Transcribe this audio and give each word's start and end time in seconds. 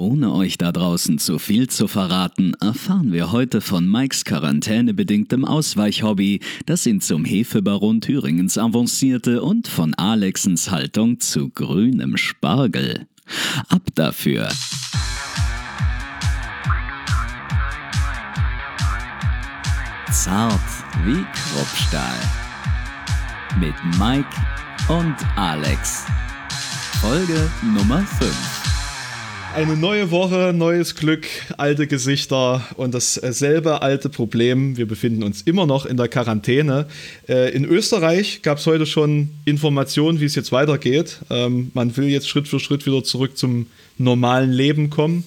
Ohne 0.00 0.32
euch 0.32 0.58
da 0.58 0.70
draußen 0.70 1.18
zu 1.18 1.40
viel 1.40 1.68
zu 1.68 1.88
verraten, 1.88 2.54
erfahren 2.60 3.12
wir 3.12 3.32
heute 3.32 3.60
von 3.60 3.90
Mikes 3.90 4.24
quarantänebedingtem 4.24 5.44
Ausweichhobby, 5.44 6.38
das 6.66 6.86
ihn 6.86 7.00
zum 7.00 7.24
Hefebaron 7.24 8.00
Thüringens 8.00 8.58
avancierte 8.58 9.42
und 9.42 9.66
von 9.66 9.94
Alexens 9.94 10.70
Haltung 10.70 11.18
zu 11.18 11.50
grünem 11.50 12.16
Spargel. 12.16 13.08
Ab 13.68 13.82
dafür! 13.96 14.48
Zart 20.12 20.60
wie 21.04 21.24
Kruppstahl. 21.32 22.20
Mit 23.58 23.74
Mike 23.98 24.28
und 24.86 25.16
Alex. 25.36 26.06
Folge 27.00 27.50
Nummer 27.74 28.06
5. 28.06 28.57
Eine 29.54 29.76
neue 29.76 30.10
Woche, 30.10 30.52
neues 30.54 30.94
Glück, 30.94 31.26
alte 31.56 31.86
Gesichter 31.86 32.62
und 32.76 32.94
dasselbe 32.94 33.82
alte 33.82 34.08
Problem. 34.08 34.76
Wir 34.76 34.86
befinden 34.86 35.22
uns 35.22 35.42
immer 35.42 35.66
noch 35.66 35.86
in 35.86 35.96
der 35.96 36.08
Quarantäne. 36.08 36.86
Äh, 37.28 37.52
in 37.54 37.64
Österreich 37.64 38.42
gab 38.42 38.58
es 38.58 38.66
heute 38.66 38.86
schon 38.86 39.30
Informationen, 39.46 40.20
wie 40.20 40.26
es 40.26 40.34
jetzt 40.34 40.52
weitergeht. 40.52 41.18
Ähm, 41.30 41.70
man 41.74 41.96
will 41.96 42.08
jetzt 42.08 42.28
Schritt 42.28 42.46
für 42.46 42.60
Schritt 42.60 42.84
wieder 42.86 43.02
zurück 43.02 43.36
zum 43.38 43.66
normalen 43.96 44.52
Leben 44.52 44.90
kommen. 44.90 45.24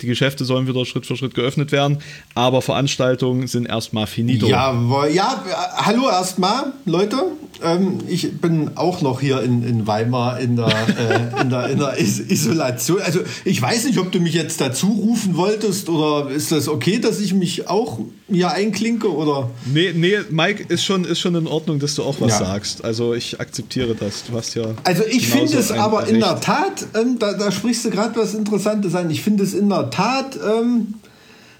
Die 0.00 0.06
Geschäfte 0.06 0.44
sollen 0.44 0.66
wieder 0.66 0.86
Schritt 0.86 1.04
für 1.04 1.16
Schritt 1.16 1.34
geöffnet 1.34 1.72
werden, 1.72 1.98
aber 2.34 2.62
Veranstaltungen 2.62 3.46
sind 3.48 3.66
erstmal 3.66 4.06
finito. 4.06 4.46
Ja, 4.46 4.72
ja 5.08 5.44
hallo 5.76 6.08
erstmal, 6.08 6.72
Leute. 6.86 7.16
Ähm, 7.62 7.98
ich 8.08 8.40
bin 8.40 8.76
auch 8.76 9.02
noch 9.02 9.20
hier 9.20 9.42
in, 9.42 9.62
in 9.62 9.86
Weimar 9.86 10.40
in 10.40 10.56
der, 10.56 10.68
äh, 10.68 11.42
in, 11.42 11.50
der, 11.50 11.68
in 11.68 11.78
der 11.78 11.96
Is 11.96 12.20
Isolation. 12.20 13.00
Also 13.00 13.20
ich 13.44 13.60
weiß 13.60 13.84
nicht, 13.84 13.98
ob 13.98 14.12
du 14.12 14.20
mich 14.20 14.34
jetzt 14.34 14.60
dazu 14.60 14.88
rufen 14.88 15.36
wolltest 15.36 15.88
oder 15.88 16.30
ist 16.30 16.52
das 16.52 16.68
okay, 16.68 16.98
dass 16.98 17.20
ich 17.20 17.34
mich 17.34 17.68
auch 17.68 18.00
hier 18.28 18.50
einklinke 18.50 19.12
oder? 19.12 19.50
Nee, 19.66 19.92
nee, 19.94 20.18
Mike, 20.30 20.64
ist 20.68 20.84
schon, 20.84 21.04
ist 21.04 21.20
schon 21.20 21.34
in 21.34 21.46
Ordnung, 21.46 21.78
dass 21.78 21.94
du 21.94 22.02
auch 22.02 22.20
was 22.20 22.38
ja. 22.38 22.46
sagst. 22.46 22.84
Also 22.84 23.14
ich 23.14 23.40
akzeptiere 23.40 23.94
das. 23.94 24.24
Du 24.24 24.36
hast 24.36 24.54
ja. 24.54 24.64
Also 24.84 25.02
ich 25.10 25.28
finde 25.28 25.58
es 25.58 25.70
aber 25.72 26.02
Recht. 26.02 26.12
in 26.12 26.20
der 26.20 26.40
Tat, 26.40 26.86
ähm, 26.94 27.18
da, 27.18 27.34
da 27.34 27.50
sprichst 27.50 27.84
du 27.84 27.90
gerade 27.90 28.18
was 28.18 28.34
Interessantes 28.34 28.94
an. 28.94 29.10
Ich 29.10 29.22
finde 29.22 29.44
es 29.44 29.54
in 29.54 29.68
der 29.68 29.90
Tat. 29.90 30.36
Ähm, 30.36 30.94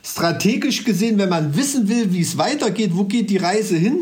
strategisch 0.02 0.84
gesehen, 0.84 1.18
wenn 1.18 1.28
man 1.28 1.56
wissen 1.56 1.88
will, 1.88 2.12
wie 2.12 2.20
es 2.20 2.38
weitergeht, 2.38 2.92
wo 2.94 3.04
geht 3.04 3.30
die 3.30 3.36
Reise 3.36 3.76
hin, 3.76 3.98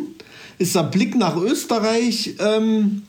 ist 0.59 0.75
der 0.75 0.85
Blick 0.85 1.17
nach 1.17 1.37
Österreich, 1.37 2.35
ähm, 2.41 3.03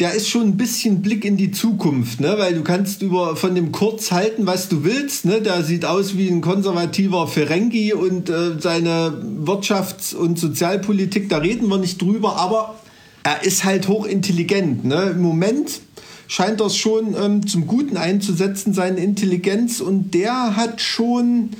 der 0.00 0.14
ist 0.14 0.28
schon 0.28 0.42
ein 0.42 0.56
bisschen 0.56 1.02
Blick 1.02 1.26
in 1.26 1.36
die 1.36 1.50
Zukunft, 1.50 2.20
ne? 2.20 2.36
weil 2.38 2.54
du 2.54 2.62
kannst 2.62 3.02
über 3.02 3.36
von 3.36 3.54
dem 3.54 3.70
Kurz 3.70 4.10
halten, 4.10 4.46
was 4.46 4.70
du 4.70 4.82
willst. 4.82 5.26
Ne? 5.26 5.42
Der 5.42 5.62
sieht 5.62 5.84
aus 5.84 6.16
wie 6.16 6.28
ein 6.28 6.40
konservativer 6.40 7.28
Ferengi 7.28 7.92
und 7.92 8.30
äh, 8.30 8.58
seine 8.58 9.22
Wirtschafts- 9.44 10.14
und 10.14 10.38
Sozialpolitik, 10.38 11.28
da 11.28 11.36
reden 11.38 11.68
wir 11.68 11.76
nicht 11.76 12.00
drüber, 12.00 12.36
aber 12.36 12.76
er 13.24 13.44
ist 13.44 13.64
halt 13.64 13.88
hochintelligent. 13.88 14.86
Ne? 14.86 15.10
Im 15.10 15.20
Moment 15.20 15.82
scheint 16.28 16.60
das 16.60 16.76
schon 16.76 17.14
ähm, 17.20 17.46
zum 17.46 17.66
Guten 17.66 17.98
einzusetzen, 17.98 18.72
seine 18.72 19.00
Intelligenz, 19.00 19.80
und 19.80 20.14
der 20.14 20.56
hat 20.56 20.80
schon 20.80 21.50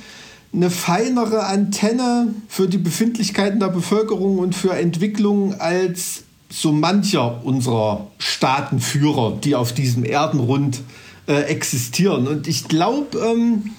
eine 0.53 0.69
feinere 0.69 1.45
Antenne 1.45 2.33
für 2.47 2.67
die 2.67 2.77
Befindlichkeiten 2.77 3.59
der 3.59 3.69
Bevölkerung 3.69 4.37
und 4.39 4.53
für 4.53 4.73
Entwicklung 4.73 5.59
als 5.59 6.23
so 6.49 6.73
mancher 6.73 7.45
unserer 7.45 8.07
Staatenführer, 8.17 9.37
die 9.41 9.55
auf 9.55 9.73
diesem 9.73 10.03
Erdenrund 10.03 10.81
äh, 11.27 11.43
existieren. 11.43 12.27
Und 12.27 12.47
ich 12.47 12.67
glaube, 12.67 13.17
ähm, 13.19 13.71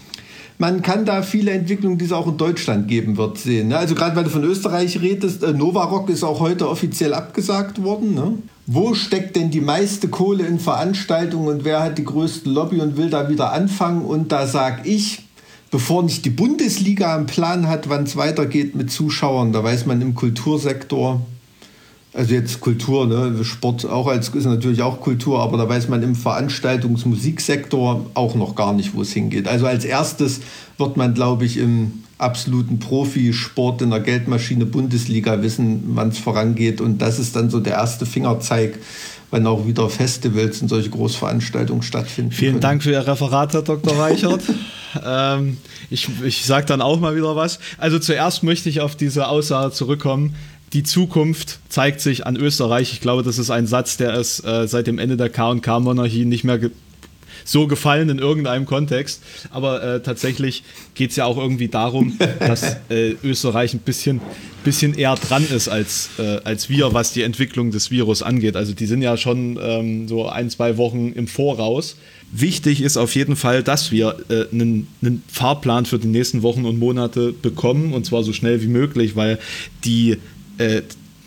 man 0.57 0.81
kann 0.81 1.05
da 1.05 1.23
viele 1.23 1.51
Entwicklungen, 1.51 1.99
die 1.99 2.07
es 2.07 2.13
auch 2.13 2.27
in 2.27 2.39
Deutschland 2.39 2.89
geben 2.89 3.19
wird, 3.19 3.37
sehen. 3.37 3.69
Ne? 3.69 3.77
Also 3.77 3.95
gerade 3.95 4.17
weil 4.17 4.25
du 4.25 4.31
von 4.31 4.45
Österreich 4.45 5.03
redest, 5.03 5.43
äh, 5.43 5.53
Novarock 5.53 6.09
ist 6.09 6.25
auch 6.25 6.41
heute 6.41 6.69
offiziell 6.69 7.13
abgesagt 7.13 7.83
worden. 7.83 8.15
Ne? 8.15 8.39
Wo 8.67 8.95
steckt 8.95 9.37
denn 9.37 9.51
die 9.51 9.61
meiste 9.61 10.09
Kohle 10.09 10.47
in 10.47 10.59
Veranstaltungen 10.59 11.49
und 11.49 11.65
wer 11.65 11.83
hat 11.83 11.99
die 11.99 12.05
größte 12.05 12.49
Lobby 12.49 12.81
und 12.81 12.97
will 12.97 13.11
da 13.11 13.29
wieder 13.29 13.53
anfangen? 13.53 14.03
Und 14.03 14.33
da 14.33 14.47
sage 14.47 14.89
ich, 14.89 15.25
bevor 15.73 16.05
nicht 16.05 16.25
die 16.25 16.31
Bundesliga 16.31 17.17
einen 17.17 17.27
Plan 17.27 17.67
hat, 17.67 17.89
wann 17.89 18.05
es 18.05 18.15
weitergeht 18.15 18.77
mit 18.77 18.93
Zuschauern, 18.93 19.53
da 19.53 19.65
weiß 19.65 19.87
man 19.87 20.01
im 20.03 20.15
Kultursektor, 20.15 21.23
also 22.13 22.35
jetzt 22.35 22.61
Kultur, 22.61 23.07
ne, 23.07 23.43
Sport 23.43 23.87
auch 23.87 24.07
als 24.07 24.29
ist 24.29 24.45
natürlich 24.45 24.83
auch 24.83 25.01
Kultur, 25.01 25.41
aber 25.41 25.57
da 25.57 25.67
weiß 25.67 25.89
man 25.89 26.03
im 26.03 26.15
Veranstaltungsmusiksektor 26.15 28.05
auch 28.13 28.35
noch 28.35 28.55
gar 28.55 28.75
nicht, 28.75 28.95
wo 28.95 29.01
es 29.01 29.13
hingeht. 29.13 29.49
Also 29.49 29.67
als 29.67 29.87
erstes 29.87 30.41
wird 30.77 30.99
man, 30.99 31.15
glaube 31.15 31.47
ich, 31.47 31.57
im 31.57 32.05
absoluten 32.19 32.79
Profisport 32.79 33.81
in 33.81 33.91
der 33.91 34.01
Geldmaschine 34.01 34.67
Bundesliga 34.67 35.41
wissen, 35.43 35.85
wann 35.95 36.11
es 36.11 36.19
vorangeht. 36.19 36.83
Und 36.83 37.01
das 37.01 37.19
ist 37.19 37.35
dann 37.35 37.49
so 37.49 37.61
der 37.61 37.73
erste 37.73 38.05
Fingerzeig, 38.05 38.79
wenn 39.31 39.47
auch 39.47 39.67
wieder 39.67 39.89
Festivals 39.89 40.61
und 40.61 40.69
solche 40.69 40.91
Großveranstaltungen 40.91 41.83
stattfinden. 41.83 42.31
Vielen 42.31 42.53
können. 42.53 42.61
Dank 42.61 42.83
für 42.83 42.91
Ihr 42.91 43.07
Referat, 43.07 43.55
Herr 43.55 43.63
Dr. 43.63 43.99
Reichert. 43.99 44.43
ähm, 45.05 45.59
ich 45.91 46.09
ich 46.25 46.45
sage 46.45 46.67
dann 46.67 46.81
auch 46.81 47.01
mal 47.01 47.17
wieder 47.17 47.37
was. 47.37 47.59
Also 47.79 47.99
zuerst 47.99 48.43
möchte 48.43 48.69
ich 48.69 48.81
auf 48.81 48.97
diese 48.97 49.29
Aussage 49.29 49.73
zurückkommen. 49.73 50.35
Die 50.73 50.83
Zukunft 50.83 51.59
zeigt 51.69 52.01
sich 52.01 52.27
an 52.27 52.37
Österreich. 52.37 52.93
Ich 52.93 53.01
glaube, 53.01 53.23
das 53.23 53.39
ist 53.39 53.51
ein 53.51 53.67
Satz, 53.67 53.99
der 53.99 54.15
ist 54.15 54.45
äh, 54.45 54.67
seit 54.67 54.87
dem 54.87 54.99
Ende 54.99 55.19
der 55.19 55.29
K&K-Monarchie 55.29 56.25
nicht 56.25 56.45
mehr 56.45 56.59
so 57.45 57.67
gefallen 57.67 58.09
in 58.09 58.19
irgendeinem 58.19 58.67
Kontext. 58.67 59.23
Aber 59.51 59.83
äh, 59.83 60.03
tatsächlich 60.03 60.65
geht 60.95 61.11
es 61.11 61.17
ja 61.17 61.25
auch 61.25 61.37
irgendwie 61.37 61.69
darum, 61.69 62.19
dass 62.39 62.77
äh, 62.89 63.17
Österreich 63.23 63.75
ein 63.75 63.81
bisschen, 63.81 64.21
bisschen 64.65 64.95
eher 64.95 65.15
dran 65.17 65.47
ist 65.47 65.69
als, 65.69 66.11
äh, 66.19 66.41
als 66.45 66.69
wir, 66.69 66.95
was 66.95 67.13
die 67.13 67.23
Entwicklung 67.23 67.71
des 67.71 67.91
Virus 67.91 68.23
angeht. 68.23 68.57
Also 68.57 68.73
die 68.73 68.87
sind 68.87 69.03
ja 69.03 69.17
schon 69.17 69.59
ähm, 69.63 70.09
so 70.09 70.29
ein, 70.29 70.51
zwei 70.51 70.77
Wochen 70.77 71.13
im 71.13 71.27
Voraus. 71.27 71.97
Wichtig 72.35 72.81
ist 72.81 72.97
auf 72.97 73.15
jeden 73.15 73.37
Fall, 73.37 73.63
dass 73.63 73.93
wir 73.93 74.17
äh, 74.31 74.47
einen, 74.51 74.89
einen 75.03 75.23
Fahrplan 75.29 75.85
für 75.85 75.99
die 75.99 76.09
nächsten 76.09 76.43
Wochen 76.43 76.65
und 76.65 76.79
Monate 76.79 77.33
bekommen 77.33 77.93
und 77.93 78.07
zwar 78.07 78.25
so 78.25 78.33
schnell 78.33 78.63
wie 78.63 78.69
möglich, 78.69 79.17
weil 79.17 79.39
die 79.85 80.17
äh, 80.57 80.81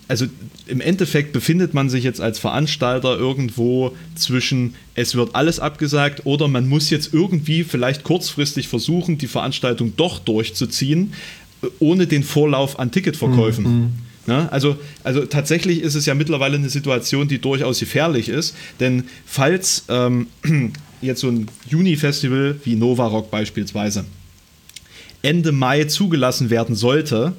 also 0.08 0.26
im 0.66 0.80
Endeffekt 0.80 1.32
befindet 1.32 1.74
man 1.74 1.88
sich 1.88 2.04
jetzt 2.04 2.20
als 2.20 2.38
Veranstalter 2.38 3.16
irgendwo 3.16 3.94
zwischen, 4.14 4.74
es 4.94 5.14
wird 5.14 5.34
alles 5.34 5.60
abgesagt 5.60 6.22
oder 6.24 6.48
man 6.48 6.68
muss 6.68 6.90
jetzt 6.90 7.12
irgendwie 7.12 7.64
vielleicht 7.64 8.02
kurzfristig 8.04 8.68
versuchen, 8.68 9.18
die 9.18 9.26
Veranstaltung 9.26 9.94
doch 9.96 10.18
durchzuziehen, 10.18 11.12
ohne 11.78 12.06
den 12.06 12.22
Vorlauf 12.22 12.78
an 12.78 12.90
Ticketverkäufen. 12.90 13.64
Mhm. 13.64 13.88
Ja, 14.26 14.48
also, 14.48 14.76
also 15.04 15.24
tatsächlich 15.24 15.80
ist 15.82 15.94
es 15.94 16.04
ja 16.06 16.14
mittlerweile 16.14 16.56
eine 16.56 16.68
Situation, 16.68 17.28
die 17.28 17.38
durchaus 17.38 17.78
gefährlich 17.78 18.28
ist, 18.28 18.56
denn 18.80 19.04
falls 19.24 19.84
ähm, 19.88 20.26
jetzt 21.00 21.20
so 21.20 21.28
ein 21.28 21.46
Juni-Festival 21.68 22.56
wie 22.64 22.76
Nova 22.76 23.06
Rock 23.06 23.30
beispielsweise 23.30 24.04
Ende 25.22 25.52
Mai 25.52 25.84
zugelassen 25.84 26.50
werden 26.50 26.74
sollte, 26.74 27.32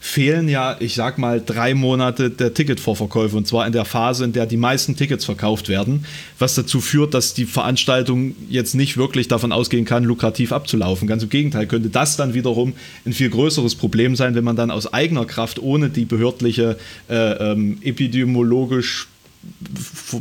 fehlen 0.00 0.48
ja, 0.48 0.76
ich 0.80 0.94
sag 0.94 1.16
mal, 1.16 1.40
drei 1.40 1.74
Monate 1.74 2.28
der 2.28 2.52
Ticketvorverkäufe 2.52 3.36
und 3.36 3.46
zwar 3.46 3.68
in 3.68 3.72
der 3.72 3.84
Phase, 3.84 4.24
in 4.24 4.32
der 4.32 4.46
die 4.46 4.56
meisten 4.56 4.96
Tickets 4.96 5.24
verkauft 5.24 5.68
werden, 5.68 6.04
was 6.40 6.56
dazu 6.56 6.80
führt, 6.80 7.14
dass 7.14 7.34
die 7.34 7.44
Veranstaltung 7.44 8.34
jetzt 8.50 8.74
nicht 8.74 8.96
wirklich 8.96 9.28
davon 9.28 9.52
ausgehen 9.52 9.84
kann, 9.84 10.02
lukrativ 10.02 10.50
abzulaufen. 10.50 11.06
Ganz 11.06 11.22
im 11.22 11.28
Gegenteil, 11.28 11.68
könnte 11.68 11.88
das 11.88 12.16
dann 12.16 12.34
wiederum 12.34 12.72
ein 13.06 13.12
viel 13.12 13.30
größeres 13.30 13.76
Problem 13.76 14.16
sein, 14.16 14.34
wenn 14.34 14.42
man 14.42 14.56
dann 14.56 14.72
aus 14.72 14.92
eigener 14.92 15.24
Kraft 15.24 15.60
ohne 15.60 15.88
die 15.88 16.04
behördliche 16.04 16.76
äh, 17.08 17.52
ähm, 17.52 17.78
epidemiologisch 17.82 19.06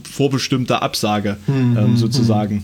vorbestimmte 0.04 0.82
Absage 0.82 1.38
mhm, 1.48 1.78
ähm, 1.78 1.98
sozusagen. 1.98 2.56
Mhm. 2.56 2.64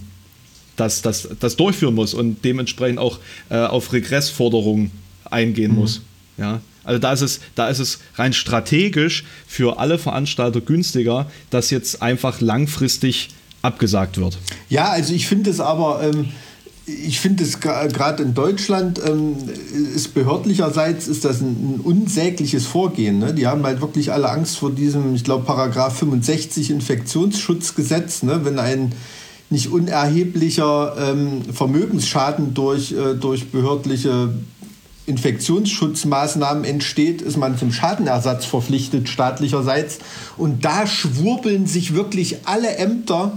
Das, 0.75 1.01
das, 1.01 1.27
das 1.39 1.55
durchführen 1.55 1.95
muss 1.95 2.13
und 2.13 2.45
dementsprechend 2.45 2.99
auch 2.99 3.19
äh, 3.49 3.57
auf 3.57 3.93
Regressforderungen 3.93 4.91
eingehen 5.25 5.71
mhm. 5.71 5.79
muss. 5.79 6.01
Ja, 6.37 6.61
also 6.83 6.99
da 6.99 7.13
ist 7.13 7.21
es, 7.21 7.39
da 7.55 7.67
ist 7.67 7.79
es 7.79 7.99
rein 8.15 8.31
strategisch 8.31 9.25
für 9.47 9.79
alle 9.79 9.97
Veranstalter 9.97 10.61
günstiger, 10.61 11.29
dass 11.49 11.71
jetzt 11.71 12.01
einfach 12.03 12.41
langfristig 12.41 13.29
abgesagt 13.63 14.17
wird. 14.17 14.37
Ja, 14.69 14.89
also 14.89 15.13
ich 15.13 15.27
finde 15.27 15.49
es 15.49 15.59
aber. 15.59 16.01
Ähm 16.03 16.29
ich 16.87 17.19
finde 17.19 17.43
es 17.43 17.59
gerade 17.59 18.23
in 18.23 18.33
Deutschland 18.33 19.01
ähm, 19.05 19.35
ist 19.93 20.13
behördlicherseits 20.13 21.09
ist 21.09 21.25
das 21.25 21.41
ein, 21.41 21.75
ein 21.75 21.81
unsägliches 21.83 22.65
Vorgehen. 22.65 23.19
Ne? 23.19 23.33
Die 23.33 23.45
haben 23.45 23.63
halt 23.63 23.81
wirklich 23.81 24.13
alle 24.13 24.29
Angst 24.29 24.57
vor 24.57 24.71
diesem, 24.71 25.13
ich 25.13 25.25
glaube, 25.25 25.43
Paragraph 25.43 25.97
65 25.97 26.71
Infektionsschutzgesetz, 26.71 28.23
ne? 28.23 28.45
wenn 28.45 28.57
ein 28.57 28.93
nicht 29.49 29.69
unerheblicher 29.69 30.95
ähm, 30.97 31.41
Vermögensschaden 31.53 32.53
durch, 32.53 32.93
äh, 32.93 33.15
durch 33.15 33.51
behördliche 33.51 34.29
Infektionsschutzmaßnahmen 35.07 36.63
entsteht, 36.63 37.21
ist 37.21 37.37
man 37.37 37.57
zum 37.57 37.73
Schadenersatz 37.73 38.45
verpflichtet 38.45 39.09
staatlicherseits. 39.09 39.99
Und 40.37 40.63
da 40.63 40.87
schwurbeln 40.87 41.65
sich 41.65 41.93
wirklich 41.93 42.45
alle 42.45 42.77
Ämter 42.77 43.33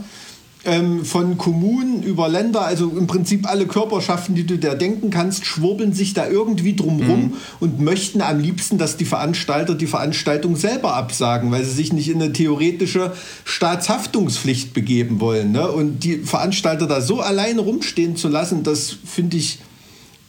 ähm, 0.65 1.05
von 1.05 1.39
Kommunen 1.39 2.03
über 2.03 2.29
Länder, 2.29 2.63
also 2.63 2.91
im 2.91 3.07
Prinzip 3.07 3.49
alle 3.49 3.67
Körperschaften, 3.67 4.35
die 4.35 4.45
du 4.45 4.59
dir 4.59 4.75
denken 4.75 5.11
kannst, 5.11 5.47
schwurbeln 5.47 5.93
sich 5.93 6.13
da 6.13 6.29
irgendwie 6.29 6.77
drumrum 6.77 7.21
mhm. 7.21 7.33
und 7.61 7.81
möchten 7.81 8.21
am 8.21 8.41
liebsten, 8.41 8.77
dass 8.77 8.97
die 8.97 9.07
Veranstalter 9.07 9.75
die 9.75 9.87
Veranstaltung 9.87 10.57
selber 10.57 10.95
absagen, 10.95 11.51
weil 11.51 11.65
sie 11.65 11.73
sich 11.73 11.93
nicht 11.93 12.09
in 12.09 12.21
eine 12.21 12.33
theoretische 12.33 13.13
Staatshaftungspflicht 13.45 14.75
begeben 14.75 15.21
wollen. 15.21 15.53
Ne? 15.53 15.71
Und 15.71 16.05
die 16.05 16.19
Veranstalter 16.19 16.87
da 16.87 17.01
so 17.01 17.21
alleine 17.21 17.63
rumstehen 17.63 18.17
zu 18.17 18.29
lassen, 18.29 18.63
das 18.63 18.97
finde 19.05 19.39
ich 19.39 19.61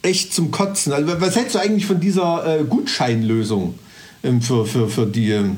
echt 0.01 0.33
zum 0.33 0.51
Kotzen. 0.51 0.93
Also, 0.93 1.19
was 1.19 1.35
hältst 1.35 1.55
du 1.55 1.59
eigentlich 1.59 1.85
von 1.85 1.99
dieser 1.99 2.59
äh, 2.59 2.63
Gutscheinlösung 2.63 3.75
ähm, 4.23 4.41
für, 4.41 4.65
für, 4.65 4.87
für 4.87 5.05
die 5.05 5.31
ähm, 5.31 5.57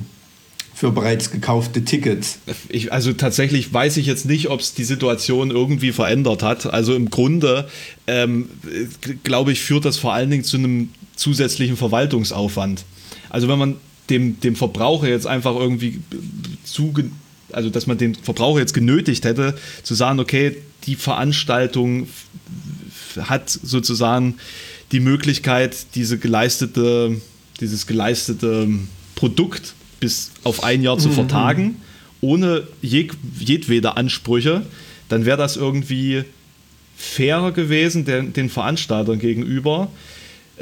für 0.73 0.91
bereits 0.91 1.31
gekaufte 1.31 1.85
Tickets. 1.85 2.39
Ich, 2.69 2.91
also 2.91 3.13
tatsächlich 3.13 3.73
weiß 3.73 3.97
ich 3.97 4.05
jetzt 4.05 4.25
nicht, 4.25 4.49
ob 4.49 4.59
es 4.59 4.73
die 4.73 4.83
Situation 4.83 5.51
irgendwie 5.51 5.91
verändert 5.91 6.43
hat. 6.43 6.65
Also 6.65 6.95
im 6.95 7.09
Grunde, 7.09 7.69
ähm, 8.07 8.49
glaube 9.23 9.51
ich, 9.51 9.61
führt 9.61 9.85
das 9.85 9.97
vor 9.97 10.13
allen 10.13 10.31
Dingen 10.31 10.43
zu 10.43 10.57
einem 10.57 10.89
zusätzlichen 11.15 11.77
Verwaltungsaufwand. 11.77 12.85
Also 13.29 13.47
wenn 13.47 13.59
man 13.59 13.75
dem, 14.09 14.39
dem 14.39 14.55
Verbraucher 14.55 15.07
jetzt 15.07 15.27
einfach 15.27 15.55
irgendwie 15.55 16.01
zuge 16.63 17.05
also 17.51 17.69
dass 17.69 17.87
man 17.87 17.97
den 17.97 18.15
Verbraucher 18.15 18.59
jetzt 18.59 18.73
genötigt 18.73 19.25
hätte, 19.25 19.55
zu 19.83 19.93
sagen, 19.93 20.19
okay, 20.19 20.57
die 20.85 20.95
Veranstaltung 20.95 22.07
hat 23.21 23.49
sozusagen 23.49 24.35
die 24.91 24.99
Möglichkeit, 24.99 25.75
diese 25.95 26.17
geleistete, 26.17 27.21
dieses 27.59 27.87
geleistete 27.87 28.67
Produkt 29.15 29.75
bis 30.03 30.31
auf 30.44 30.65
ein 30.65 30.83
Jahr 30.83 30.97
zu 30.97 31.07
mhm. 31.07 31.13
vertagen, 31.13 31.81
ohne 32.19 32.67
jeg 32.81 33.11
jedwede 33.39 33.95
Ansprüche, 33.95 34.63
dann 35.07 35.23
wäre 35.23 35.38
das 35.38 35.55
irgendwie 35.55 36.25
fairer 36.97 37.53
gewesen 37.53 38.03
den, 38.03 38.33
den 38.33 38.50
Veranstaltern 38.50 39.17
gegenüber. 39.17 39.89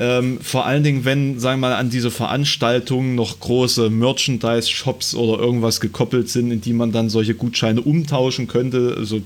Ähm, 0.01 0.39
vor 0.41 0.65
allen 0.65 0.83
Dingen, 0.83 1.05
wenn, 1.05 1.39
sagen 1.39 1.61
wir 1.61 1.69
mal, 1.69 1.75
an 1.75 1.91
diese 1.91 2.09
Veranstaltungen 2.09 3.13
noch 3.13 3.39
große 3.39 3.91
Merchandise-Shops 3.91 5.13
oder 5.13 5.39
irgendwas 5.39 5.79
gekoppelt 5.79 6.27
sind, 6.27 6.49
in 6.49 6.59
die 6.59 6.73
man 6.73 6.91
dann 6.91 7.11
solche 7.11 7.35
Gutscheine 7.35 7.81
umtauschen 7.81 8.47
könnte. 8.47 8.95
Also, 8.97 9.21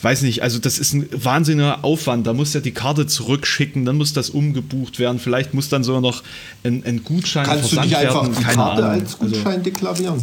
weiß 0.00 0.22
nicht, 0.22 0.44
also 0.44 0.60
das 0.60 0.78
ist 0.78 0.92
ein 0.92 1.08
wahnsinniger 1.10 1.84
Aufwand. 1.84 2.28
Da 2.28 2.34
muss 2.34 2.54
ja 2.54 2.60
die 2.60 2.70
Karte 2.70 3.08
zurückschicken, 3.08 3.84
dann 3.84 3.96
muss 3.96 4.12
das 4.12 4.30
umgebucht 4.30 5.00
werden. 5.00 5.18
Vielleicht 5.18 5.54
muss 5.54 5.68
dann 5.68 5.82
sogar 5.82 6.00
noch 6.00 6.22
ein, 6.62 6.84
ein 6.86 7.02
Gutschein 7.02 7.44
Kannst 7.44 7.74
werden. 7.74 7.90
Kannst 7.90 7.92
du 7.92 7.98
nicht 7.98 8.08
einfach 8.08 8.28
die 8.28 8.44
Karte 8.44 8.84
Ahnung. 8.84 9.00
als 9.00 9.18
Gutschein 9.18 9.46
also, 9.46 9.62
deklarieren? 9.64 10.22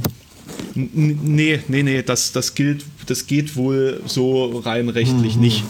Nee, 0.76 1.60
nee, 1.68 1.84
nee, 1.84 2.04
das, 2.04 2.32
das 2.32 2.56
gilt, 2.56 2.86
das 3.08 3.28
geht 3.28 3.58
wohl 3.58 4.00
so 4.06 4.60
rein 4.60 4.88
rechtlich 4.88 5.36
mhm. 5.36 5.42
nicht. 5.42 5.64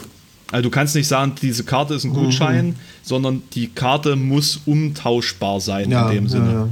Also 0.52 0.64
du 0.64 0.70
kannst 0.70 0.96
nicht 0.96 1.08
sagen, 1.08 1.34
diese 1.42 1.64
Karte 1.64 1.94
ist 1.94 2.06
ein 2.06 2.14
Gutschein, 2.14 2.68
mhm. 2.68 2.76
sondern 3.04 3.44
die 3.54 3.68
Karte 3.68 4.16
muss 4.16 4.62
umtauschbar 4.66 5.62
sein 5.62 5.92
ja, 5.92 6.10
in 6.10 6.16
dem 6.16 6.28
Sinne. 6.28 6.46
Ja, 6.46 6.54
ja. 6.54 6.70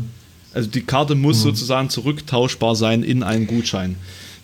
Also 0.54 0.70
die 0.70 0.82
Karte 0.82 1.16
muss 1.16 1.40
mhm. 1.40 1.50
sozusagen 1.50 1.90
zurücktauschbar 1.90 2.76
sein 2.76 3.04
in 3.04 3.22
einen 3.22 3.46
Gutschein. 3.46 3.96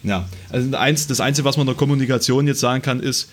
Ja, 0.04 0.28
also 0.50 0.70
das 0.70 1.20
Einzige, 1.20 1.46
was 1.46 1.58
man 1.58 1.66
in 1.66 1.74
der 1.74 1.78
Kommunikation 1.78 2.46
jetzt 2.46 2.60
sagen 2.60 2.82
kann, 2.82 3.00
ist, 3.00 3.30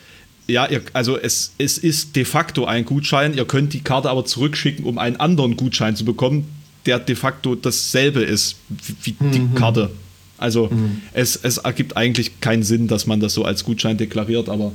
ja, 0.46 0.66
ihr, 0.66 0.82
also 0.92 1.18
es, 1.18 1.52
es 1.58 1.78
ist 1.78 2.16
de 2.16 2.24
facto 2.24 2.64
ein 2.64 2.84
Gutschein, 2.84 3.34
ihr 3.34 3.44
könnt 3.44 3.72
die 3.72 3.80
Karte 3.80 4.08
aber 4.08 4.24
zurückschicken, 4.24 4.84
um 4.84 4.98
einen 4.98 5.16
anderen 5.16 5.56
Gutschein 5.56 5.96
zu 5.96 6.04
bekommen, 6.04 6.46
der 6.86 6.98
de 6.98 7.14
facto 7.16 7.54
dasselbe 7.54 8.22
ist 8.22 8.56
wie 9.02 9.14
mhm. 9.18 9.30
die 9.32 9.58
Karte. 9.58 9.90
Also 10.38 10.68
mhm. 10.68 11.02
es, 11.12 11.36
es 11.36 11.58
ergibt 11.58 11.96
eigentlich 11.96 12.40
keinen 12.40 12.62
Sinn, 12.62 12.88
dass 12.88 13.06
man 13.06 13.20
das 13.20 13.34
so 13.34 13.44
als 13.44 13.64
Gutschein 13.64 13.98
deklariert, 13.98 14.48
aber 14.48 14.72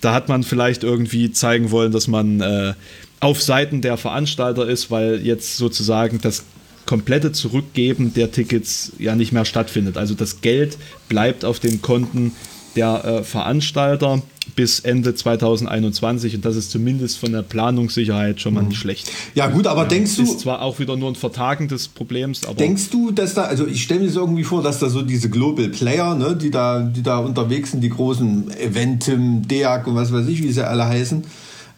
da 0.00 0.14
hat 0.14 0.28
man 0.28 0.42
vielleicht 0.42 0.84
irgendwie 0.84 1.32
zeigen 1.32 1.70
wollen, 1.70 1.92
dass 1.92 2.08
man 2.08 2.40
äh, 2.40 2.74
auf 3.20 3.40
Seiten 3.40 3.80
der 3.80 3.96
Veranstalter 3.96 4.68
ist, 4.68 4.90
weil 4.90 5.20
jetzt 5.24 5.56
sozusagen 5.56 6.20
das 6.20 6.44
komplette 6.86 7.32
Zurückgeben 7.32 8.12
der 8.12 8.30
Tickets 8.30 8.92
ja 8.98 9.14
nicht 9.14 9.32
mehr 9.32 9.44
stattfindet. 9.44 9.96
Also 9.96 10.14
das 10.14 10.40
Geld 10.40 10.76
bleibt 11.08 11.44
auf 11.44 11.58
den 11.58 11.80
Konten 11.80 12.32
der 12.76 13.04
äh, 13.04 13.24
Veranstalter 13.24 14.22
bis 14.56 14.80
Ende 14.80 15.14
2021 15.14 16.36
und 16.36 16.44
das 16.44 16.56
ist 16.56 16.70
zumindest 16.70 17.18
von 17.18 17.32
der 17.32 17.42
Planungssicherheit 17.42 18.40
schon 18.40 18.54
mal 18.54 18.62
nicht 18.62 18.76
mhm. 18.76 18.80
schlecht. 18.80 19.10
Ja 19.34 19.48
gut, 19.48 19.66
aber 19.66 19.84
denkst 19.84 20.16
du... 20.16 20.22
Ist 20.22 20.40
zwar 20.40 20.62
auch 20.62 20.78
wieder 20.78 20.96
nur 20.96 21.10
ein 21.10 21.14
Vertagen 21.14 21.68
des 21.68 21.88
Problems, 21.88 22.44
aber... 22.44 22.56
Denkst 22.56 22.90
du, 22.90 23.10
dass 23.10 23.34
da, 23.34 23.44
also 23.44 23.66
ich 23.66 23.82
stelle 23.82 24.00
mir 24.00 24.06
das 24.06 24.16
irgendwie 24.16 24.44
vor, 24.44 24.62
dass 24.62 24.78
da 24.78 24.88
so 24.88 25.02
diese 25.02 25.30
Global 25.30 25.68
Player, 25.68 26.14
ne, 26.14 26.36
die, 26.36 26.50
da, 26.50 26.80
die 26.80 27.02
da 27.02 27.18
unterwegs 27.18 27.72
sind, 27.72 27.80
die 27.80 27.90
großen 27.90 28.50
Eventim, 28.58 29.46
DEAC 29.48 29.86
und 29.86 29.96
was 29.96 30.12
weiß 30.12 30.26
ich, 30.28 30.42
wie 30.42 30.52
sie 30.52 30.66
alle 30.66 30.86
heißen, 30.86 31.24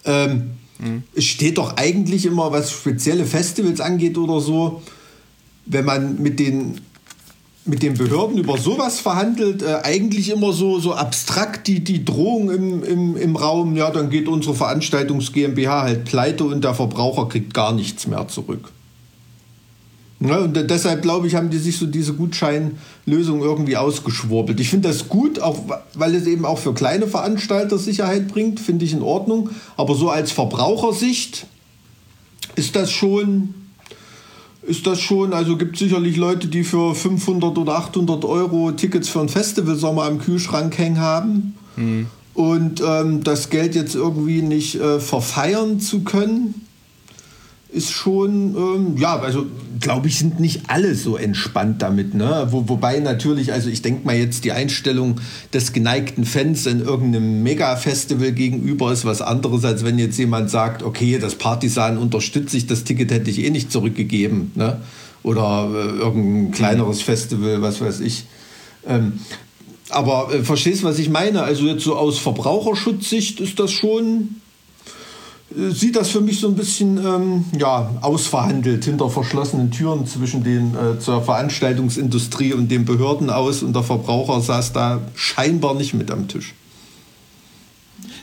ähm, 0.05 0.51
mhm. 0.79 1.03
es 1.15 1.25
steht 1.25 1.59
doch 1.59 1.77
eigentlich 1.77 2.27
immer, 2.27 2.53
was 2.53 2.71
spezielle 2.71 3.27
Festivals 3.27 3.81
angeht 3.81 4.19
oder 4.19 4.41
so, 4.41 4.83
wenn 5.67 5.85
man 5.85 6.23
mit 6.23 6.39
den 6.39 6.81
mit 7.67 7.83
den 7.83 7.95
Behörden 7.95 8.39
über 8.39 8.59
sowas 8.59 9.01
verhandelt, 9.01 9.63
äh, 9.63 9.81
eigentlich 9.83 10.31
immer 10.31 10.53
so, 10.53 10.79
so 10.79 10.95
abstrakt 10.95 11.67
die, 11.67 11.83
die 11.83 12.05
Drohung 12.05 12.51
im, 12.51 12.85
im, 12.85 13.17
im 13.17 13.37
Raum, 13.37 13.77
ja, 13.77 13.91
dann 13.91 14.11
geht 14.11 14.29
unsere 14.29 14.55
Veranstaltungs 14.55 15.33
GmbH 15.33 15.83
halt 15.83 16.05
pleite 16.05 16.45
und 16.45 16.63
der 16.63 16.75
Verbraucher 16.75 17.29
kriegt 17.29 17.55
gar 17.55 17.73
nichts 17.73 18.07
mehr 18.07 18.29
zurück. 18.29 18.73
Ja, 20.21 20.39
und 20.39 20.55
deshalb 20.55 21.03
glaube 21.03 21.27
ich, 21.27 21.35
haben 21.35 21.51
die 21.51 21.59
sich 21.59 21.77
so 21.77 21.87
diese 21.87 22.15
Gutscheinlösung 22.15 23.43
irgendwie 23.43 23.77
ausgeschwurbelt. 23.77 24.59
Ich 24.61 24.71
finde 24.71 24.89
das 24.89 25.09
gut, 25.09 25.41
auch 25.41 25.59
weil 25.95 26.15
es 26.15 26.27
eben 26.27 26.47
auch 26.47 26.59
für 26.59 26.73
kleine 26.73 27.07
Veranstalter 27.07 27.77
Sicherheit 27.77 28.29
bringt, 28.29 28.59
finde 28.59 28.87
ich 28.87 28.95
in 28.95 29.03
Ordnung. 29.03 29.51
Aber 29.77 29.95
so 29.95 30.09
als 30.09 30.33
Verbrauchersicht 30.33 31.47
ist 32.55 32.77
das 32.77 32.91
schon 32.91 33.66
ist 34.67 34.87
das 34.87 35.01
schon, 35.01 35.33
also 35.33 35.57
gibt 35.57 35.79
sicherlich 35.79 36.17
Leute, 36.17 36.49
die 36.49 36.65
für 36.65 36.95
500 36.95 37.57
oder 37.57 37.77
800 37.77 38.25
Euro 38.25 38.73
Tickets 38.73 39.09
für 39.09 39.21
ein 39.21 39.29
Festival 39.29 39.77
Sommer 39.77 40.05
am 40.05 40.19
Kühlschrank 40.19 40.77
hängen 40.77 41.01
haben. 41.01 41.55
Mhm. 41.77 42.07
Und 42.35 42.83
ähm, 42.87 43.25
das 43.25 43.49
Geld 43.49 43.75
jetzt 43.75 43.95
irgendwie 43.95 44.43
nicht 44.43 44.75
äh, 44.75 45.01
verfeiern 45.01 45.81
zu 45.81 46.01
können, 46.01 46.66
ist 47.77 47.93
schon, 47.93 48.57
ähm, 48.57 48.97
ja, 48.97 49.19
also 49.19 49.47
glaube 49.81 50.09
ich, 50.09 50.19
sind 50.19 50.41
nicht 50.41 50.63
alle 50.69 50.95
so 50.95 51.17
entspannt 51.17 51.83
damit. 51.83 52.15
Ne? 52.15 52.49
Wo, 52.51 52.69
wobei 52.69 52.99
natürlich, 53.01 53.53
also 53.53 53.69
ich 53.69 53.83
denke 53.83 54.07
mal 54.07 54.17
jetzt, 54.17 54.45
die 54.45 54.53
Einstellung 54.53 55.21
des 55.53 55.73
geneigten 55.73 56.25
Fans 56.25 56.67
in 56.67 56.81
irgendeinem 56.81 57.43
Mega-Festival 57.43 58.33
gegenüber 58.33 58.93
ist 58.93 59.05
was 59.05 59.21
anderes, 59.21 59.65
als 59.65 59.85
wenn 59.85 59.99
jetzt 59.99 60.19
jemand 60.19 60.51
sagt, 60.51 60.83
okay, 60.83 61.19
das 61.19 61.35
Partisan 61.35 61.99
unterstütze 61.99 62.57
ich, 62.57 62.67
das 62.67 62.85
Ticket 62.85 63.11
hätte 63.11 63.31
ich 63.31 63.45
eh 63.45 63.51
nicht 63.51 63.71
zurückgegeben. 63.71 64.53
Ne? 64.55 64.81
Oder 65.23 65.69
äh, 65.71 65.99
irgendein 65.99 66.53
kleineres 66.53 67.03
Festival, 67.03 67.61
was 67.61 67.81
weiß 67.81 68.01
ich. 68.01 68.25
Ähm, 68.89 69.21
aber 69.91 70.33
äh, 70.33 70.43
verstehst, 70.43 70.83
was 70.83 70.99
ich 70.99 71.11
meine? 71.11 71.43
Also 71.43 71.67
jetzt 71.67 71.85
so 71.85 71.97
aus 71.97 72.19
Verbraucherschutzsicht 72.19 73.41
ist 73.41 73.59
das 73.59 73.71
schon 73.73 74.41
sieht 75.57 75.97
das 75.97 76.11
für 76.11 76.21
mich 76.21 76.41
so 76.41 76.49
ein 76.49 76.55
bisschen 76.55 76.99
ähm, 76.99 77.45
ja, 77.59 77.91
ausverhandelt 78.03 78.85
hinter 78.85 79.09
verschlossenen 79.09 79.71
Türen 79.71 80.07
zwischen 80.07 80.45
den 80.45 80.75
äh, 80.75 80.99
zur 80.99 81.23
Veranstaltungsindustrie 81.23 82.53
und 82.53 82.71
den 82.71 82.85
Behörden 82.85 83.31
aus 83.31 83.63
und 83.63 83.75
der 83.75 83.83
Verbraucher 83.83 84.41
saß 84.41 84.73
da 84.73 85.01
scheinbar 85.15 85.75
nicht 85.75 85.95
mit 85.95 86.11
am 86.11 86.29
Tisch. 86.29 86.55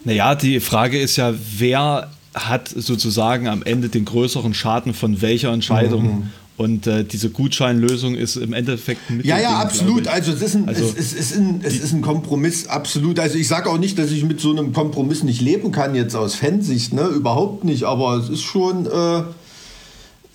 Naja, 0.04 0.36
die 0.36 0.60
Frage 0.60 1.00
ist 1.00 1.16
ja, 1.16 1.34
wer 1.58 2.12
hat 2.36 2.68
sozusagen 2.68 3.48
am 3.48 3.64
Ende 3.64 3.90
den 3.90 4.06
größeren 4.06 4.54
Schaden 4.54 4.94
von 4.94 5.22
welcher 5.22 5.52
Entscheidung? 5.52 6.04
Mhm. 6.04 6.30
Und 6.56 6.86
äh, 6.86 7.04
diese 7.04 7.32
Gutscheinlösung 7.32 8.14
ist 8.14 8.36
im 8.36 8.54
Endeffekt 8.54 9.10
ein 9.10 9.22
Ja, 9.24 9.40
ja, 9.40 9.60
absolut. 9.60 10.08
Also, 10.08 10.32
es 10.32 10.42
ist, 10.42 10.56
ein, 10.56 10.68
also 10.68 10.84
es, 10.84 10.96
es, 10.96 11.14
ist 11.14 11.36
ein, 11.36 11.62
es 11.64 11.80
ist 11.80 11.94
ein 11.94 12.02
Kompromiss, 12.02 12.68
absolut. 12.68 13.20
Also 13.20 13.40
ich 13.40 13.48
sage 13.48 13.70
auch 13.70 13.80
nicht, 13.80 13.98
dass 13.98 14.12
ich 14.12 14.24
mit 14.24 14.40
so 14.40 14.52
einem 14.52 14.72
Kompromiss 14.72 15.24
nicht 15.24 15.42
leben 15.42 15.72
kann, 15.72 15.96
jetzt 15.96 16.16
aus 16.16 16.36
Fansicht, 16.36 16.94
ne? 16.94 17.08
Überhaupt 17.08 17.64
nicht. 17.64 17.86
Aber 17.86 18.18
es 18.18 18.30
ist 18.30 18.44
schon, 18.44 18.86
äh, 18.86 19.20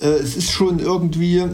äh, 0.01 0.09
es 0.21 0.37
ist 0.37 0.51
schon 0.51 0.81
irgendwie 0.81 1.45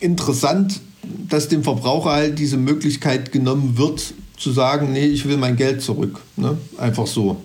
interessant, 0.00 0.80
dass 1.28 1.48
dem 1.48 1.62
Verbraucher 1.62 2.10
halt 2.10 2.38
diese 2.40 2.56
Möglichkeit 2.56 3.30
genommen 3.30 3.78
wird, 3.78 4.14
zu 4.36 4.50
sagen, 4.50 4.92
nee, 4.92 5.06
ich 5.06 5.28
will 5.28 5.36
mein 5.36 5.56
Geld 5.56 5.82
zurück. 5.82 6.20
Ne? 6.36 6.56
Einfach 6.78 7.06
so. 7.06 7.40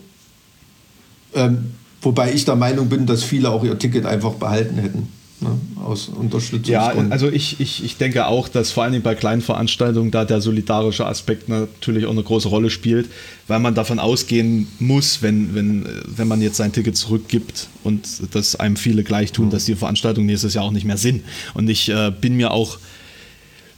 Ähm, 1.33 1.73
wobei 2.01 2.33
ich 2.33 2.45
der 2.45 2.55
Meinung 2.55 2.87
bin, 2.89 3.05
dass 3.05 3.23
viele 3.23 3.51
auch 3.51 3.63
ihr 3.63 3.77
Ticket 3.77 4.05
einfach 4.05 4.33
behalten 4.33 4.77
hätten. 4.77 5.09
Ne, 5.41 5.49
aus 5.83 6.07
Unterstützungsgründen. 6.07 7.07
Ja, 7.07 7.11
also 7.11 7.29
ich, 7.29 7.59
ich, 7.59 7.83
ich 7.83 7.97
denke 7.97 8.27
auch, 8.27 8.47
dass 8.47 8.71
vor 8.71 8.85
allem 8.85 9.01
bei 9.01 9.15
kleinen 9.15 9.41
Veranstaltungen 9.41 10.09
da 10.09 10.23
der 10.23 10.39
solidarische 10.39 11.05
Aspekt 11.05 11.49
natürlich 11.49 12.05
auch 12.05 12.11
eine 12.11 12.23
große 12.23 12.47
Rolle 12.47 12.69
spielt, 12.69 13.09
weil 13.47 13.59
man 13.59 13.75
davon 13.75 13.99
ausgehen 13.99 14.67
muss, 14.79 15.21
wenn, 15.21 15.53
wenn, 15.53 15.85
wenn 16.05 16.29
man 16.29 16.41
jetzt 16.41 16.55
sein 16.55 16.71
Ticket 16.71 16.95
zurückgibt 16.95 17.67
und 17.83 18.07
das 18.31 18.55
einem 18.55 18.77
viele 18.77 19.03
gleich 19.03 19.33
tun, 19.33 19.47
mhm. 19.47 19.49
dass 19.51 19.65
die 19.65 19.75
Veranstaltungen 19.75 20.25
nächstes 20.25 20.53
Jahr 20.53 20.63
auch 20.63 20.71
nicht 20.71 20.85
mehr 20.85 20.97
sind. 20.97 21.25
Und 21.53 21.67
ich 21.69 21.89
äh, 21.89 22.13
bin 22.17 22.37
mir 22.37 22.51
auch 22.51 22.77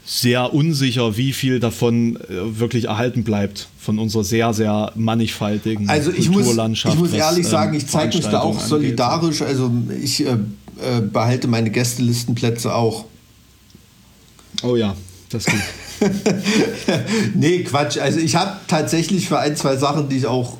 sehr 0.05 0.53
unsicher, 0.53 1.17
wie 1.17 1.33
viel 1.33 1.59
davon 1.59 2.17
äh, 2.17 2.59
wirklich 2.59 2.85
erhalten 2.85 3.23
bleibt 3.23 3.67
von 3.79 3.97
unserer 3.97 4.23
sehr, 4.23 4.53
sehr 4.53 4.91
mannigfaltigen 4.95 5.89
also 5.89 6.11
ich 6.11 6.31
Kulturlandschaft. 6.31 6.97
Muss, 6.97 7.09
ich 7.09 7.15
muss 7.15 7.21
ehrlich 7.21 7.45
was, 7.45 7.51
sagen, 7.51 7.75
ich 7.75 7.83
ähm, 7.83 7.89
zeige 7.89 8.17
mich 8.17 8.27
da 8.27 8.41
auch 8.41 8.59
solidarisch. 8.59 9.41
Also 9.41 9.71
ich 10.01 10.25
äh, 10.25 10.37
äh, 10.81 11.01
behalte 11.01 11.47
meine 11.47 11.69
Gästelistenplätze 11.69 12.73
auch. 12.73 13.05
Oh 14.63 14.75
ja, 14.75 14.95
das 15.29 15.45
geht. 15.45 15.61
nee, 17.35 17.63
Quatsch. 17.63 17.97
Also 17.97 18.19
ich 18.19 18.35
habe 18.35 18.57
tatsächlich 18.67 19.27
für 19.27 19.39
ein, 19.39 19.55
zwei 19.55 19.77
Sachen, 19.77 20.09
die 20.09 20.17
ich 20.17 20.25
auch 20.27 20.57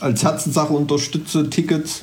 als 0.00 0.22
Herzenssache 0.22 0.72
unterstütze, 0.72 1.48
Tickets. 1.50 2.02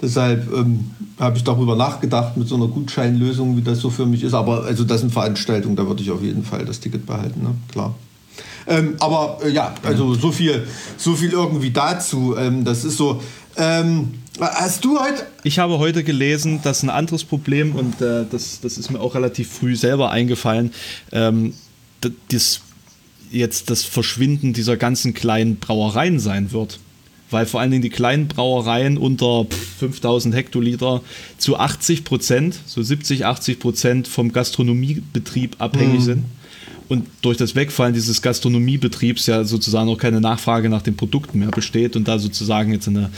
Deshalb 0.00 0.52
ähm, 0.52 0.90
habe 1.18 1.38
ich 1.38 1.44
darüber 1.44 1.74
nachgedacht 1.74 2.36
mit 2.36 2.48
so 2.48 2.56
einer 2.56 2.68
Gutscheinlösung, 2.68 3.56
wie 3.56 3.62
das 3.62 3.78
so 3.78 3.88
für 3.88 4.04
mich 4.04 4.22
ist. 4.22 4.34
Aber 4.34 4.64
also 4.64 4.84
das 4.84 5.00
sind 5.00 5.12
Veranstaltungen, 5.12 5.76
da 5.76 5.86
würde 5.86 6.02
ich 6.02 6.10
auf 6.10 6.22
jeden 6.22 6.44
Fall 6.44 6.64
das 6.64 6.80
Ticket 6.80 7.06
behalten, 7.06 7.42
ne? 7.42 7.54
klar. 7.72 7.94
Ähm, 8.66 8.96
aber 9.00 9.38
äh, 9.44 9.50
ja, 9.50 9.74
also 9.82 10.14
so 10.14 10.32
viel, 10.32 10.66
so 10.96 11.14
viel 11.14 11.30
irgendwie 11.30 11.70
dazu. 11.70 12.36
Ähm, 12.36 12.64
das 12.64 12.84
ist 12.84 12.96
so. 12.96 13.22
Ähm, 13.56 14.14
hast 14.38 14.84
du 14.84 14.98
heute? 14.98 15.26
Ich 15.44 15.58
habe 15.58 15.78
heute 15.78 16.04
gelesen, 16.04 16.60
dass 16.62 16.82
ein 16.82 16.90
anderes 16.90 17.24
Problem 17.24 17.74
und 17.74 18.00
äh, 18.00 18.24
das, 18.30 18.60
das 18.60 18.76
ist 18.76 18.90
mir 18.90 19.00
auch 19.00 19.14
relativ 19.14 19.50
früh 19.50 19.76
selber 19.76 20.10
eingefallen. 20.10 20.72
Ähm, 21.12 21.54
das 22.28 22.60
jetzt 23.30 23.70
das 23.70 23.82
Verschwinden 23.82 24.52
dieser 24.52 24.76
ganzen 24.76 25.14
kleinen 25.14 25.56
Brauereien 25.56 26.20
sein 26.20 26.52
wird 26.52 26.78
weil 27.30 27.46
vor 27.46 27.60
allen 27.60 27.70
Dingen 27.70 27.82
die 27.82 27.90
kleinen 27.90 28.28
Brauereien 28.28 28.98
unter 28.98 29.46
5000 29.78 30.34
Hektoliter 30.34 31.02
zu 31.38 31.56
80 31.56 32.04
Prozent, 32.04 32.58
so 32.66 32.82
70, 32.82 33.24
80 33.26 33.58
Prozent 33.58 34.08
vom 34.08 34.32
Gastronomiebetrieb 34.32 35.56
abhängig 35.58 36.00
mhm. 36.00 36.04
sind. 36.04 36.24
Und 36.88 37.06
durch 37.22 37.36
das 37.36 37.54
Wegfallen 37.54 37.94
dieses 37.94 38.22
Gastronomiebetriebs 38.22 39.26
ja 39.26 39.44
sozusagen 39.44 39.88
auch 39.88 39.98
keine 39.98 40.20
Nachfrage 40.20 40.68
nach 40.68 40.82
den 40.82 40.96
Produkten 40.96 41.40
mehr 41.40 41.50
besteht 41.50 41.96
und 41.96 42.06
da 42.06 42.18
sozusagen 42.18 42.72
jetzt 42.72 42.88
eine 42.88 43.10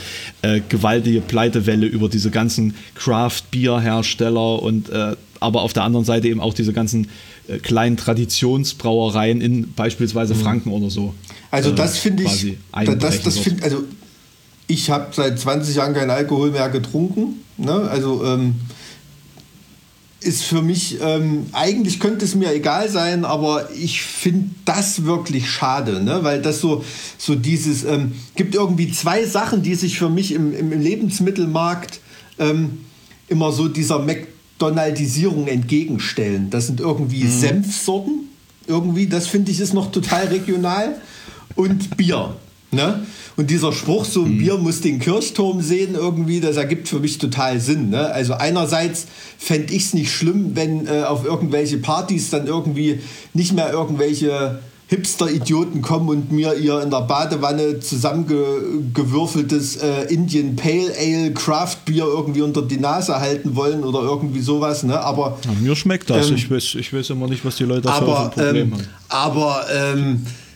äh, 0.42 0.60
gewaltige 0.68 1.20
Pleitewelle 1.20 1.86
über 1.86 2.08
diese 2.08 2.30
ganzen 2.30 2.74
Craft-Bier-Hersteller 2.94 4.62
und 4.62 4.88
äh, 4.88 5.16
aber 5.40 5.62
auf 5.62 5.72
der 5.72 5.84
anderen 5.84 6.04
Seite 6.04 6.28
eben 6.28 6.40
auch 6.40 6.54
diese 6.54 6.72
ganzen 6.72 7.08
äh, 7.46 7.58
kleinen 7.58 7.96
Traditionsbrauereien 7.96 9.40
in 9.40 9.72
beispielsweise 9.72 10.34
mhm. 10.34 10.40
Franken 10.40 10.70
oder 10.70 10.90
so. 10.90 11.14
Also 11.50 11.70
das 11.70 11.96
äh, 11.96 11.98
finde 11.98 12.24
ich, 12.24 12.56
das, 12.98 13.22
das 13.22 13.38
find, 13.38 13.62
also 13.62 13.84
ich 14.66 14.90
habe 14.90 15.08
seit 15.12 15.38
20 15.38 15.76
Jahren 15.76 15.94
keinen 15.94 16.10
Alkohol 16.10 16.50
mehr 16.50 16.68
getrunken. 16.68 17.44
Ne? 17.56 17.72
Also 17.72 18.24
ähm, 18.24 18.56
ist 20.20 20.42
für 20.42 20.62
mich, 20.62 20.98
ähm, 21.00 21.46
eigentlich 21.52 22.00
könnte 22.00 22.24
es 22.24 22.34
mir 22.34 22.52
egal 22.52 22.88
sein, 22.88 23.24
aber 23.24 23.70
ich 23.72 24.02
finde 24.02 24.50
das 24.64 25.04
wirklich 25.04 25.48
schade, 25.48 26.02
ne? 26.02 26.20
weil 26.22 26.42
das 26.42 26.60
so, 26.60 26.84
so 27.18 27.36
dieses, 27.36 27.84
ähm, 27.84 28.12
gibt 28.34 28.56
irgendwie 28.56 28.90
zwei 28.90 29.24
Sachen, 29.26 29.62
die 29.62 29.76
sich 29.76 29.98
für 29.98 30.08
mich 30.08 30.32
im, 30.32 30.54
im 30.54 30.70
Lebensmittelmarkt 30.72 32.00
ähm, 32.40 32.84
immer 33.28 33.52
so 33.52 33.68
dieser 33.68 34.00
McDonaldisierung 34.00 35.46
entgegenstellen. 35.46 36.50
Das 36.50 36.66
sind 36.66 36.80
irgendwie 36.80 37.22
mhm. 37.24 37.30
Senfsorten, 37.30 38.28
irgendwie, 38.66 39.06
das 39.06 39.28
finde 39.28 39.52
ich 39.52 39.60
ist 39.60 39.72
noch 39.72 39.92
total 39.92 40.26
regional 40.26 40.96
und 41.54 41.96
Bier. 41.96 42.34
Ne? 42.70 43.06
Und 43.36 43.50
dieser 43.50 43.72
Spruch, 43.72 44.04
so 44.04 44.24
ein 44.24 44.34
mhm. 44.34 44.38
Bier 44.38 44.56
muss 44.58 44.82
den 44.82 44.98
Kirchturm 44.98 45.62
sehen, 45.62 45.94
irgendwie, 45.94 46.40
das 46.40 46.56
ergibt 46.56 46.88
für 46.88 47.00
mich 47.00 47.16
total 47.16 47.60
Sinn. 47.60 47.88
Ne? 47.90 48.12
Also 48.12 48.34
einerseits 48.34 49.06
fände 49.38 49.72
ich 49.72 49.84
es 49.84 49.94
nicht 49.94 50.12
schlimm, 50.12 50.50
wenn 50.54 50.86
äh, 50.86 51.04
auf 51.04 51.24
irgendwelche 51.24 51.78
Partys 51.78 52.28
dann 52.30 52.46
irgendwie 52.46 53.00
nicht 53.32 53.54
mehr 53.54 53.72
irgendwelche 53.72 54.58
Hipster-Idioten 54.88 55.82
kommen 55.82 56.08
und 56.08 56.32
mir 56.32 56.54
ihr 56.54 56.82
in 56.82 56.90
der 56.90 57.02
Badewanne 57.02 57.78
zusammengewürfeltes 57.80 59.76
äh, 59.76 60.12
Indian 60.12 60.56
Pale 60.56 60.92
Ale 60.98 61.32
Craft 61.32 61.76
Bier 61.84 62.04
irgendwie 62.04 62.40
unter 62.40 62.62
die 62.62 62.78
Nase 62.78 63.20
halten 63.20 63.54
wollen 63.54 63.84
oder 63.84 64.00
irgendwie 64.00 64.40
sowas. 64.40 64.82
Ne? 64.84 64.98
Aber 64.98 65.38
ja, 65.44 65.52
mir 65.60 65.76
schmeckt 65.76 66.08
das. 66.08 66.30
Ähm, 66.30 66.36
ich, 66.36 66.50
weiß, 66.50 66.74
ich 66.74 66.92
weiß 66.92 67.10
immer 67.10 67.28
nicht, 67.28 67.44
was 67.44 67.56
die 67.56 67.64
Leute 67.64 67.90
aber, 67.90 68.06
für 68.06 68.20
ein 68.20 68.30
Problem 68.30 68.56
ähm, 68.56 68.72
haben. 68.72 68.88
Aber 69.08 69.66
ähm, 69.70 70.26
äh, 70.26 70.47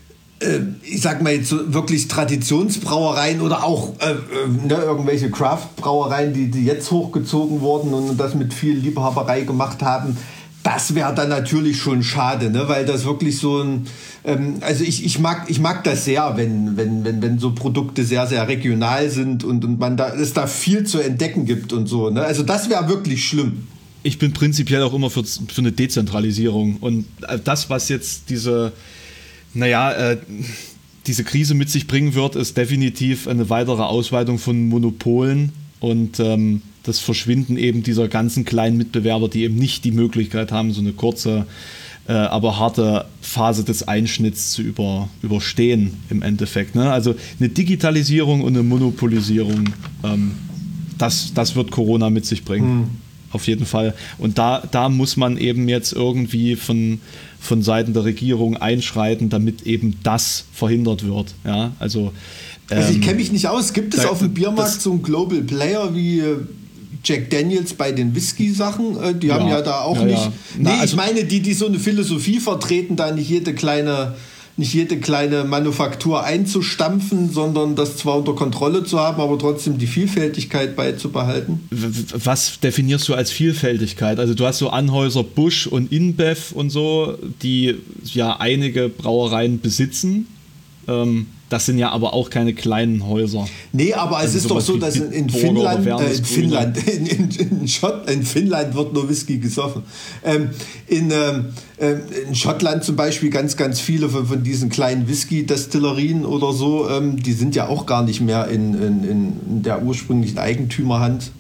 ich 0.83 1.01
sag 1.01 1.23
mal 1.23 1.33
jetzt 1.33 1.49
so 1.49 1.73
wirklich 1.73 2.09
Traditionsbrauereien 2.09 3.41
oder 3.41 3.65
auch 3.65 3.93
äh, 4.01 4.11
äh, 4.11 4.67
ne, 4.67 4.75
irgendwelche 4.75 5.31
Craft-Brauereien, 5.31 6.33
die, 6.33 6.51
die 6.51 6.65
jetzt 6.65 6.91
hochgezogen 6.91 7.61
wurden 7.61 7.95
und 7.95 8.19
das 8.19 8.35
mit 8.35 8.53
viel 8.53 8.77
Liebhaberei 8.77 9.43
gemacht 9.43 9.83
haben, 9.83 10.17
das 10.63 10.95
wäre 10.95 11.15
dann 11.15 11.29
natürlich 11.29 11.79
schon 11.79 12.03
schade, 12.03 12.51
ne? 12.51 12.69
weil 12.69 12.85
das 12.87 13.05
wirklich 13.05 13.39
so 13.39 13.63
ein, 13.63 13.87
ähm, 14.25 14.57
also 14.61 14.85
ich, 14.85 15.05
ich, 15.05 15.19
mag, 15.19 15.47
ich 15.49 15.59
mag 15.59 15.83
das 15.85 16.05
sehr, 16.05 16.37
wenn, 16.37 16.77
wenn, 16.77 17.05
wenn, 17.05 17.21
wenn 17.21 17.39
so 17.39 17.53
Produkte 17.53 18.05
sehr, 18.05 18.27
sehr 18.27 18.47
regional 18.47 19.11
sind 19.11 19.45
und, 19.45 19.65
und 19.65 19.81
man 19.81 19.97
da, 19.97 20.15
es 20.15 20.33
da 20.33 20.47
viel 20.47 20.85
zu 20.85 21.01
entdecken 21.01 21.47
gibt 21.47 21.73
und 21.73 21.87
so. 21.87 22.11
Ne? 22.11 22.23
Also 22.23 22.43
das 22.43 22.71
wäre 22.71 22.89
wirklich 22.89 23.25
schlimm. 23.25 23.67
Ich 24.05 24.19
bin 24.19 24.33
prinzipiell 24.33 24.83
auch 24.83 24.95
immer 24.95 25.11
für, 25.11 25.25
für 25.25 25.61
eine 25.61 25.73
Dezentralisierung 25.73 26.77
und 26.77 27.07
das, 27.45 27.71
was 27.71 27.89
jetzt 27.89 28.31
diese 28.31 28.73
naja, 29.55 29.93
äh, 29.93 30.19
diese 31.07 31.25
Krise 31.25 31.55
mit 31.55 31.69
sich 31.71 31.87
bringen 31.87 32.15
wird, 32.15 32.37
ist 32.37 32.57
definitiv 32.57 33.27
eine 33.27 33.51
weitere 33.51 33.83
Ausweitung 33.83 34.39
von 34.39 34.69
Monopolen 34.69 35.53
und 35.81 36.21
ähm, 36.21 36.63
das 36.85 36.99
Verschwinden 36.99 37.57
eben 37.57 37.83
dieser 37.83 38.09
ganzen 38.09 38.45
kleinen 38.45 38.77
Mitbewerber, 38.77 39.29
die 39.29 39.43
eben 39.43 39.57
nicht 39.57 39.85
die 39.85 39.93
Möglichkeit 39.93 40.53
haben, 40.53 40.73
so 40.73 40.81
eine 40.81 40.93
kurze, 40.93 41.47
äh, 42.09 42.13
aber 42.13 42.59
harte 42.59 43.07
Phase 43.21 43.65
des 43.65 43.87
Einschnitts 43.87 44.53
zu 44.53 44.63
über, 44.63 45.09
überstehen 45.23 45.95
im 46.11 46.23
Endeffekt. 46.23 46.75
Ne? 46.75 46.91
Also 46.91 47.15
eine 47.39 47.49
Digitalisierung 47.49 48.43
und 48.43 48.55
eine 48.55 48.63
Monopolisierung, 48.63 49.71
ähm, 50.05 50.33
das, 50.99 51.33
das 51.35 51.57
wird 51.57 51.71
Corona 51.71 52.11
mit 52.11 52.27
sich 52.27 52.45
bringen. 52.45 52.79
Mhm. 52.79 52.87
Auf 53.33 53.47
jeden 53.47 53.65
Fall. 53.65 53.95
Und 54.19 54.37
da, 54.39 54.63
da 54.71 54.91
muss 54.91 55.17
man 55.17 55.39
eben 55.39 55.69
jetzt 55.69 55.93
irgendwie 55.95 56.55
von, 56.55 57.01
von 57.43 57.63
Seiten 57.63 57.93
der 57.93 58.05
Regierung 58.05 58.57
einschreiten, 58.57 59.29
damit 59.29 59.63
eben 59.63 59.99
das 60.05 60.45
verhindert 60.53 61.05
wird. 61.05 61.35
Ja, 61.45 61.73
also, 61.81 62.13
ähm, 62.71 62.79
also 62.79 62.91
ich 62.91 62.97
ähm, 62.97 63.03
kenne 63.03 63.17
mich 63.17 63.33
nicht 63.33 63.49
aus. 63.49 63.73
Gibt 63.73 63.95
es 63.95 64.07
auf 64.07 64.21
dem 64.21 64.33
Biermarkt 64.33 64.81
so 64.81 64.93
einen 64.93 65.03
Global 65.03 65.43
Player 65.43 65.93
wie 65.93 66.21
äh, 66.21 66.37
Jack 67.05 67.31
Daniels 67.31 67.75
bei 67.75 67.91
den 67.91 68.15
Whisky-Sachen? 68.15 68.97
Äh, 69.03 69.15
die 69.17 69.27
ja, 69.27 69.41
haben 69.41 69.49
ja 69.49 69.61
da 69.61 69.81
auch 69.81 69.97
ja, 69.97 70.05
nicht. 70.05 70.25
Ja. 70.25 70.33
Na, 70.59 70.71
nee, 70.71 70.81
also, 70.81 70.93
ich 70.93 70.97
meine, 70.97 71.25
die, 71.25 71.41
die 71.41 71.53
so 71.53 71.67
eine 71.67 71.81
Philosophie 71.81 72.39
vertreten, 72.39 72.95
da 72.95 73.11
nicht 73.11 73.29
jede 73.29 73.55
kleine 73.55 74.15
nicht 74.57 74.75
jede 74.75 74.99
kleine 74.99 75.45
Manufaktur 75.45 76.25
einzustampfen, 76.25 77.31
sondern 77.31 77.75
das 77.75 77.97
zwar 77.97 78.19
unter 78.19 78.35
Kontrolle 78.35 78.85
zu 78.85 78.99
haben, 78.99 79.21
aber 79.21 79.39
trotzdem 79.39 79.79
die 79.79 79.87
Vielfältigkeit 79.87 80.77
beizubehalten. 80.77 81.61
Was 81.71 82.61
definierst 82.61 83.09
du 83.09 83.15
als 83.15 83.31
Vielfältigkeit? 83.31 84.19
Also 84.19 84.35
du 84.35 84.45
hast 84.47 84.59
so 84.59 84.71
Anhäuser 84.71 85.25
Busch 85.25 85.67
und 85.67 85.91
InBev 85.91 86.53
und 86.53 86.71
so, 86.71 87.17
die 87.43 87.77
ja 88.05 88.37
einige 88.39 88.89
Brauereien 88.89 89.61
besitzen. 89.61 90.27
Ähm, 90.89 91.27
das 91.53 91.67
sind 91.67 91.77
ja 91.77 91.91
aber 91.91 92.15
auch 92.15 92.31
keine 92.31 92.55
kleinen 92.55 93.07
Häuser. 93.07 93.47
Nee, 93.73 93.93
aber 93.93 94.17
also 94.17 94.39
es 94.39 94.45
ist 94.45 94.51
doch 94.51 94.61
so, 94.61 94.79
dass 94.79 94.97
in, 94.97 95.13
in 95.13 95.29
Finnland, 95.29 95.87
äh, 95.87 96.15
in, 96.15 96.25
Finnland 96.25 96.79
in, 96.89 97.07
in, 97.07 97.31
in, 97.31 97.69
Schott, 97.69 98.09
in 98.11 98.23
Finnland 98.23 98.75
wird 98.75 98.95
nur 98.95 99.09
Whisky 99.09 99.37
gesoffen. 99.37 99.83
Ähm, 100.25 100.49
in, 100.87 101.11
ähm, 101.11 101.53
äh, 101.77 101.97
in 102.27 102.35
Schottland 102.35 102.85
zum 102.85 102.97
Beispiel 102.97 103.29
ganz, 103.29 103.59
ganz 103.59 103.81
viele 103.81 104.09
von, 104.09 104.27
von 104.27 104.43
diesen 104.43 104.71
kleinen 104.71 105.07
Whisky-Destillerien 105.09 106.25
oder 106.25 106.55
so, 106.55 106.89
ähm, 106.89 107.23
die 107.23 107.35
sind 107.35 107.55
ja 107.55 107.69
auch 107.69 107.85
gar 107.85 108.03
nicht 108.03 108.23
mehr 108.23 108.49
in, 108.49 108.75
in, 108.75 109.05
in 109.05 109.63
der 109.63 109.83
ursprünglichen 109.83 110.39
Eigentümerhand 110.39 111.33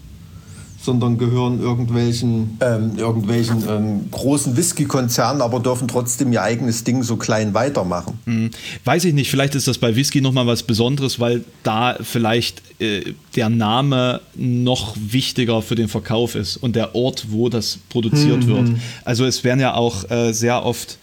sondern 0.82 1.16
gehören 1.16 1.60
irgendwelchen, 1.60 2.58
ähm, 2.60 2.92
irgendwelchen 2.96 3.62
ähm, 3.68 4.10
großen 4.10 4.56
Whisky-Konzernen, 4.56 5.40
aber 5.40 5.60
dürfen 5.60 5.88
trotzdem 5.88 6.32
ihr 6.32 6.42
eigenes 6.42 6.84
Ding 6.84 7.02
so 7.02 7.16
klein 7.16 7.54
weitermachen. 7.54 8.18
Hm. 8.24 8.50
Weiß 8.84 9.04
ich 9.04 9.14
nicht, 9.14 9.30
vielleicht 9.30 9.54
ist 9.54 9.68
das 9.68 9.78
bei 9.78 9.94
Whisky 9.94 10.20
nochmal 10.20 10.46
was 10.46 10.64
Besonderes, 10.64 11.20
weil 11.20 11.44
da 11.62 11.96
vielleicht 12.00 12.62
äh, 12.80 13.14
der 13.36 13.48
Name 13.48 14.20
noch 14.34 14.96
wichtiger 14.98 15.62
für 15.62 15.76
den 15.76 15.88
Verkauf 15.88 16.34
ist 16.34 16.56
und 16.56 16.74
der 16.74 16.94
Ort, 16.94 17.26
wo 17.30 17.48
das 17.48 17.78
produziert 17.88 18.44
mhm. 18.44 18.48
wird. 18.48 18.70
Also 19.04 19.24
es 19.24 19.44
werden 19.44 19.60
ja 19.60 19.74
auch 19.74 20.10
äh, 20.10 20.32
sehr 20.32 20.64
oft 20.64 20.98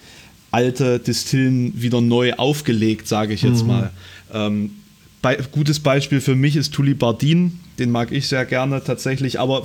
alte 0.51 0.99
Distillen 0.99 1.79
wieder 1.79 2.01
neu 2.01 2.33
aufgelegt, 2.33 3.07
sage 3.07 3.33
ich 3.33 3.43
jetzt 3.43 3.61
mhm. 3.61 3.67
mal. 3.67 3.91
Ähm, 4.33 4.71
bei, 5.21 5.37
gutes 5.51 5.79
Beispiel 5.79 6.21
für 6.21 6.35
mich 6.35 6.55
ist 6.55 6.73
Tully 6.73 6.93
Bardin, 6.93 7.59
den 7.77 7.91
mag 7.91 8.11
ich 8.11 8.27
sehr 8.27 8.45
gerne 8.45 8.83
tatsächlich, 8.83 9.39
aber 9.39 9.63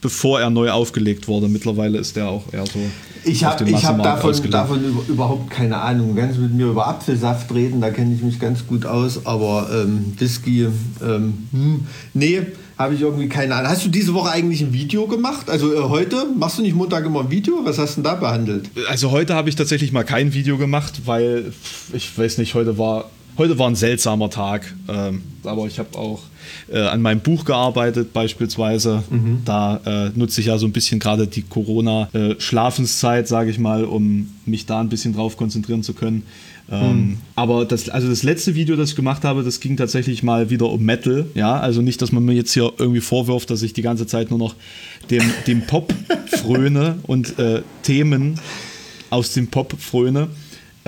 bevor 0.00 0.40
er 0.40 0.50
neu 0.50 0.70
aufgelegt 0.70 1.28
wurde. 1.28 1.48
Mittlerweile 1.48 1.98
ist 1.98 2.16
der 2.16 2.28
auch 2.28 2.44
eher 2.52 2.66
so. 2.66 2.78
Ich 3.24 3.44
habe 3.44 3.64
hab 3.72 4.02
davon, 4.02 4.50
davon 4.50 4.80
überhaupt 5.08 5.50
keine 5.50 5.76
Ahnung. 5.78 6.14
Ganz 6.14 6.36
mit 6.36 6.54
mir 6.54 6.66
über 6.66 6.86
Apfelsaft 6.86 7.52
reden, 7.52 7.80
da 7.80 7.90
kenne 7.90 8.14
ich 8.14 8.22
mich 8.22 8.38
ganz 8.38 8.66
gut 8.66 8.86
aus, 8.86 9.26
aber 9.26 9.68
ähm, 9.72 10.14
Whisky, 10.18 10.68
ähm, 11.02 11.48
hm, 11.50 11.86
nee, 12.14 12.42
habe 12.78 12.94
ich 12.94 13.00
irgendwie 13.00 13.28
keine 13.28 13.56
Ahnung. 13.56 13.70
Hast 13.70 13.84
du 13.84 13.88
diese 13.88 14.14
Woche 14.14 14.30
eigentlich 14.30 14.60
ein 14.60 14.72
Video 14.72 15.08
gemacht? 15.08 15.50
Also 15.50 15.74
äh, 15.74 15.82
heute 15.82 16.26
machst 16.36 16.58
du 16.58 16.62
nicht 16.62 16.76
Montag 16.76 17.04
immer 17.04 17.20
ein 17.20 17.30
Video? 17.30 17.60
Was 17.64 17.78
hast 17.78 17.96
du 17.96 18.02
denn 18.02 18.04
da 18.04 18.14
behandelt? 18.14 18.70
Also 18.88 19.10
heute 19.10 19.34
habe 19.34 19.48
ich 19.48 19.56
tatsächlich 19.56 19.90
mal 19.90 20.04
kein 20.04 20.32
Video 20.32 20.56
gemacht, 20.58 21.02
weil 21.04 21.52
ich 21.92 22.16
weiß 22.16 22.38
nicht, 22.38 22.54
heute 22.54 22.78
war 22.78 23.10
heute 23.38 23.58
war 23.58 23.68
ein 23.68 23.76
seltsamer 23.76 24.28
Tag. 24.28 24.74
Ähm, 24.88 25.22
aber 25.44 25.66
ich 25.66 25.78
habe 25.78 25.96
auch 25.96 26.20
äh, 26.70 26.80
an 26.80 27.00
meinem 27.00 27.20
Buch 27.20 27.44
gearbeitet 27.44 28.12
beispielsweise. 28.12 29.02
Mhm. 29.08 29.42
Da 29.44 29.80
äh, 29.86 30.10
nutze 30.14 30.40
ich 30.40 30.48
ja 30.48 30.58
so 30.58 30.66
ein 30.66 30.72
bisschen 30.72 30.98
gerade 30.98 31.26
die 31.26 31.42
Corona-Schlafenszeit, 31.42 33.24
äh, 33.24 33.28
sage 33.28 33.50
ich 33.50 33.58
mal, 33.58 33.84
um 33.84 34.28
mich 34.44 34.66
da 34.66 34.80
ein 34.80 34.88
bisschen 34.88 35.14
drauf 35.14 35.36
konzentrieren 35.36 35.82
zu 35.82 35.94
können. 35.94 36.24
Ähm, 36.70 36.96
mhm. 36.96 37.18
Aber 37.34 37.64
das, 37.64 37.88
also 37.88 38.08
das 38.08 38.22
letzte 38.22 38.54
Video, 38.54 38.76
das 38.76 38.90
ich 38.90 38.96
gemacht 38.96 39.24
habe, 39.24 39.42
das 39.42 39.60
ging 39.60 39.76
tatsächlich 39.76 40.22
mal 40.22 40.50
wieder 40.50 40.68
um 40.68 40.82
Metal. 40.82 41.26
Ja, 41.34 41.58
also 41.58 41.80
nicht, 41.80 42.02
dass 42.02 42.12
man 42.12 42.24
mir 42.24 42.34
jetzt 42.34 42.52
hier 42.52 42.72
irgendwie 42.76 43.00
vorwirft, 43.00 43.50
dass 43.50 43.62
ich 43.62 43.72
die 43.72 43.82
ganze 43.82 44.06
Zeit 44.06 44.30
nur 44.30 44.38
noch 44.38 44.54
dem, 45.10 45.22
dem 45.46 45.62
Pop 45.62 45.94
fröne 46.26 46.98
und 47.04 47.38
äh, 47.38 47.62
Themen 47.82 48.38
aus 49.10 49.32
dem 49.32 49.46
Pop 49.48 49.74
fröne. 49.78 50.28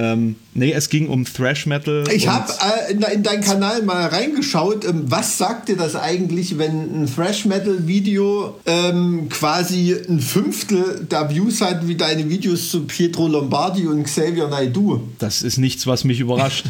Ähm, 0.00 0.36
nee, 0.54 0.72
es 0.72 0.88
ging 0.88 1.08
um 1.08 1.26
Thrash 1.26 1.66
Metal. 1.66 2.04
Ich 2.10 2.26
habe 2.26 2.50
äh, 2.88 2.92
in, 2.92 3.02
in 3.02 3.22
deinen 3.22 3.42
Kanal 3.42 3.82
mal 3.82 4.06
reingeschaut. 4.06 4.86
Ähm, 4.86 5.04
was 5.08 5.36
sagt 5.36 5.68
dir 5.68 5.76
das 5.76 5.94
eigentlich, 5.94 6.56
wenn 6.56 7.02
ein 7.02 7.14
Thrash 7.14 7.44
Metal 7.44 7.86
Video 7.86 8.58
ähm, 8.64 9.28
quasi 9.28 9.94
ein 10.08 10.20
Fünftel 10.20 11.06
der 11.10 11.28
Views 11.28 11.60
hat 11.60 11.86
wie 11.86 11.96
deine 11.96 12.30
Videos 12.30 12.70
zu 12.70 12.86
Pietro 12.86 13.28
Lombardi 13.28 13.86
und 13.86 14.04
Xavier 14.04 14.48
Naidoo? 14.48 15.02
Das 15.18 15.42
ist 15.42 15.58
nichts, 15.58 15.86
was 15.86 16.04
mich 16.04 16.18
überrascht. 16.20 16.64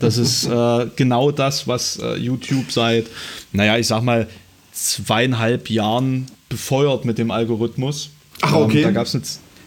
das 0.00 0.18
ist 0.18 0.46
äh, 0.46 0.86
genau 0.96 1.30
das, 1.30 1.68
was 1.68 2.00
äh, 2.02 2.16
YouTube 2.16 2.72
seit, 2.72 3.06
naja, 3.52 3.78
ich 3.78 3.86
sag 3.86 4.02
mal, 4.02 4.26
zweieinhalb 4.72 5.70
Jahren 5.70 6.26
befeuert 6.48 7.04
mit 7.04 7.18
dem 7.18 7.30
Algorithmus. 7.30 8.10
Ach, 8.40 8.54
okay. 8.54 8.78
Ähm, 8.78 8.84
da 8.84 8.90
gab 8.90 9.06
es 9.06 9.14
eine 9.14 9.22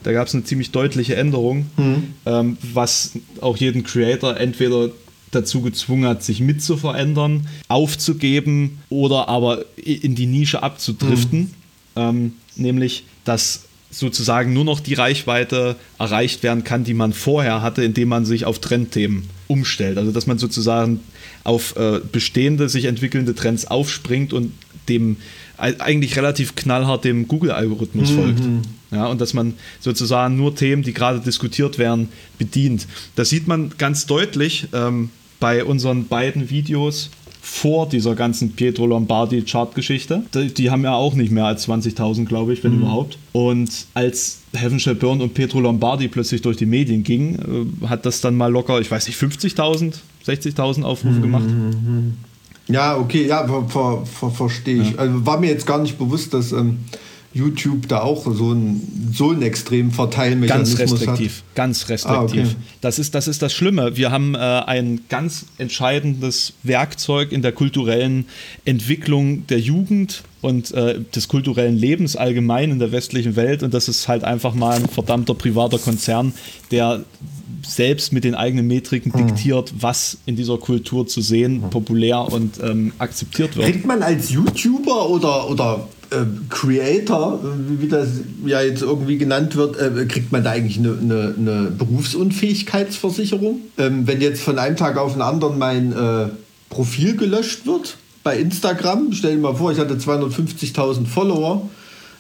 da 0.06 0.12
gab 0.12 0.28
es 0.28 0.36
eine 0.36 0.44
ziemlich 0.44 0.70
deutliche 0.70 1.16
Änderung, 1.16 1.66
mhm. 1.78 2.14
ähm, 2.28 2.58
was 2.62 3.14
auch 3.42 3.58
jeden 3.58 3.84
Creator 3.84 4.38
entweder 4.38 4.92
dazu 5.32 5.62
gezwungen 5.62 6.06
hat, 6.06 6.24
sich 6.24 6.42
mit 6.42 6.62
zu 6.62 6.78
verändern, 6.78 7.48
aufzugeben 7.70 8.78
oder 8.90 9.28
aber 9.28 9.66
in 9.76 10.14
die 10.14 10.28
Nische 10.28 10.62
abzudriften. 10.62 11.40
Mhm. 11.40 11.50
Ähm, 11.96 12.34
nämlich, 12.56 13.06
dass 13.24 13.64
sozusagen 13.90 14.54
nur 14.54 14.64
noch 14.64 14.80
die 14.80 14.94
Reichweite 14.94 15.76
erreicht 15.98 16.44
werden 16.44 16.64
kann, 16.64 16.84
die 16.84 16.94
man 16.94 17.12
vorher 17.12 17.64
hatte, 17.64 17.84
indem 17.84 18.10
man 18.10 18.26
sich 18.26 18.46
auf 18.46 18.60
Trendthemen 18.60 19.24
umstellt. 19.48 19.98
Also 19.98 20.12
dass 20.12 20.28
man 20.28 20.38
sozusagen 20.38 21.00
auf 21.44 21.76
äh, 21.78 22.00
bestehende, 22.12 22.70
sich 22.70 22.86
entwickelnde 22.86 23.34
Trends 23.34 23.66
aufspringt 23.66 24.34
und 24.34 24.52
dem 24.88 25.18
eigentlich 25.58 26.16
relativ 26.18 26.56
knallhart 26.56 27.04
dem 27.06 27.28
Google-Algorithmus 27.28 28.12
mhm. 28.12 28.16
folgt. 28.16 28.44
Ja, 28.92 29.08
und 29.08 29.20
dass 29.22 29.34
man 29.34 29.54
sozusagen 29.80 30.38
nur 30.38 30.56
Themen, 30.56 30.84
die 30.84 30.94
gerade 30.94 31.20
diskutiert 31.20 31.78
werden, 31.78 32.10
bedient. 32.38 32.88
Das 33.16 33.30
sieht 33.30 33.48
man 33.48 33.72
ganz 33.78 34.06
deutlich 34.06 34.68
ähm, 34.74 35.10
bei 35.40 35.64
unseren 35.66 36.08
beiden 36.08 36.50
Videos 36.50 37.10
vor 37.46 37.88
dieser 37.88 38.16
ganzen 38.16 38.54
Pietro 38.54 38.88
Lombardi 38.88 39.44
Chartgeschichte. 39.44 40.24
Die, 40.34 40.52
die 40.52 40.72
haben 40.72 40.84
ja 40.84 40.96
auch 40.96 41.14
nicht 41.14 41.32
mehr 41.32 41.46
als 41.46 41.68
20.000, 41.68 42.26
glaube 42.26 42.54
ich, 42.54 42.64
wenn 42.64 42.74
mhm. 42.74 42.82
überhaupt. 42.82 43.20
Und 43.34 43.70
als 43.94 44.40
Heaven 44.54 44.80
Shall 44.80 44.96
Burn 44.96 45.22
und 45.22 45.36
Pietro 45.36 45.60
Lombardi 45.60 46.08
plötzlich 46.08 46.42
durch 46.42 46.58
die 46.58 46.66
Medien 46.66 47.04
gingen, 47.04 47.76
äh, 47.84 47.88
hat 47.88 48.06
das 48.06 48.20
dann 48.22 48.36
mal 48.36 48.52
locker, 48.52 48.82
ich 48.82 48.90
weiß 48.90 49.08
nicht, 49.08 49.20
50.000, 49.20 49.94
60.000 50.26 50.84
Aufrufe 50.84 51.20
mhm. 51.20 51.22
gemacht. 51.22 51.46
Ja, 52.68 52.98
okay, 52.98 53.28
ja, 53.28 53.48
ver, 53.48 53.66
ver, 53.68 54.06
ver, 54.06 54.32
verstehe 54.32 54.82
ich. 54.82 54.92
Ja. 54.92 54.98
Also 54.98 55.26
war 55.26 55.40
mir 55.40 55.50
jetzt 55.50 55.68
gar 55.68 55.80
nicht 55.80 55.98
bewusst, 55.98 56.34
dass 56.34 56.52
ähm, 56.52 56.80
YouTube 57.36 57.90
da 57.90 58.02
auch 58.02 58.26
so 58.34 58.52
einen 58.52 59.12
so 59.14 59.32
einen 59.32 59.42
extremen 59.42 59.92
Verteilmechanismus 59.92 60.78
ganz 60.78 60.92
restriktiv, 60.94 61.38
hat. 61.38 61.56
Ganz 61.56 61.90
restriktiv. 61.90 62.18
Ah, 62.18 62.24
okay. 62.24 62.56
das, 62.80 62.98
ist, 62.98 63.14
das 63.14 63.28
ist 63.28 63.42
das 63.42 63.54
Schlimme. 63.54 63.98
Wir 63.98 64.10
haben 64.10 64.36
äh, 64.36 64.38
ein 64.38 65.02
ganz 65.10 65.46
entscheidendes 65.58 66.54
Werkzeug 66.64 67.34
in 67.34 67.42
der 67.42 67.52
kulturellen 67.52 68.26
Entwicklung 68.64 69.46
der 69.48 69.60
Jugend 69.60 70.24
und 70.40 70.72
äh, 70.72 71.00
des 71.14 71.28
kulturellen 71.28 71.76
Lebens 71.76 72.16
allgemein 72.16 72.72
in 72.72 72.80
der 72.80 72.94
westlichen 72.94 73.36
Welt. 73.36 73.64
Und 73.64 73.74
das 73.74 73.90
ist 73.90 74.08
halt 74.08 74.24
einfach 74.24 74.54
mal 74.54 74.78
ein 74.78 74.88
verdammter 74.88 75.34
privater 75.34 75.78
Konzern, 75.78 76.34
der 76.72 77.04
selbst 77.68 78.14
mit 78.14 78.24
den 78.24 78.36
eigenen 78.36 78.68
Metriken 78.68 79.14
hm. 79.14 79.28
diktiert, 79.28 79.74
was 79.80 80.18
in 80.26 80.36
dieser 80.36 80.58
Kultur 80.58 81.08
zu 81.08 81.22
sehen, 81.22 81.64
hm. 81.64 81.70
populär 81.70 82.32
und 82.32 82.60
ähm, 82.62 82.94
akzeptiert 82.98 83.56
wird. 83.56 83.68
Kriegt 83.68 83.86
man 83.86 84.04
als 84.04 84.30
YouTuber 84.32 85.10
oder, 85.10 85.50
oder 85.50 85.88
äh, 86.12 86.18
Creator, 86.50 87.40
wie 87.80 87.88
das 87.88 88.10
ja 88.46 88.62
jetzt 88.62 88.82
irgendwie 88.82 89.18
genannt 89.18 89.56
wird, 89.56 89.78
äh, 89.80 90.06
kriegt 90.06 90.32
man 90.32 90.44
da 90.44 90.52
eigentlich 90.52 90.78
eine, 90.78 90.98
eine, 91.02 91.36
eine 91.38 91.72
Berufsunfähigkeitsversicherung? 91.72 93.62
Ähm, 93.78 94.08
wenn 94.08 94.22
jetzt 94.22 94.42
von 94.42 94.60
einem 94.60 94.76
Tag 94.76 94.98
auf 94.98 95.14
den 95.14 95.22
anderen 95.22 95.58
mein 95.58 95.92
äh, 95.94 96.30
Profil 96.70 97.16
gelöscht 97.16 97.66
wird 97.66 97.98
bei 98.24 98.38
Instagram, 98.38 99.12
stell 99.14 99.36
dir 99.36 99.42
mal 99.42 99.56
vor, 99.56 99.72
ich 99.72 99.80
hatte 99.80 99.96
250.000 99.96 101.06
Follower 101.06 101.70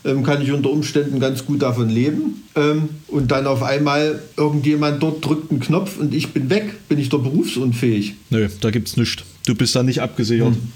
ähm, 0.05 0.23
kann 0.23 0.41
ich 0.41 0.51
unter 0.51 0.69
Umständen 0.69 1.19
ganz 1.19 1.45
gut 1.45 1.61
davon 1.61 1.89
leben. 1.89 2.43
Ähm, 2.55 2.89
und 3.07 3.31
dann 3.31 3.47
auf 3.47 3.63
einmal 3.63 4.21
irgendjemand 4.37 5.01
dort 5.01 5.25
drückt 5.25 5.51
einen 5.51 5.59
Knopf 5.59 5.97
und 5.99 6.13
ich 6.13 6.29
bin 6.31 6.49
weg, 6.49 6.87
bin 6.87 6.99
ich 6.99 7.09
doch 7.09 7.21
berufsunfähig. 7.21 8.13
Nö, 8.29 8.47
da 8.61 8.71
gibt 8.71 8.87
es 8.87 8.97
nichts. 8.97 9.23
Du 9.45 9.55
bist 9.55 9.75
da 9.75 9.83
nicht 9.83 10.01
abgesichert. 10.01 10.55
Hm. 10.55 10.71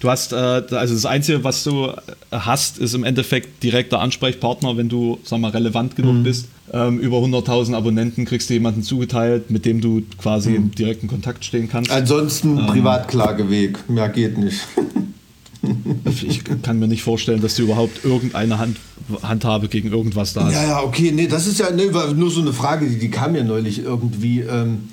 Du 0.00 0.08
hast, 0.08 0.32
äh, 0.32 0.36
also 0.36 0.94
das 0.94 1.04
Einzige, 1.04 1.44
was 1.44 1.62
du 1.62 1.92
hast, 2.30 2.78
ist 2.78 2.94
im 2.94 3.04
Endeffekt 3.04 3.62
direkter 3.62 4.00
Ansprechpartner, 4.00 4.78
wenn 4.78 4.88
du, 4.88 5.18
sag 5.24 5.40
mal, 5.40 5.50
relevant 5.50 5.94
genug 5.94 6.14
mhm. 6.14 6.22
bist. 6.22 6.48
Ähm, 6.72 6.98
über 7.00 7.18
100.000 7.18 7.74
Abonnenten 7.74 8.24
kriegst 8.24 8.48
du 8.48 8.54
jemanden 8.54 8.82
zugeteilt, 8.82 9.50
mit 9.50 9.66
dem 9.66 9.82
du 9.82 10.02
quasi 10.16 10.50
mhm. 10.50 10.56
im 10.56 10.74
direkten 10.74 11.06
Kontakt 11.06 11.44
stehen 11.44 11.68
kannst. 11.68 11.90
Ansonsten 11.90 12.56
ähm, 12.56 12.66
Privatklageweg, 12.66 13.90
mehr 13.90 14.08
geht 14.08 14.38
nicht. 14.38 14.60
ich 16.22 16.42
kann 16.62 16.78
mir 16.78 16.88
nicht 16.88 17.02
vorstellen, 17.02 17.40
dass 17.42 17.54
du 17.54 17.62
überhaupt 17.62 18.04
irgendeine 18.04 18.58
Hand, 18.58 18.78
Handhabe 19.22 19.68
gegen 19.68 19.92
irgendwas 19.92 20.32
da 20.32 20.44
hast. 20.44 20.54
Ja, 20.54 20.66
ja, 20.66 20.82
okay, 20.82 21.12
nee, 21.12 21.26
das 21.26 21.46
ist 21.46 21.60
ja 21.60 21.70
nee, 21.70 21.90
nur 22.14 22.30
so 22.30 22.40
eine 22.40 22.52
Frage, 22.52 22.88
die, 22.88 22.98
die 22.98 23.10
kam 23.10 23.34
ja 23.34 23.44
neulich 23.44 23.82
irgendwie. 23.82 24.40
Ähm, 24.40 24.88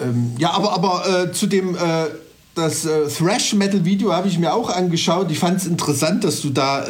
ähm, 0.00 0.32
ja, 0.38 0.52
aber, 0.52 0.72
aber 0.72 1.24
äh, 1.24 1.32
zu 1.32 1.46
dem 1.46 1.74
äh, 1.74 2.06
das 2.54 2.84
äh, 2.84 3.08
Thrash-Metal-Video 3.08 4.12
habe 4.12 4.28
ich 4.28 4.38
mir 4.38 4.52
auch 4.52 4.68
angeschaut. 4.68 5.30
Ich 5.30 5.38
fand 5.38 5.58
es 5.58 5.66
interessant, 5.66 6.22
dass 6.22 6.42
du 6.42 6.50
da 6.50 6.86
äh, 6.86 6.88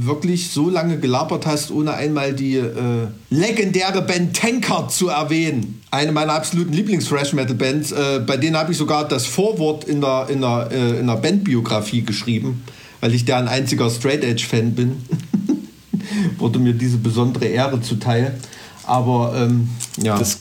wirklich 0.00 0.50
so 0.50 0.70
lange 0.70 0.98
gelabert 0.98 1.44
hast, 1.44 1.70
ohne 1.70 1.92
einmal 1.92 2.32
die 2.32 2.56
äh, 2.56 3.08
legendäre 3.28 4.00
Band 4.00 4.34
Tankard 4.34 4.90
zu 4.90 5.08
erwähnen. 5.08 5.82
Eine 5.90 6.12
meiner 6.12 6.32
absoluten 6.32 6.72
Lieblings-Thrash-Metal-Bands. 6.72 7.92
Äh, 7.92 8.20
bei 8.26 8.38
denen 8.38 8.56
habe 8.56 8.72
ich 8.72 8.78
sogar 8.78 9.06
das 9.06 9.26
Vorwort 9.26 9.84
in 9.84 10.00
der, 10.00 10.28
in 10.30 10.40
der, 10.40 10.68
äh, 10.72 11.00
in 11.00 11.06
der 11.06 11.16
Bandbiografie 11.16 12.02
geschrieben, 12.02 12.64
weil 13.00 13.14
ich 13.14 13.26
deren 13.26 13.46
einziger 13.46 13.90
Straight-Edge-Fan 13.90 14.72
bin. 14.72 15.02
Wurde 16.38 16.58
mir 16.58 16.72
diese 16.72 16.96
besondere 16.96 17.44
Ehre 17.44 17.82
zuteil. 17.82 18.38
Aber 18.84 19.34
ähm, 19.36 19.68
ja. 20.02 20.18
Das 20.18 20.38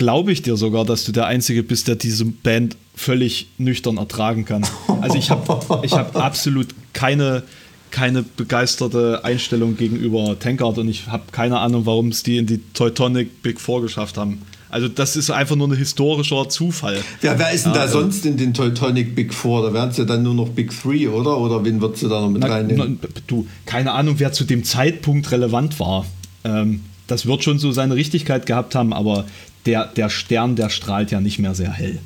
glaube 0.00 0.32
ich 0.32 0.40
dir 0.40 0.56
sogar, 0.56 0.86
dass 0.86 1.04
du 1.04 1.12
der 1.12 1.26
Einzige 1.26 1.62
bist, 1.62 1.86
der 1.86 1.94
diese 1.94 2.24
Band 2.24 2.74
völlig 2.94 3.48
nüchtern 3.58 3.98
ertragen 3.98 4.46
kann. 4.46 4.64
Also 5.02 5.18
ich 5.18 5.30
habe 5.30 5.60
ich 5.82 5.92
hab 5.92 6.16
absolut 6.16 6.68
keine, 6.94 7.42
keine 7.90 8.22
begeisterte 8.22 9.24
Einstellung 9.24 9.76
gegenüber 9.76 10.38
Tankard 10.38 10.78
und 10.78 10.88
ich 10.88 11.08
habe 11.08 11.24
keine 11.32 11.58
Ahnung, 11.58 11.84
warum 11.84 12.08
es 12.08 12.22
die 12.22 12.38
in 12.38 12.46
die 12.46 12.60
Teutonic 12.72 13.42
Big 13.42 13.60
Four 13.60 13.82
geschafft 13.82 14.16
haben. 14.16 14.40
Also 14.70 14.88
das 14.88 15.16
ist 15.16 15.30
einfach 15.30 15.56
nur 15.56 15.68
ein 15.68 15.76
historischer 15.76 16.48
Zufall. 16.48 16.96
Ja, 17.20 17.38
wer 17.38 17.50
ist 17.50 17.66
denn 17.66 17.74
da 17.74 17.84
äh, 17.84 17.88
sonst 17.88 18.24
in 18.24 18.38
den 18.38 18.54
Teutonic 18.54 19.14
Big 19.14 19.34
Four? 19.34 19.66
Da 19.66 19.74
wären 19.74 19.90
es 19.90 19.98
ja 19.98 20.04
dann 20.04 20.22
nur 20.22 20.32
noch 20.32 20.48
Big 20.48 20.70
Three, 20.70 21.08
oder? 21.08 21.36
Oder 21.36 21.62
wen 21.62 21.82
würdest 21.82 22.04
du 22.04 22.08
da 22.08 22.22
noch 22.22 22.30
mit 22.30 22.40
na, 22.40 22.48
reinnehmen? 22.48 22.98
Na, 23.02 23.08
du, 23.26 23.46
keine 23.66 23.92
Ahnung, 23.92 24.14
wer 24.16 24.32
zu 24.32 24.44
dem 24.44 24.64
Zeitpunkt 24.64 25.30
relevant 25.30 25.78
war. 25.78 26.06
Ähm, 26.44 26.80
das 27.06 27.26
wird 27.26 27.42
schon 27.42 27.58
so 27.58 27.72
seine 27.72 27.96
Richtigkeit 27.96 28.46
gehabt 28.46 28.74
haben, 28.74 28.92
aber 28.92 29.24
der, 29.66 29.86
der 29.86 30.10
Stern, 30.10 30.56
der 30.56 30.70
strahlt 30.70 31.10
ja 31.10 31.20
nicht 31.20 31.38
mehr 31.38 31.54
sehr 31.54 31.72
hell. 31.72 32.00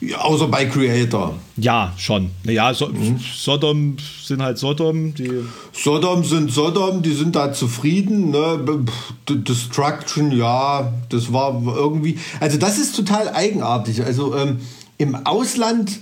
Ja, 0.00 0.18
außer 0.18 0.48
bei 0.48 0.64
Creator. 0.64 1.38
Ja, 1.56 1.92
schon. 1.96 2.30
Ja, 2.42 2.74
so, 2.74 2.88
mhm. 2.88 3.20
Sodom 3.20 3.96
sind 4.24 4.42
halt 4.42 4.58
Sodom. 4.58 5.14
Die 5.14 5.30
Sodom 5.72 6.24
sind 6.24 6.50
Sodom, 6.50 7.02
die 7.02 7.12
sind 7.12 7.36
da 7.36 7.52
zufrieden. 7.52 8.30
Ne? 8.30 8.84
Destruction, 9.28 10.32
ja, 10.32 10.92
das 11.08 11.32
war 11.32 11.62
irgendwie. 11.64 12.18
Also, 12.40 12.58
das 12.58 12.78
ist 12.78 12.96
total 12.96 13.28
eigenartig. 13.28 14.04
Also, 14.04 14.34
ähm, 14.36 14.58
im 14.98 15.14
Ausland 15.24 16.00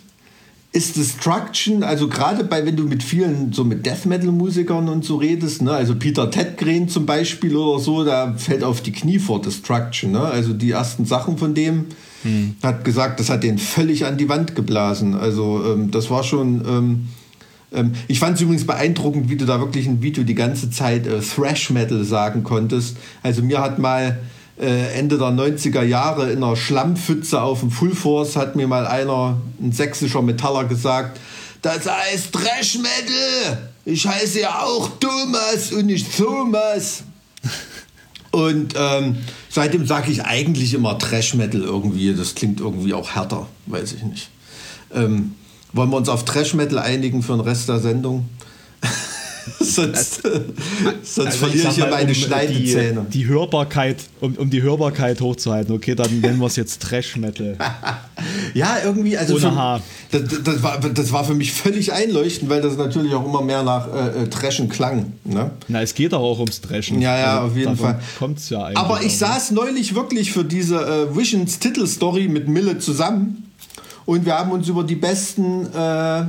ist 0.72 0.96
Destruction, 0.96 1.82
also 1.82 2.08
gerade 2.08 2.44
bei, 2.44 2.64
wenn 2.64 2.76
du 2.76 2.84
mit 2.84 3.02
vielen, 3.02 3.52
so 3.52 3.64
mit 3.64 3.84
Death 3.84 4.06
Metal 4.06 4.30
Musikern 4.30 4.88
und 4.88 5.04
so 5.04 5.16
redest, 5.16 5.62
ne, 5.62 5.72
also 5.72 5.96
Peter 5.96 6.30
Tedgren 6.30 6.88
zum 6.88 7.06
Beispiel 7.06 7.56
oder 7.56 7.80
so, 7.80 8.04
da 8.04 8.34
fällt 8.36 8.62
auf 8.62 8.80
die 8.80 8.92
Knie 8.92 9.18
vor 9.18 9.42
Destruction, 9.42 10.12
ne, 10.12 10.20
also 10.20 10.52
die 10.52 10.70
ersten 10.70 11.04
Sachen 11.06 11.38
von 11.38 11.54
dem, 11.54 11.86
hm. 12.22 12.54
hat 12.62 12.84
gesagt, 12.84 13.18
das 13.18 13.30
hat 13.30 13.42
den 13.42 13.58
völlig 13.58 14.06
an 14.06 14.16
die 14.16 14.28
Wand 14.28 14.54
geblasen, 14.54 15.14
also 15.14 15.60
ähm, 15.64 15.90
das 15.90 16.08
war 16.08 16.22
schon, 16.22 16.62
ähm, 16.64 17.08
ähm, 17.72 17.92
ich 18.06 18.20
fand 18.20 18.36
es 18.36 18.42
übrigens 18.42 18.64
beeindruckend, 18.64 19.28
wie 19.28 19.36
du 19.36 19.46
da 19.46 19.58
wirklich 19.58 19.88
ein 19.88 20.02
Video 20.02 20.22
die 20.22 20.36
ganze 20.36 20.70
Zeit 20.70 21.04
äh, 21.04 21.18
Thrash 21.18 21.70
Metal 21.70 22.04
sagen 22.04 22.44
konntest, 22.44 22.96
also 23.24 23.42
mir 23.42 23.60
hat 23.60 23.80
mal 23.80 24.20
äh, 24.60 24.98
Ende 24.98 25.16
der 25.16 25.28
90er 25.28 25.82
Jahre 25.82 26.30
in 26.30 26.44
einer 26.44 26.56
Schlammpfütze 26.56 27.40
auf 27.40 27.60
dem 27.60 27.70
Full 27.70 27.94
Force 27.94 28.36
hat 28.36 28.56
mir 28.56 28.68
mal 28.68 28.86
einer, 28.86 29.38
ein 29.60 29.72
sächsischer 29.72 30.22
Metaller 30.22 30.64
gesagt, 30.64 31.18
das 31.62 31.90
heißt 31.90 32.32
Trash 32.32 32.78
Metal. 32.78 33.70
Ich 33.84 34.06
heiße 34.06 34.40
ja 34.40 34.62
auch 34.62 34.90
Thomas 35.00 35.72
und 35.72 35.86
nicht 35.86 36.16
Thomas. 36.16 37.02
Und 38.32 38.74
ähm, 38.76 39.16
seitdem 39.48 39.88
sage 39.88 40.12
ich 40.12 40.22
eigentlich 40.22 40.72
immer 40.72 40.96
Trash 40.96 41.34
Metal 41.34 41.62
irgendwie. 41.62 42.14
Das 42.14 42.36
klingt 42.36 42.60
irgendwie 42.60 42.94
auch 42.94 43.10
härter, 43.10 43.48
weiß 43.66 43.94
ich 43.94 44.04
nicht. 44.04 44.30
Ähm, 44.94 45.34
wollen 45.72 45.90
wir 45.90 45.96
uns 45.96 46.08
auf 46.08 46.24
Trash 46.24 46.54
Metal 46.54 46.78
einigen 46.78 47.24
für 47.24 47.32
den 47.32 47.40
Rest 47.40 47.68
der 47.68 47.80
Sendung? 47.80 48.28
sonst, 49.60 50.22
sonst 50.22 51.18
also 51.18 51.38
verliere 51.38 51.68
ich, 51.68 51.70
ich 51.70 51.76
ja 51.76 51.86
meine 51.86 52.08
um 52.08 52.14
Schneidezähne. 52.14 53.06
Die, 53.08 53.18
die, 53.18 53.26
Hörbarkeit, 53.26 53.96
um, 54.20 54.34
um 54.34 54.50
die 54.50 54.62
Hörbarkeit 54.62 55.20
hochzuhalten, 55.20 55.74
okay, 55.74 55.94
dann 55.94 56.20
nennen 56.20 56.38
wir 56.38 56.46
es 56.46 56.56
jetzt 56.56 56.82
Trash 56.82 57.16
Metal. 57.16 57.56
ja, 58.54 58.78
irgendwie, 58.84 59.16
also 59.16 59.34
Ohne 59.34 59.80
für, 60.10 60.18
das, 60.18 60.42
das, 60.42 60.62
war, 60.62 60.78
das 60.78 61.12
war 61.12 61.24
für 61.24 61.34
mich 61.34 61.52
völlig 61.52 61.92
einleuchtend, 61.92 62.50
weil 62.50 62.60
das 62.60 62.76
natürlich 62.76 63.14
auch 63.14 63.24
immer 63.24 63.42
mehr 63.42 63.62
nach 63.62 63.88
äh, 63.92 64.22
äh 64.22 64.28
Trashen 64.28 64.68
klang. 64.68 65.12
Ne? 65.24 65.50
Na, 65.68 65.82
es 65.82 65.94
geht 65.94 66.14
auch 66.14 66.38
ums 66.38 66.60
Trashen. 66.60 67.00
Ja, 67.00 67.18
ja, 67.18 67.34
also, 67.40 67.52
auf 67.52 67.56
jeden 67.56 67.76
Fall. 67.76 68.00
Kommt's 68.18 68.50
ja 68.50 68.64
eigentlich 68.64 68.78
Aber 68.78 69.02
ich 69.02 69.18
saß 69.18 69.52
neulich 69.52 69.94
wirklich 69.94 70.32
für 70.32 70.44
diese 70.44 70.76
äh, 70.76 71.16
Visions 71.16 71.58
Titelstory 71.58 72.28
mit 72.28 72.48
Mille 72.48 72.78
zusammen 72.78 73.50
und 74.06 74.24
wir 74.26 74.38
haben 74.38 74.50
uns 74.50 74.68
über 74.68 74.82
die 74.82 74.96
besten 74.96 75.66
äh, 75.72 76.24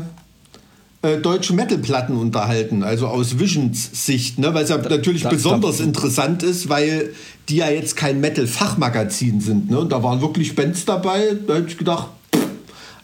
äh, 1.02 1.18
deutsche 1.18 1.54
Metal-Platten 1.54 2.16
unterhalten, 2.16 2.84
also 2.84 3.08
aus 3.08 3.40
Visions 3.40 4.06
Sicht, 4.06 4.38
ne? 4.38 4.54
weil 4.54 4.64
es 4.64 4.70
ja 4.70 4.78
da, 4.78 4.90
natürlich 4.90 5.24
da, 5.24 5.30
besonders 5.30 5.78
da, 5.78 5.84
interessant 5.84 6.44
ist, 6.44 6.70
weil 6.70 7.14
die 7.50 7.58
ja 7.58 7.70
jetzt 7.70 7.96
kein 7.96 8.20
Metal-Fachmagazin 8.20 9.42
sind. 9.42 9.72
Ne? 9.72 9.80
Und 9.80 9.92
da 9.92 10.04
waren 10.04 10.22
wirklich 10.22 10.56
Bands 10.56 10.86
dabei, 10.86 11.36
da 11.48 11.56
hätte 11.56 11.70
ich 11.70 11.78
gedacht, 11.78 12.10
pff, 12.36 12.46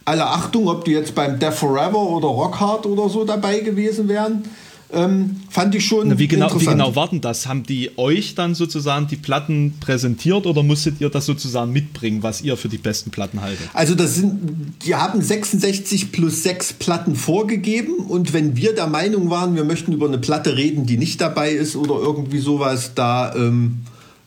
alle 0.05 0.27
Achtung, 0.27 0.67
ob 0.67 0.85
die 0.85 0.91
jetzt 0.91 1.15
beim 1.15 1.39
Death 1.39 1.55
Forever 1.55 1.99
oder 1.99 2.27
Rockhard 2.27 2.85
oder 2.85 3.09
so 3.09 3.25
dabei 3.25 3.59
gewesen 3.59 4.07
wären. 4.07 4.43
Ähm, 4.93 5.41
fand 5.49 5.75
ich 5.75 5.85
schon 5.85 6.07
Na, 6.07 6.17
wie 6.17 6.27
genau, 6.27 6.45
interessant. 6.45 6.67
Wie 6.67 6.71
genau 6.71 6.95
warten 6.95 7.19
das? 7.19 7.45
Haben 7.45 7.63
die 7.63 7.97
euch 7.97 8.35
dann 8.35 8.55
sozusagen 8.55 9.07
die 9.07 9.17
Platten 9.17 9.73
präsentiert 9.81 10.45
oder 10.45 10.63
musstet 10.63 11.01
ihr 11.01 11.09
das 11.09 11.25
sozusagen 11.25 11.73
mitbringen, 11.73 12.23
was 12.23 12.41
ihr 12.41 12.55
für 12.55 12.69
die 12.69 12.77
besten 12.77 13.11
Platten 13.11 13.41
haltet? 13.41 13.67
Also 13.73 13.95
das 13.95 14.15
sind, 14.15 14.73
die 14.85 14.95
haben 14.95 15.21
66 15.21 16.13
plus 16.13 16.43
6 16.43 16.73
Platten 16.73 17.15
vorgegeben 17.15 17.95
und 18.07 18.31
wenn 18.31 18.55
wir 18.55 18.73
der 18.73 18.87
Meinung 18.87 19.29
waren, 19.29 19.55
wir 19.55 19.65
möchten 19.65 19.91
über 19.91 20.07
eine 20.07 20.19
Platte 20.19 20.55
reden, 20.55 20.85
die 20.85 20.97
nicht 20.97 21.19
dabei 21.19 21.51
ist 21.51 21.75
oder 21.75 21.95
irgendwie 21.95 22.39
sowas, 22.39 22.93
da 22.95 23.35
ähm, 23.35 23.79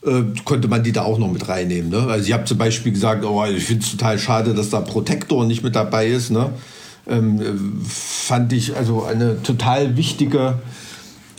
äh, 0.05 0.21
konnte 0.45 0.67
man 0.67 0.83
die 0.83 0.91
da 0.91 1.03
auch 1.03 1.17
noch 1.17 1.31
mit 1.31 1.47
reinnehmen. 1.47 1.89
Ne? 1.89 2.05
Also 2.07 2.27
ich 2.27 2.33
habe 2.33 2.45
zum 2.45 2.59
Beispiel 2.59 2.91
gesagt, 2.91 3.25
oh, 3.25 3.43
ich 3.45 3.63
finde 3.63 3.83
es 3.83 3.91
total 3.91 4.19
schade, 4.19 4.53
dass 4.53 4.69
da 4.69 4.81
Protector 4.81 5.43
nicht 5.45 5.63
mit 5.63 5.75
dabei 5.75 6.07
ist. 6.07 6.29
Ne? 6.29 6.51
Ähm, 7.11 7.81
fand 7.87 8.53
ich 8.53 8.75
also 8.75 9.03
eine 9.03 9.43
total 9.43 9.97
wichtige, 9.97 10.59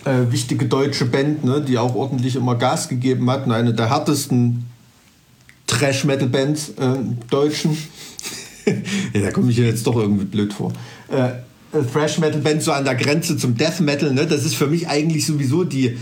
äh, 0.05 0.31
wichtige 0.31 0.67
deutsche 0.67 1.07
Band, 1.07 1.45
ne, 1.45 1.61
die 1.61 1.79
auch 1.79 1.95
ordentlich 1.95 2.37
immer 2.37 2.55
Gas 2.57 2.89
gegeben 2.89 3.29
hat. 3.31 3.47
Und 3.47 3.53
eine 3.53 3.75
der 3.75 3.91
härtesten 3.91 4.67
Trash-Metal-Bands 5.67 6.69
äh, 6.71 6.99
deutschen. 7.31 7.77
ja, 9.15 9.21
da 9.23 9.31
komme 9.31 9.51
ich 9.51 9.57
jetzt 9.57 9.87
doch 9.87 9.97
irgendwie 9.97 10.27
blöd 10.27 10.53
vor. 10.53 10.73
Äh, 11.09 11.31
äh, 11.73 11.83
Thrash-Metal-Band 11.93 12.63
so 12.63 12.73
an 12.73 12.85
der 12.85 12.95
Grenze 12.95 13.37
zum 13.37 13.57
Death 13.57 13.81
Metal, 13.81 14.13
ne? 14.13 14.27
das 14.27 14.45
ist 14.45 14.55
für 14.55 14.67
mich 14.67 14.89
eigentlich 14.89 15.27
sowieso 15.27 15.65
die 15.65 15.97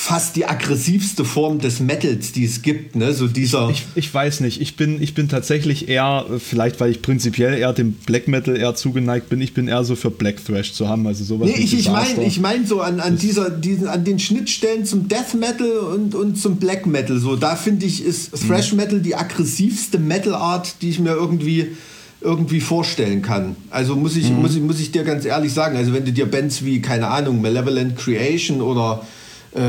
fast 0.00 0.36
die 0.36 0.46
aggressivste 0.46 1.24
Form 1.24 1.58
des 1.58 1.80
Metals, 1.80 2.30
die 2.30 2.44
es 2.44 2.62
gibt. 2.62 2.94
Ne? 2.94 3.12
So 3.12 3.26
dieser 3.26 3.68
ich, 3.68 3.84
ich 3.96 4.14
weiß 4.14 4.38
nicht. 4.40 4.60
Ich 4.60 4.76
bin, 4.76 5.02
ich 5.02 5.12
bin 5.12 5.28
tatsächlich 5.28 5.88
eher, 5.88 6.24
vielleicht 6.38 6.78
weil 6.78 6.92
ich 6.92 7.02
prinzipiell 7.02 7.58
eher 7.58 7.72
dem 7.72 7.94
Black 7.94 8.28
Metal 8.28 8.56
eher 8.56 8.76
zugeneigt 8.76 9.28
bin, 9.28 9.40
ich 9.40 9.54
bin 9.54 9.66
eher 9.66 9.82
so 9.82 9.96
für 9.96 10.12
Black 10.12 10.36
Thrash 10.44 10.72
zu 10.72 10.88
haben. 10.88 11.04
Also 11.08 11.24
sowas 11.24 11.48
nee, 11.48 11.60
ich, 11.60 11.76
ich 11.76 11.90
meine 11.90 12.22
ich 12.24 12.38
mein 12.38 12.64
so 12.64 12.80
an, 12.80 13.00
an, 13.00 13.18
dieser, 13.18 13.50
diesen, 13.50 13.88
an 13.88 14.04
den 14.04 14.20
Schnittstellen 14.20 14.84
zum 14.84 15.08
Death 15.08 15.34
Metal 15.34 15.68
und, 15.68 16.14
und 16.14 16.38
zum 16.38 16.58
Black 16.58 16.86
Metal. 16.86 17.18
So, 17.18 17.34
da 17.34 17.56
finde 17.56 17.84
ich, 17.84 18.04
ist 18.04 18.30
Thrash 18.46 18.72
Metal 18.74 19.00
die 19.00 19.16
aggressivste 19.16 19.98
Metal 19.98 20.36
Art, 20.36 20.76
die 20.80 20.90
ich 20.90 21.00
mir 21.00 21.14
irgendwie 21.14 21.72
irgendwie 22.20 22.60
vorstellen 22.60 23.22
kann. 23.22 23.56
Also 23.70 23.96
muss 23.96 24.14
ich, 24.14 24.30
mhm. 24.30 24.42
muss, 24.42 24.54
ich, 24.54 24.62
muss 24.62 24.78
ich 24.78 24.92
dir 24.92 25.02
ganz 25.02 25.24
ehrlich 25.24 25.52
sagen, 25.52 25.76
also 25.76 25.92
wenn 25.92 26.04
du 26.04 26.12
dir 26.12 26.26
Bands 26.26 26.64
wie, 26.64 26.80
keine 26.80 27.08
Ahnung, 27.08 27.42
Malevolent 27.42 27.96
Creation 27.96 28.60
oder 28.60 29.02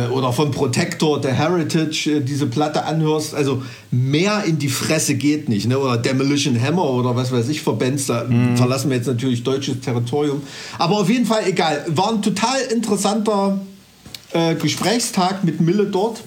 oder 0.09 0.33
von 0.33 0.51
Protector, 0.51 1.21
der 1.21 1.33
Heritage, 1.33 2.17
äh, 2.17 2.19
diese 2.21 2.47
Platte 2.47 2.83
anhörst, 2.83 3.33
also 3.33 3.63
mehr 3.91 4.43
in 4.43 4.59
die 4.59 4.67
Fresse 4.67 5.15
geht 5.15 5.47
nicht. 5.47 5.67
Ne? 5.67 5.79
Oder 5.79 5.97
Demolition 5.97 6.61
Hammer 6.61 6.83
oder 6.83 7.15
was 7.15 7.31
weiß 7.31 7.47
ich, 7.49 7.61
Verbands, 7.61 8.07
da 8.07 8.25
mm. 8.25 8.57
verlassen 8.57 8.89
wir 8.89 8.97
jetzt 8.97 9.07
natürlich 9.07 9.43
deutsches 9.43 9.79
Territorium. 9.79 10.41
Aber 10.77 10.99
auf 10.99 11.09
jeden 11.09 11.25
Fall 11.25 11.43
egal. 11.47 11.85
War 11.87 12.11
ein 12.11 12.21
total 12.21 12.59
interessanter 12.73 13.59
äh, 14.33 14.55
Gesprächstag 14.55 15.43
mit 15.43 15.61
Mille 15.61 15.85
dort. 15.85 16.21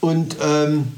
Und, 0.00 0.36
ähm, 0.42 0.88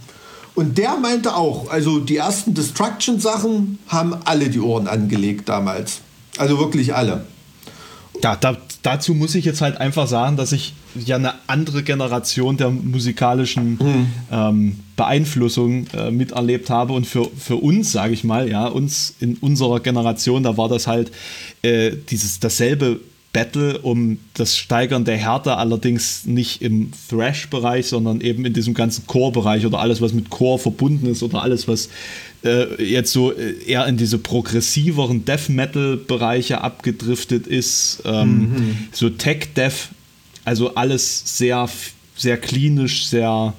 und 0.55 0.79
der 0.79 0.97
meinte 0.97 1.37
auch, 1.37 1.71
also 1.71 2.01
die 2.01 2.17
ersten 2.17 2.55
Destruction-Sachen 2.55 3.79
haben 3.89 4.17
alle 4.25 4.49
die 4.49 4.61
Ohren 4.61 4.89
angelegt 4.89 5.49
damals. 5.49 6.01
Also 6.39 6.59
wirklich 6.59 6.95
alle. 6.95 7.27
Ja, 8.23 8.37
da, 8.37 8.57
dazu 8.83 9.15
muss 9.15 9.35
ich 9.35 9.45
jetzt 9.45 9.61
halt 9.61 9.77
einfach 9.79 10.07
sagen, 10.07 10.37
dass 10.37 10.53
ich 10.53 10.75
ja 10.95 11.17
eine 11.17 11.35
andere 11.47 11.83
Generation 11.83 12.57
der 12.57 12.71
musikalischen 12.71 13.73
mhm. 13.73 14.07
ähm, 14.31 14.81
Beeinflussung 14.97 15.87
äh, 15.89 16.11
miterlebt 16.11 16.71
habe. 16.71 16.93
Und 16.93 17.07
für, 17.07 17.31
für 17.39 17.57
uns, 17.57 17.93
sage 17.93 18.13
ich 18.13 18.25
mal, 18.25 18.49
ja, 18.49 18.67
uns 18.67 19.15
in 19.21 19.37
unserer 19.37 19.81
Generation, 19.81 20.43
da 20.43 20.57
war 20.57 20.69
das 20.69 20.87
halt 20.87 21.11
äh, 21.63 21.93
dieses 22.11 22.41
dasselbe 22.41 23.01
Battle 23.33 23.79
um 23.79 24.19
das 24.35 24.57
Steigern 24.57 25.05
der 25.05 25.17
Härte, 25.17 25.57
allerdings 25.57 26.27
nicht 26.27 26.63
im 26.63 26.91
Thrash-Bereich, 27.09 27.87
sondern 27.87 28.21
eben 28.21 28.45
in 28.45 28.53
diesem 28.53 28.75
ganzen 28.75 29.07
Core-Bereich 29.07 29.65
oder 29.67 29.79
alles, 29.79 30.01
was 30.01 30.13
mit 30.13 30.31
Core 30.31 30.59
verbunden 30.59 31.07
ist 31.07 31.23
oder 31.23 31.43
alles, 31.43 31.69
was 31.69 31.89
äh, 32.45 32.83
jetzt 32.83 33.13
so 33.13 33.33
äh, 33.33 33.63
eher 33.65 33.87
in 33.87 33.97
diese 33.97 34.19
progressiveren 34.19 35.25
Death 35.25 35.49
Metal-Bereiche 35.49 36.61
abgedriftet 36.61 37.47
ist. 37.47 38.03
Ähm, 38.05 38.39
mhm. 38.39 38.77
So 38.91 39.11
Tech-Death 39.11 39.91
also 40.45 40.75
alles 40.75 41.39
sehr, 41.39 41.69
sehr 42.17 42.37
klinisch, 42.37 43.07
sehr, 43.07 43.55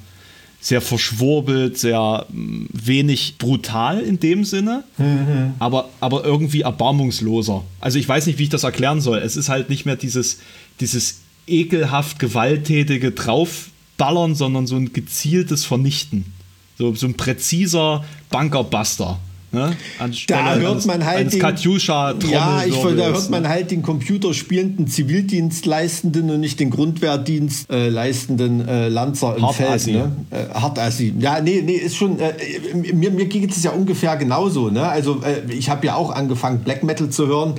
sehr 0.62 0.80
verschwurbelt, 0.80 1.78
sehr 1.78 2.28
mm, 2.30 2.66
wenig 2.72 3.36
brutal 3.40 4.00
in 4.00 4.20
dem 4.20 4.46
Sinne, 4.46 4.84
mhm. 4.98 5.56
aber, 5.58 5.90
aber 6.00 6.24
irgendwie 6.24 6.62
erbarmungsloser. 6.62 7.64
Also 7.80 7.98
ich 7.98 8.08
weiß 8.08 8.28
nicht, 8.28 8.38
wie 8.38 8.44
ich 8.44 8.50
das 8.50 8.64
erklären 8.64 9.02
soll. 9.02 9.18
Es 9.18 9.36
ist 9.36 9.50
halt 9.50 9.70
nicht 9.70 9.86
mehr 9.86 9.96
dieses, 9.96 10.38
dieses 10.80 11.22
ekelhaft 11.48 12.20
gewalttätige 12.20 13.12
Draufballern, 13.12 14.36
sondern 14.36 14.68
so 14.68 14.76
ein 14.76 14.94
gezieltes 14.94 15.66
Vernichten. 15.66 16.26
So, 16.78 16.94
so 16.94 17.08
ein 17.08 17.16
präziser 17.16 18.06
Bunkerbuster. 18.30 19.20
Ne? 19.54 19.76
da 20.28 20.56
hört 20.56 20.86
man 20.86 21.06
halt 21.06 21.34
den, 21.34 21.40
Katjuscha 21.40 22.14
ja, 22.30 22.64
ich, 22.66 22.74
da 22.74 23.08
hört 23.08 23.30
man 23.30 23.50
halt 23.50 23.70
den 23.72 23.82
computerspielenden 23.82 24.88
Zivildienstleistenden 24.88 26.30
und 26.30 26.40
nicht 26.40 26.58
den 26.62 26.70
Grundwehrdienst 26.70 27.70
äh, 27.70 27.90
leistenden 27.90 28.66
äh, 28.66 28.88
Lanzer 28.88 29.36
im 29.36 29.50
Feld. 29.50 29.88
Ne? 29.88 30.12
Äh, 30.30 30.54
Hartassi. 30.54 31.14
Ja, 31.20 31.42
nee, 31.42 31.62
nee, 31.66 31.74
ist 31.74 31.98
schon. 31.98 32.18
Äh, 32.20 32.34
mir, 32.94 33.12
mir 33.12 33.26
geht 33.26 33.52
es 33.52 33.62
ja 33.64 33.72
ungefähr 33.72 34.16
genauso. 34.16 34.70
Ne? 34.70 34.88
Also 34.88 35.22
äh, 35.22 35.52
ich 35.52 35.70
habe 35.70 35.86
ja 35.86 35.96
auch 35.96 36.12
angefangen, 36.12 36.60
Black 36.60 36.84
Metal 36.84 37.10
zu 37.10 37.28
hören. 37.28 37.56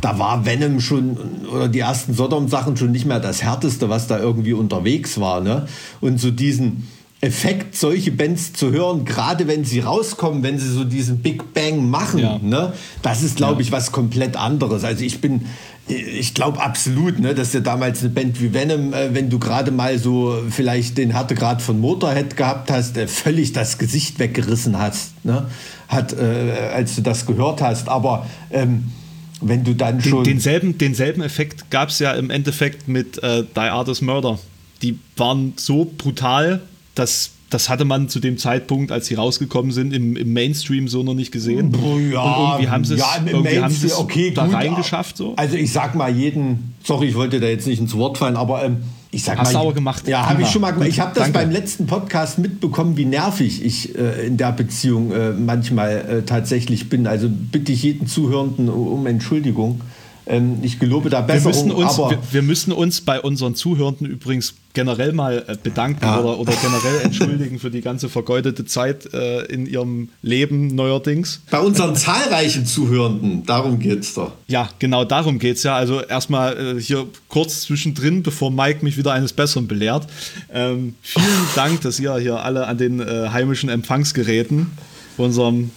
Da 0.00 0.18
war 0.18 0.44
Venom 0.44 0.80
schon 0.80 1.16
oder 1.50 1.68
die 1.68 1.78
ersten 1.78 2.12
Sodom-Sachen 2.12 2.76
schon 2.76 2.90
nicht 2.90 3.06
mehr 3.06 3.20
das 3.20 3.42
härteste, 3.42 3.88
was 3.88 4.08
da 4.08 4.18
irgendwie 4.18 4.52
unterwegs 4.52 5.20
war. 5.20 5.40
Ne? 5.40 5.68
Und 6.00 6.20
so 6.20 6.32
diesen 6.32 6.88
Effekt, 7.22 7.74
solche 7.74 8.12
Bands 8.12 8.52
zu 8.52 8.72
hören, 8.72 9.06
gerade 9.06 9.48
wenn 9.48 9.64
sie 9.64 9.80
rauskommen, 9.80 10.42
wenn 10.42 10.58
sie 10.58 10.68
so 10.68 10.84
diesen 10.84 11.18
Big 11.18 11.54
Bang 11.54 11.88
machen, 11.88 12.20
ja. 12.20 12.38
ne? 12.42 12.74
das 13.00 13.22
ist, 13.22 13.36
glaube 13.36 13.62
ich, 13.62 13.72
was 13.72 13.90
komplett 13.90 14.36
anderes. 14.36 14.84
Also 14.84 15.02
ich 15.02 15.20
bin, 15.22 15.46
ich 15.88 16.34
glaube 16.34 16.60
absolut, 16.60 17.18
ne, 17.18 17.34
dass 17.34 17.52
du 17.52 17.62
damals 17.62 18.00
eine 18.00 18.10
Band 18.10 18.40
wie 18.42 18.52
Venom, 18.52 18.92
äh, 18.92 19.14
wenn 19.14 19.30
du 19.30 19.38
gerade 19.38 19.70
mal 19.70 19.98
so 19.98 20.42
vielleicht 20.50 20.98
den 20.98 21.12
Härtegrad 21.12 21.62
von 21.62 21.80
Motorhead 21.80 22.36
gehabt 22.36 22.70
hast, 22.70 22.98
äh, 22.98 23.08
völlig 23.08 23.52
das 23.52 23.78
Gesicht 23.78 24.18
weggerissen 24.18 24.78
hast, 24.78 25.24
ne? 25.24 25.46
hat, 25.88 26.12
äh, 26.12 26.70
als 26.74 26.96
du 26.96 27.02
das 27.02 27.24
gehört 27.24 27.62
hast. 27.62 27.88
Aber 27.88 28.26
ähm, 28.50 28.92
wenn 29.40 29.64
du 29.64 29.74
dann 29.74 30.02
schon. 30.02 30.24
Den, 30.24 30.34
denselben, 30.34 30.76
denselben 30.76 31.22
Effekt 31.22 31.70
gab 31.70 31.88
es 31.88 31.98
ja 31.98 32.12
im 32.12 32.28
Endeffekt 32.30 32.88
mit 32.88 33.22
äh, 33.22 33.44
Die 33.54 33.60
Artist 33.60 34.02
Murder. 34.02 34.38
Die 34.82 34.98
waren 35.16 35.54
so 35.56 35.90
brutal, 35.96 36.60
dass 36.96 37.30
das 37.48 37.68
hatte 37.68 37.84
man 37.84 38.08
zu 38.08 38.18
dem 38.18 38.38
Zeitpunkt, 38.38 38.90
als 38.90 39.06
sie 39.06 39.14
rausgekommen 39.14 39.70
sind, 39.70 39.92
im, 39.92 40.16
im 40.16 40.32
Mainstream 40.32 40.88
so 40.88 41.04
noch 41.04 41.14
nicht 41.14 41.30
gesehen. 41.30 41.72
Oh, 41.76 41.96
ja, 41.98 42.20
und 42.20 42.50
irgendwie 42.50 42.68
haben 42.68 42.84
sie 42.84 42.94
es 42.94 43.00
ja, 43.00 43.68
es 43.68 43.98
okay, 43.98 44.32
da 44.32 44.46
reingeschafft. 44.46 45.16
So. 45.16 45.34
Also 45.36 45.56
ich 45.56 45.72
sag 45.72 45.94
mal 45.94 46.12
jeden, 46.12 46.74
sorry, 46.82 47.06
ich 47.06 47.14
wollte 47.14 47.38
da 47.38 47.46
jetzt 47.46 47.66
nicht 47.68 47.78
ins 47.78 47.94
Wort 47.94 48.18
fallen, 48.18 48.36
aber 48.36 48.64
ähm, 48.64 48.78
ich 49.12 49.22
sag 49.22 49.38
Hast 49.38 49.52
mal. 49.52 49.64
Hast 49.64 49.74
gemacht. 49.74 50.08
Ja, 50.08 50.28
habe 50.28 50.42
ich 50.42 50.48
schon 50.48 50.60
mal 50.60 50.72
gemacht. 50.72 50.88
Ich 50.88 50.98
habe 50.98 51.12
das 51.14 51.24
Danke. 51.24 51.38
beim 51.38 51.50
letzten 51.52 51.86
Podcast 51.86 52.38
mitbekommen, 52.38 52.96
wie 52.96 53.04
nervig 53.04 53.64
ich 53.64 53.96
äh, 53.96 54.26
in 54.26 54.36
der 54.36 54.50
Beziehung 54.50 55.12
äh, 55.12 55.30
manchmal 55.30 55.92
äh, 55.92 56.22
tatsächlich 56.22 56.88
bin. 56.88 57.06
Also 57.06 57.28
bitte 57.30 57.70
ich 57.70 57.84
jeden 57.84 58.08
Zuhörenden 58.08 58.68
um 58.68 59.06
Entschuldigung. 59.06 59.80
Ähm, 60.26 60.58
ich 60.62 60.78
gelobe 60.78 61.08
da 61.08 61.20
Besserung. 61.20 61.54
Wir 61.54 61.62
müssen, 61.62 61.72
uns, 61.72 61.98
wir, 61.98 62.18
wir, 62.32 62.42
müssen 62.42 62.72
uns 62.72 63.00
bei 63.00 63.20
unseren 63.20 63.54
Zuhörenden 63.54 64.06
übrigens 64.06 64.54
generell 64.74 65.12
mal 65.12 65.44
äh, 65.46 65.56
bedanken 65.60 66.04
ja. 66.04 66.18
oder, 66.18 66.38
oder, 66.38 66.52
generell 66.60 67.00
entschuldigen 67.04 67.58
für 67.58 67.70
die 67.70 67.80
ganze 67.80 68.08
vergeudete 68.08 68.64
Zeit 68.64 69.12
äh, 69.14 69.44
in 69.44 69.66
ihrem 69.66 70.08
Leben 70.22 70.74
neuerdings. 70.74 71.42
Bei 71.50 71.60
unseren 71.60 71.94
zahlreichen 71.94 72.66
Zuhörenden, 72.66 73.46
darum 73.46 73.78
geht 73.78 74.00
es 74.00 74.14
doch. 74.14 74.32
Ja, 74.48 74.68
genau 74.78 75.04
darum 75.04 75.38
geht 75.38 75.56
es 75.56 75.62
ja. 75.62 75.76
Also 75.76 76.02
erstmal 76.02 76.76
äh, 76.76 76.80
hier 76.80 77.06
kurz 77.28 77.62
zwischendrin, 77.62 78.22
bevor 78.22 78.50
Mike 78.50 78.84
mich 78.84 78.96
wieder 78.96 79.12
eines 79.12 79.32
Besseren 79.32 79.68
belehrt. 79.68 80.06
Ähm, 80.52 80.96
vielen 81.02 81.26
Dank, 81.54 81.82
dass 81.82 82.00
ihr 82.00 82.16
hier 82.16 82.42
alle 82.42 82.66
an 82.66 82.78
den 82.78 83.00
äh, 83.00 83.28
heimischen 83.30 83.68
Empfangsgeräten 83.68 84.72
unserem 85.16 85.70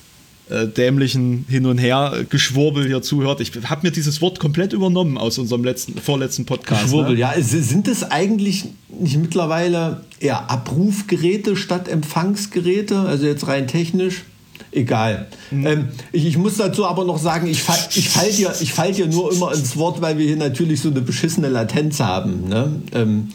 äh, 0.50 0.68
dämlichen 0.68 1.46
Hin- 1.48 1.66
und 1.66 1.78
Her-Geschwurbel 1.78 2.88
hier 2.88 3.02
zuhört. 3.02 3.40
Ich 3.42 3.52
habe 3.66 3.88
mir 3.88 3.92
dieses 3.92 4.22
Wort 4.22 4.40
komplett 4.40 4.74
übernommen 4.74 5.18
aus 5.18 5.38
unserem 5.38 5.64
letzten, 5.64 6.00
vorletzten 6.00 6.46
Podcast. 6.46 6.90
Schwurbel, 6.90 7.14
ne? 7.14 7.20
ja. 7.20 7.34
Sind 7.40 7.88
es 7.88 8.04
eigentlich 8.04 8.66
nicht 9.00 9.18
mittlerweile 9.18 10.02
eher 10.20 10.50
Abrufgeräte 10.50 11.56
statt 11.56 11.88
Empfangsgeräte? 11.88 13.00
Also 13.00 13.26
jetzt 13.26 13.48
rein 13.48 13.68
technisch? 13.68 14.24
Egal. 14.72 15.28
Mhm. 15.52 15.68
Ähm, 15.68 15.88
ich, 16.12 16.26
ich, 16.26 16.38
muss 16.38 16.58
dazu 16.58 16.86
aber 16.86 17.04
noch 17.06 17.18
sagen, 17.18 17.48
ich, 17.48 17.64
fall, 17.64 17.80
ich 17.96 18.10
fall 18.10 18.32
dir, 18.32 18.54
ich 18.60 18.74
fall 18.74 18.92
dir 18.92 19.08
nur 19.08 19.32
immer 19.32 19.54
ins 19.54 19.78
Wort, 19.78 20.02
weil 20.02 20.18
wir 20.18 20.26
hier 20.26 20.36
natürlich 20.36 20.82
so 20.82 20.90
eine 20.90 21.02
beschissene 21.02 21.50
Latenz 21.50 22.00
haben. 22.00 22.48
Ne? 22.48 22.72
Ähm, 22.94 23.30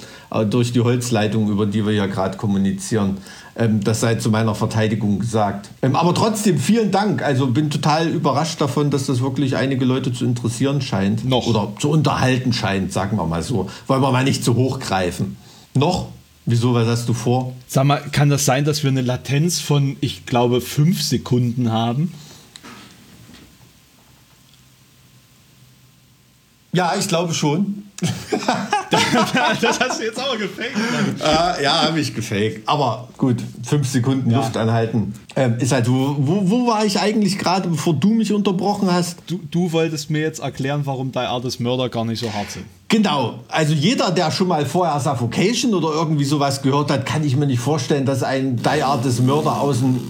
durch 0.51 0.73
die 0.73 0.81
Holzleitung, 0.81 1.49
über 1.49 1.67
die 1.67 1.87
wir 1.87 1.93
ja 1.93 2.07
gerade 2.07 2.37
kommunizieren. 2.37 3.19
Ähm, 3.57 3.83
das 3.83 4.01
sei 4.01 4.17
zu 4.17 4.31
meiner 4.31 4.55
Verteidigung 4.55 5.21
gesagt. 5.21 5.71
Ähm, 5.83 5.97
aber 5.97 6.15
trotzdem 6.15 6.59
vielen 6.59 6.91
Dank. 6.91 7.23
Also 7.23 7.47
bin 7.47 7.71
total 7.71 8.09
überrascht 8.09 8.61
davon, 8.61 8.91
dass 8.91 9.07
das 9.07 9.21
wirklich 9.21 9.57
einige 9.57 9.85
Leute 9.85 10.13
zu 10.13 10.25
interessieren 10.25 10.81
scheint. 10.81 11.25
Noch. 11.25 11.47
Oder 11.47 11.73
zu 11.79 11.91
unterhalten 11.91 12.53
scheint, 12.53 12.93
sagen 12.93 13.17
wir 13.17 13.27
mal 13.27 13.43
so. 13.43 13.71
Wollen 13.87 14.03
wir 14.03 14.11
mal 14.11 14.25
nicht 14.25 14.45
zu 14.45 14.57
hoch 14.57 14.81
greifen. 14.81 15.37
Noch? 15.75 16.09
Wieso, 16.47 16.75
was 16.75 16.87
hast 16.87 17.09
du 17.09 17.15
vor? 17.15 17.55
Sag 17.67 17.85
mal, 17.85 18.03
kann 18.13 18.29
das 18.29 18.45
sein, 18.45 18.67
dass 18.67 18.83
wir 18.83 18.91
eine 18.91 19.01
Latenz 19.01 19.61
von, 19.61 19.97
ich 20.01 20.27
glaube, 20.27 20.61
fünf 20.61 21.01
Sekunden 21.01 21.73
haben? 21.73 22.13
Ja, 26.75 26.95
ich 26.99 27.07
glaube 27.07 27.33
schon. 27.33 27.85
das 28.01 29.81
hast 29.81 30.01
du 30.01 30.05
jetzt 30.05 30.21
auch 30.21 30.37
gefaked. 30.37 30.77
Äh, 31.21 31.63
ja, 31.63 31.83
habe 31.83 32.01
ich 32.01 32.13
gefaked. 32.13 32.69
Aber 32.69 33.09
gut, 33.17 33.37
fünf 33.63 33.89
Sekunden 33.89 34.29
ja. 34.29 34.39
Luft 34.39 34.57
anhalten. 34.57 35.15
Ähm, 35.37 35.57
ist 35.61 35.71
halt, 35.71 35.89
wo, 35.89 36.17
wo, 36.19 36.51
wo, 36.51 36.67
war 36.67 36.85
ich 36.85 36.99
eigentlich 36.99 37.39
gerade, 37.39 37.69
bevor 37.69 37.95
du 37.95 38.11
mich 38.11 38.33
unterbrochen 38.33 38.93
hast? 38.93 39.19
Du, 39.29 39.39
du 39.51 39.71
wolltest 39.71 40.11
mir 40.11 40.21
jetzt 40.21 40.41
erklären, 40.41 40.83
warum 40.85 41.13
Die 41.13 41.19
Artist 41.19 41.61
Mörder 41.61 41.89
gar 41.89 42.05
nicht 42.05 42.19
so 42.19 42.33
hart 42.33 42.51
sind. 42.51 42.65
Genau. 42.89 43.41
Also 43.49 43.73
jeder, 43.73 44.11
der 44.11 44.33
schon 44.33 44.49
mal 44.49 44.67
vorher 44.67 44.99
Suffocation 44.99 45.75
oder 45.75 45.91
irgendwie 45.93 46.25
sowas 46.25 46.61
gehört 46.61 46.91
hat, 46.91 47.07
kann 47.07 47.25
ich 47.25 47.37
mir 47.37 47.47
nicht 47.47 47.61
vorstellen, 47.61 48.05
dass 48.05 48.25
ein 48.25 48.57
Die 48.57 48.83
Artist 48.83 49.23
Mörder 49.23 49.61
aus 49.61 49.79
dem 49.79 50.01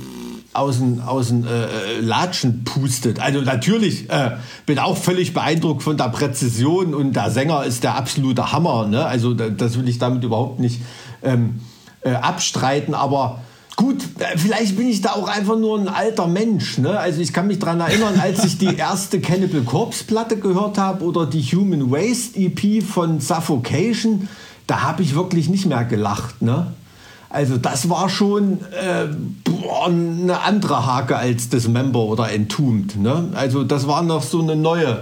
aus 0.54 0.78
den, 0.78 1.00
aus 1.00 1.28
den 1.28 1.44
äh, 1.44 1.64
äh, 1.64 2.00
Latschen 2.00 2.64
pustet. 2.64 3.20
Also 3.20 3.40
natürlich 3.40 4.08
äh, 4.08 4.36
bin 4.66 4.78
auch 4.78 4.96
völlig 4.96 5.34
beeindruckt 5.34 5.82
von 5.82 5.96
der 5.96 6.08
Präzision 6.08 6.94
und 6.94 7.14
der 7.14 7.30
Sänger 7.30 7.64
ist 7.64 7.82
der 7.82 7.96
absolute 7.96 8.52
Hammer. 8.52 8.86
Ne? 8.86 9.04
Also 9.04 9.34
das 9.34 9.78
will 9.78 9.88
ich 9.88 9.98
damit 9.98 10.22
überhaupt 10.22 10.60
nicht 10.60 10.80
ähm, 11.22 11.60
äh, 12.02 12.12
abstreiten, 12.12 12.94
aber 12.94 13.40
gut, 13.74 13.96
äh, 14.20 14.38
vielleicht 14.38 14.76
bin 14.76 14.88
ich 14.88 15.00
da 15.00 15.10
auch 15.14 15.26
einfach 15.26 15.58
nur 15.58 15.76
ein 15.76 15.88
alter 15.88 16.28
Mensch. 16.28 16.78
Ne? 16.78 16.98
Also 16.98 17.20
ich 17.20 17.32
kann 17.32 17.48
mich 17.48 17.58
daran 17.58 17.80
erinnern, 17.80 18.20
als 18.20 18.44
ich 18.44 18.56
die 18.56 18.76
erste 18.76 19.20
Cannibal 19.20 19.62
Corpse 19.62 20.04
Platte 20.04 20.36
gehört 20.36 20.78
habe 20.78 21.04
oder 21.04 21.26
die 21.26 21.42
Human 21.42 21.90
Waste 21.90 22.38
EP 22.38 22.82
von 22.84 23.20
Suffocation, 23.20 24.28
da 24.68 24.82
habe 24.82 25.02
ich 25.02 25.16
wirklich 25.16 25.48
nicht 25.48 25.66
mehr 25.66 25.84
gelacht. 25.84 26.42
Ne? 26.42 26.68
Also 27.34 27.56
das 27.56 27.90
war 27.90 28.08
schon 28.08 28.60
äh, 28.70 29.08
boah, 29.42 29.88
eine 29.88 30.40
andere 30.42 30.86
Hake 30.86 31.16
als 31.16 31.48
Dismember 31.48 31.98
oder 32.04 32.30
Entombed. 32.30 32.94
Ne? 32.94 33.30
Also 33.34 33.64
das 33.64 33.88
war 33.88 34.04
noch 34.04 34.22
so 34.22 34.40
eine 34.40 34.54
neue, 34.54 35.00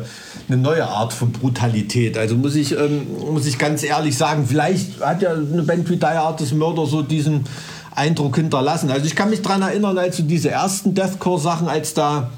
eine 0.49 0.57
neue 0.57 0.89
Art 0.89 1.13
von 1.13 1.31
Brutalität. 1.31 2.17
Also 2.17 2.35
muss 2.37 2.55
ich, 2.55 2.73
ähm, 2.73 3.07
muss 3.31 3.45
ich 3.45 3.59
ganz 3.59 3.83
ehrlich 3.83 4.17
sagen, 4.17 4.47
vielleicht 4.49 4.99
hat 5.05 5.21
ja 5.21 5.33
eine 5.33 5.63
Band 5.63 5.91
wie 5.91 5.97
Die 5.99 6.07
Artist 6.07 6.55
Murder 6.55 6.87
so 6.87 7.03
diesen 7.03 7.45
Eindruck 7.95 8.37
hinterlassen. 8.37 8.91
Also 8.91 9.05
ich 9.05 9.15
kann 9.15 9.29
mich 9.29 9.43
daran 9.43 9.61
erinnern, 9.61 9.99
als 9.99 10.17
so 10.17 10.23
diese 10.23 10.51
ersten 10.51 10.95
Deathcore-Sachen, 10.95 11.69
als 11.69 11.93
da 11.93 12.31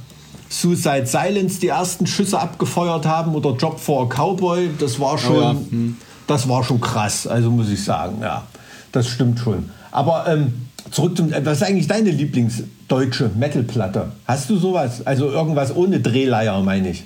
Suicide 0.49 1.07
Silence 1.07 1.61
die 1.61 1.69
ersten 1.69 2.09
Schüsse 2.09 2.41
abgefeuert 2.41 3.07
haben 3.07 3.37
oder 3.37 3.53
Job 3.53 3.79
for 3.79 4.03
a 4.03 4.07
Cowboy, 4.07 4.71
das 4.77 4.99
war 4.99 5.19
schon, 5.19 5.37
oh 5.37 5.41
ja. 5.41 5.51
hm. 5.51 5.97
das 6.27 6.49
war 6.49 6.65
schon 6.65 6.81
krass. 6.81 7.29
Also 7.29 7.49
muss 7.53 7.69
ich 7.69 7.85
sagen, 7.85 8.19
ja, 8.23 8.43
das 8.91 9.09
stimmt 9.09 9.39
schon. 9.39 9.71
Aber 9.95 10.27
ähm, 10.27 10.53
zurück 10.91 11.17
zum, 11.17 11.31
was 11.31 11.59
ist 11.59 11.63
eigentlich 11.63 11.87
deine 11.87 12.11
Lieblingsdeutsche 12.11 13.31
Metalplatte? 13.39 14.11
Hast 14.27 14.51
du 14.51 14.57
sowas? 14.57 15.07
Also 15.07 15.31
irgendwas 15.31 15.75
ohne 15.75 16.01
Drehleier, 16.01 16.61
meine 16.63 16.91
ich. 16.91 17.05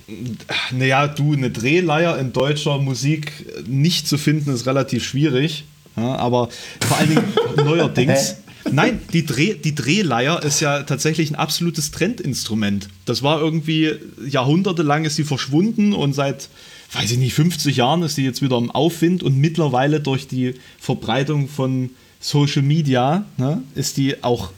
Naja, 0.73 1.07
du, 1.07 1.35
eine 1.35 1.51
Drehleier 1.51 2.19
in 2.19 2.33
deutscher 2.33 2.79
Musik 2.79 3.33
nicht 3.67 4.09
zu 4.09 4.17
finden, 4.17 4.51
ist 4.55 4.67
relativ 4.67 5.05
schwierig. 5.05 5.65
Ja, 5.99 6.17
aber 6.17 6.49
vor 6.81 6.97
allen 6.97 7.11
Dingen 7.11 7.25
neuerdings. 7.57 8.37
Nein, 8.73 9.01
die, 9.13 9.27
Dreh, 9.27 9.55
die 9.55 9.75
Drehleier 9.75 10.43
ist 10.43 10.61
ja 10.61 10.83
tatsächlich 10.83 11.31
ein 11.31 11.37
absolutes 11.37 11.91
Trendinstrument. 11.91 12.89
Das 13.05 13.23
war 13.23 13.39
irgendwie 13.39 13.93
jahrhundertelang 14.27 15.05
ist 15.05 15.17
sie 15.17 15.25
verschwunden 15.25 15.93
und 15.93 16.15
seit, 16.15 16.49
weiß 16.93 17.11
ich 17.11 17.19
nicht, 17.19 17.35
50 17.35 17.77
Jahren 17.77 18.03
ist 18.03 18.15
sie 18.15 18.25
jetzt 18.25 18.41
wieder 18.41 18.57
im 18.57 18.71
Aufwind 18.71 19.23
und 19.23 19.37
mittlerweile 19.37 20.01
durch 20.01 20.27
die 20.27 20.55
Verbreitung 20.79 21.49
von 21.49 21.91
Social 22.21 22.63
Media 22.63 23.25
ne, 23.37 23.63
ist 23.75 23.97
die 23.97 24.23
auch 24.23 24.51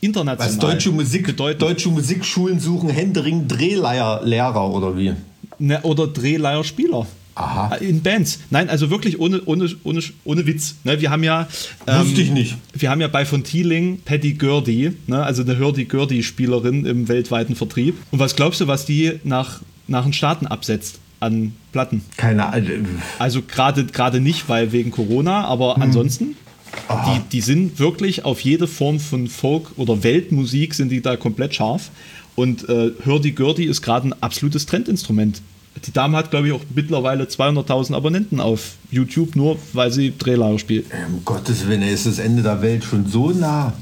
international. 0.00 0.48
Was 0.48 0.58
deutsche 0.58 0.90
Musik 0.90 1.26
bedeutet. 1.26 1.62
Deutsche 1.62 1.88
Musikschulen 1.88 2.60
suchen 2.60 2.90
Händering 2.90 3.48
Drehleierlehrer 3.48 4.70
oder 4.70 4.96
wie? 4.96 5.14
Ne, 5.58 5.80
oder 5.82 6.06
Drehleierspieler. 6.06 7.06
Aha. 7.34 7.76
In 7.76 8.02
Bands. 8.02 8.40
Nein, 8.50 8.68
also 8.68 8.90
wirklich 8.90 9.18
ohne, 9.18 9.40
ohne, 9.46 9.70
ohne, 9.84 10.00
ohne 10.24 10.46
Witz. 10.46 10.76
Ne, 10.84 11.00
wir 11.00 11.10
haben 11.10 11.24
ja. 11.24 11.48
Ähm, 11.86 12.02
Wusste 12.02 12.20
ich 12.20 12.30
nicht. 12.30 12.56
Wir 12.74 12.90
haben 12.90 13.00
ja 13.00 13.08
bei 13.08 13.24
von 13.24 13.42
Thieling 13.42 14.00
Patty 14.04 14.34
Gurdy, 14.34 14.92
ne, 15.06 15.22
also 15.22 15.42
eine 15.42 15.58
Hurdy-Gurdy-Spielerin 15.58 16.84
im 16.84 17.08
weltweiten 17.08 17.56
Vertrieb. 17.56 17.96
Und 18.10 18.18
was 18.18 18.36
glaubst 18.36 18.60
du, 18.60 18.66
was 18.66 18.84
die 18.84 19.20
nach, 19.24 19.62
nach 19.86 20.04
den 20.04 20.12
Staaten 20.12 20.46
absetzt? 20.46 20.98
An 21.20 21.54
Platten. 21.70 22.02
Keine 22.16 22.46
Ahnung. 22.46 22.84
Also 23.20 23.42
gerade 23.42 24.20
nicht, 24.20 24.48
weil 24.48 24.72
wegen 24.72 24.90
Corona, 24.90 25.44
aber 25.44 25.76
hm. 25.76 25.82
ansonsten 25.82 26.36
die, 27.06 27.20
die 27.30 27.40
sind 27.40 27.78
wirklich 27.78 28.24
auf 28.24 28.40
jede 28.40 28.66
Form 28.66 29.00
von 29.00 29.28
Folk 29.28 29.72
oder 29.76 30.02
Weltmusik 30.02 30.74
sind 30.74 30.90
die 30.90 31.00
da 31.00 31.16
komplett 31.16 31.54
scharf. 31.54 31.90
Und 32.34 32.68
äh, 32.68 32.92
Hurdy-Gurdy 33.04 33.64
ist 33.64 33.82
gerade 33.82 34.08
ein 34.08 34.22
absolutes 34.22 34.66
Trendinstrument. 34.66 35.42
Die 35.86 35.92
Dame 35.92 36.16
hat, 36.16 36.30
glaube 36.30 36.48
ich, 36.48 36.52
auch 36.52 36.62
mittlerweile 36.74 37.24
200.000 37.24 37.94
Abonnenten 37.94 38.40
auf 38.40 38.74
YouTube, 38.90 39.36
nur 39.36 39.58
weil 39.72 39.90
sie 39.90 40.12
Drehleier 40.16 40.58
spielt. 40.58 40.86
Um 41.08 41.24
Gottes 41.24 41.66
Willen, 41.66 41.82
ist 41.82 42.06
das 42.06 42.18
Ende 42.18 42.42
der 42.42 42.60
Welt 42.62 42.84
schon 42.84 43.06
so 43.06 43.30
nah? 43.30 43.72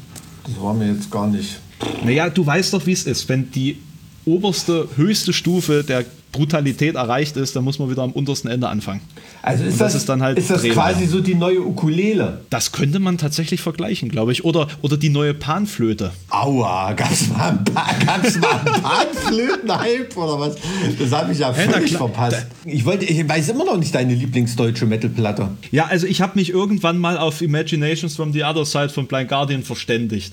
Das 0.44 0.61
war 0.61 0.72
mir 0.74 0.92
jetzt 0.92 1.11
gar 1.11 1.26
nicht. 1.26 1.61
Naja, 2.05 2.31
du 2.31 2.44
weißt 2.44 2.72
doch, 2.72 2.87
wie 2.87 2.92
es 2.92 3.05
ist. 3.05 3.29
Wenn 3.29 3.50
die 3.50 3.79
oberste, 4.24 4.88
höchste 4.96 5.33
Stufe 5.33 5.85
der 5.85 6.05
Brutalität 6.33 6.95
erreicht 6.95 7.37
ist, 7.37 7.57
dann 7.57 7.64
muss 7.64 7.79
man 7.79 7.90
wieder 7.90 8.03
am 8.03 8.12
untersten 8.12 8.49
Ende 8.49 8.69
anfangen. 8.69 9.01
Also 9.43 9.64
ist 9.64 9.81
das, 9.81 9.93
das, 9.93 10.03
ist 10.03 10.09
dann 10.09 10.23
halt 10.23 10.38
ist 10.38 10.51
das 10.51 10.62
quasi 10.64 11.07
so 11.07 11.21
die 11.21 11.35
neue 11.35 11.61
Ukulele? 11.61 12.40
Das 12.51 12.73
könnte 12.73 12.99
man 12.99 13.19
tatsächlich 13.19 13.61
vergleichen, 13.61 14.09
glaube 14.09 14.33
ich. 14.33 14.45
Oder, 14.45 14.69
oder 14.83 14.97
die 14.97 15.09
neue 15.09 15.35
Panflöte. 15.35 16.12
Aua, 16.31 16.95
es 17.11 17.29
mal, 17.29 17.59
ein 17.75 18.83
Panflöten-Hype 18.83 20.16
oder 20.16 20.38
was? 20.40 20.57
Das 20.99 21.12
habe 21.12 21.33
ich 21.33 21.38
ja 21.38 21.53
völlig 21.53 21.90
hey, 21.90 21.97
verpasst. 21.97 22.47
Ich, 22.64 22.85
wollte, 22.85 23.07
ich 23.07 23.29
weiß 23.29 23.49
immer 23.49 23.64
noch 23.64 23.77
nicht 23.77 23.95
deine 23.95 24.14
Lieblingsdeutsche 24.14 24.87
Metalplatte. 24.87 25.49
Ja, 25.71 25.87
also 25.87 26.07
ich 26.07 26.21
habe 26.21 26.38
mich 26.38 26.51
irgendwann 26.51 26.99
mal 26.99 27.19
auf 27.19 27.43
Imaginations 27.43 28.16
from 28.16 28.33
the 28.33 28.45
Other 28.45 28.64
Side 28.64 28.90
von 28.90 29.07
Blind 29.07 29.29
Guardian 29.29 29.62
verständigt. 29.62 30.33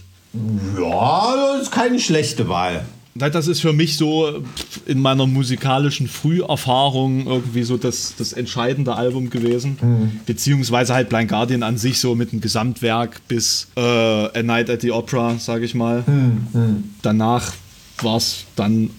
Ja, 0.80 1.34
das 1.54 1.64
ist 1.64 1.72
keine 1.72 2.00
schlechte 2.00 2.48
Wahl. 2.48 2.86
Das 3.18 3.48
ist 3.48 3.62
für 3.62 3.74
mich 3.74 3.98
so 3.98 4.44
in 4.86 5.00
meiner 5.00 5.28
musikalischen 5.28 6.08
Früherfahrung 6.08 7.26
irgendwie 7.28 7.64
so 7.64 7.78
das, 7.78 8.14
das 8.18 8.34
entscheidende 8.34 8.96
Album 8.96 9.30
gewesen. 9.30 9.78
Mhm. 9.82 10.20
Beziehungsweise 10.26 10.94
halt 10.94 11.10
Blind 11.10 11.30
Guardian 11.30 11.64
an 11.64 11.78
sich 11.78 12.00
so 12.00 12.16
mit 12.16 12.32
einem 12.32 12.42
Gesamtwerk 12.42 13.22
bis 13.28 13.68
äh, 13.76 13.82
A 13.82 14.44
Night 14.44 14.70
at 14.70 14.82
the 14.82 14.92
Opera, 14.92 15.38
sage 15.40 15.66
ich 15.66 15.76
mal. 15.76 16.04
Mhm. 16.06 16.84
Danach 17.02 17.54
war 18.02 18.18
es 18.18 18.46
dann, 18.56 18.90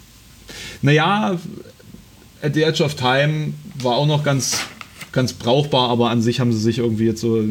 naja, 0.83 1.39
At 2.41 2.55
the 2.55 2.63
Edge 2.63 2.85
of 2.85 2.95
Time 2.95 3.55
war 3.83 3.97
auch 3.97 4.07
noch 4.07 4.23
ganz, 4.23 4.59
ganz 5.11 5.33
brauchbar, 5.33 5.91
aber 5.91 6.11
an 6.11 6.23
sich 6.23 6.39
haben 6.39 6.53
sie 6.53 6.61
sich 6.61 6.79
irgendwie 6.79 7.07
jetzt 7.07 7.21
so 7.21 7.43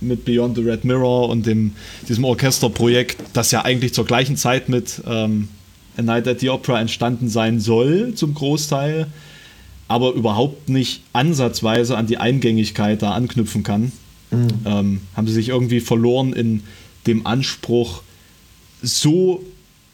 mit 0.00 0.24
Beyond 0.24 0.56
the 0.56 0.62
Red 0.62 0.84
Mirror 0.84 1.28
und 1.28 1.46
dem, 1.46 1.72
diesem 2.08 2.24
Orchesterprojekt, 2.24 3.18
das 3.32 3.50
ja 3.50 3.64
eigentlich 3.64 3.94
zur 3.94 4.06
gleichen 4.06 4.36
Zeit 4.36 4.68
mit 4.68 5.02
ähm, 5.06 5.48
A 5.96 6.02
Night 6.02 6.26
at 6.28 6.40
the 6.40 6.50
Opera 6.50 6.80
entstanden 6.80 7.28
sein 7.28 7.60
soll, 7.60 8.14
zum 8.14 8.34
Großteil, 8.34 9.06
aber 9.88 10.12
überhaupt 10.12 10.68
nicht 10.68 11.02
ansatzweise 11.12 11.96
an 11.96 12.06
die 12.06 12.18
Eingängigkeit 12.18 13.02
da 13.02 13.12
anknüpfen 13.12 13.62
kann, 13.62 13.92
mhm. 14.30 14.48
ähm, 14.64 15.00
haben 15.14 15.26
sie 15.26 15.34
sich 15.34 15.48
irgendwie 15.48 15.80
verloren 15.80 16.32
in 16.32 16.62
dem 17.06 17.26
Anspruch, 17.26 18.02
so 18.82 19.44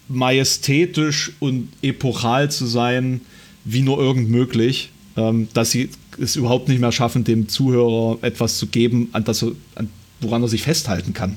majestätisch 0.08 1.32
und 1.40 1.68
epochal 1.82 2.50
zu 2.50 2.66
sein, 2.66 3.20
wie 3.64 3.82
nur 3.82 3.98
irgend 3.98 4.30
möglich, 4.30 4.90
ähm, 5.16 5.48
dass 5.54 5.70
sie 5.70 5.90
es 6.20 6.36
überhaupt 6.36 6.68
nicht 6.68 6.80
mehr 6.80 6.92
schaffen, 6.92 7.24
dem 7.24 7.48
Zuhörer 7.48 8.18
etwas 8.22 8.58
zu 8.58 8.66
geben, 8.66 9.08
an 9.12 9.24
das, 9.24 9.44
an, 9.74 9.88
woran 10.20 10.42
er 10.42 10.48
sich 10.48 10.62
festhalten 10.62 11.12
kann. 11.12 11.36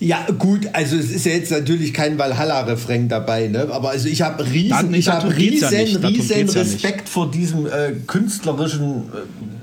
Ja, 0.00 0.26
gut, 0.38 0.68
also 0.72 0.96
es 0.96 1.10
ist 1.10 1.24
ja 1.24 1.32
jetzt 1.32 1.50
natürlich 1.50 1.94
kein 1.94 2.18
Valhalla-Refrain 2.18 3.08
dabei, 3.08 3.46
ne? 3.48 3.68
aber 3.70 3.90
also 3.90 4.08
ich 4.08 4.22
habe 4.22 4.44
riesen, 4.44 4.92
ich 4.92 5.08
hab 5.08 5.24
riesen, 5.24 5.72
ja 5.72 6.08
riesen 6.08 6.48
Respekt 6.50 7.08
ja 7.08 7.12
vor 7.12 7.30
diesem 7.30 7.66
äh, 7.66 7.92
künstlerischen 8.06 9.04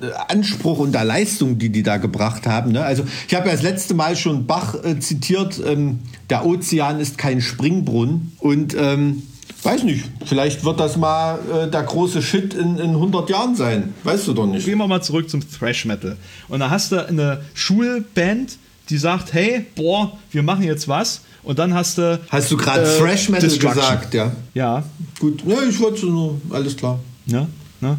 äh, 0.02 0.06
Anspruch 0.30 0.80
und 0.80 0.94
der 0.94 1.04
Leistung, 1.04 1.60
die 1.60 1.70
die 1.70 1.84
da 1.84 1.98
gebracht 1.98 2.48
haben. 2.48 2.72
Ne? 2.72 2.84
Also 2.84 3.04
ich 3.28 3.36
habe 3.36 3.50
ja 3.50 3.54
das 3.54 3.62
letzte 3.62 3.94
Mal 3.94 4.16
schon 4.16 4.48
Bach 4.48 4.76
äh, 4.84 5.00
zitiert, 5.00 5.62
ähm, 5.64 6.00
der 6.30 6.46
Ozean 6.46 7.00
ist 7.00 7.18
kein 7.18 7.42
Springbrunnen 7.42 8.32
und 8.40 8.76
ähm, 8.80 9.24
Weiß 9.64 9.84
nicht, 9.84 10.06
vielleicht 10.26 10.64
wird 10.64 10.80
das 10.80 10.98
mal 10.98 11.40
äh, 11.52 11.70
der 11.70 11.84
große 11.84 12.22
Shit 12.22 12.54
in, 12.54 12.78
in 12.78 12.92
100 12.92 13.30
Jahren 13.30 13.56
sein. 13.56 13.94
Weißt 14.04 14.28
du 14.28 14.34
doch 14.34 14.48
nicht. 14.48 14.66
Gehen 14.66 14.78
wir 14.78 14.88
mal 14.88 15.02
zurück 15.02 15.30
zum 15.30 15.42
Thrash 15.50 15.86
Metal. 15.86 16.18
Und 16.48 16.62
da 16.62 16.70
hast 16.70 16.92
du 16.92 17.08
eine 17.08 17.42
Schulband, 17.54 18.58
die 18.90 18.98
sagt, 18.98 19.34
hey, 19.34 19.66
boah, 19.76 20.18
wir 20.32 20.44
machen 20.44 20.64
jetzt 20.64 20.88
was. 20.88 21.22
Und 21.44 21.60
dann 21.60 21.74
hast 21.74 21.98
du. 21.98 22.20
Hast 22.30 22.52
du 22.52 22.58
gerade 22.58 22.84
äh, 22.84 22.98
Thrash 22.98 23.30
Metal 23.30 23.50
gesagt, 23.50 24.14
ja? 24.14 24.32
Ja. 24.54 24.84
Gut, 25.20 25.44
ja, 25.46 25.58
ich 25.68 25.80
wollte 25.80 26.06
nur, 26.06 26.40
alles 26.50 26.76
klar. 26.76 27.00
Ja, 27.26 27.48
ne? 27.80 27.98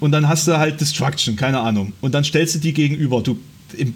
Und 0.00 0.12
dann 0.12 0.28
hast 0.28 0.48
du 0.48 0.58
halt 0.58 0.80
Destruction, 0.80 1.36
keine 1.36 1.60
Ahnung. 1.60 1.92
Und 2.00 2.14
dann 2.14 2.24
stellst 2.24 2.56
du 2.56 2.58
die 2.58 2.72
gegenüber. 2.72 3.22
Du, 3.22 3.38
in, 3.76 3.94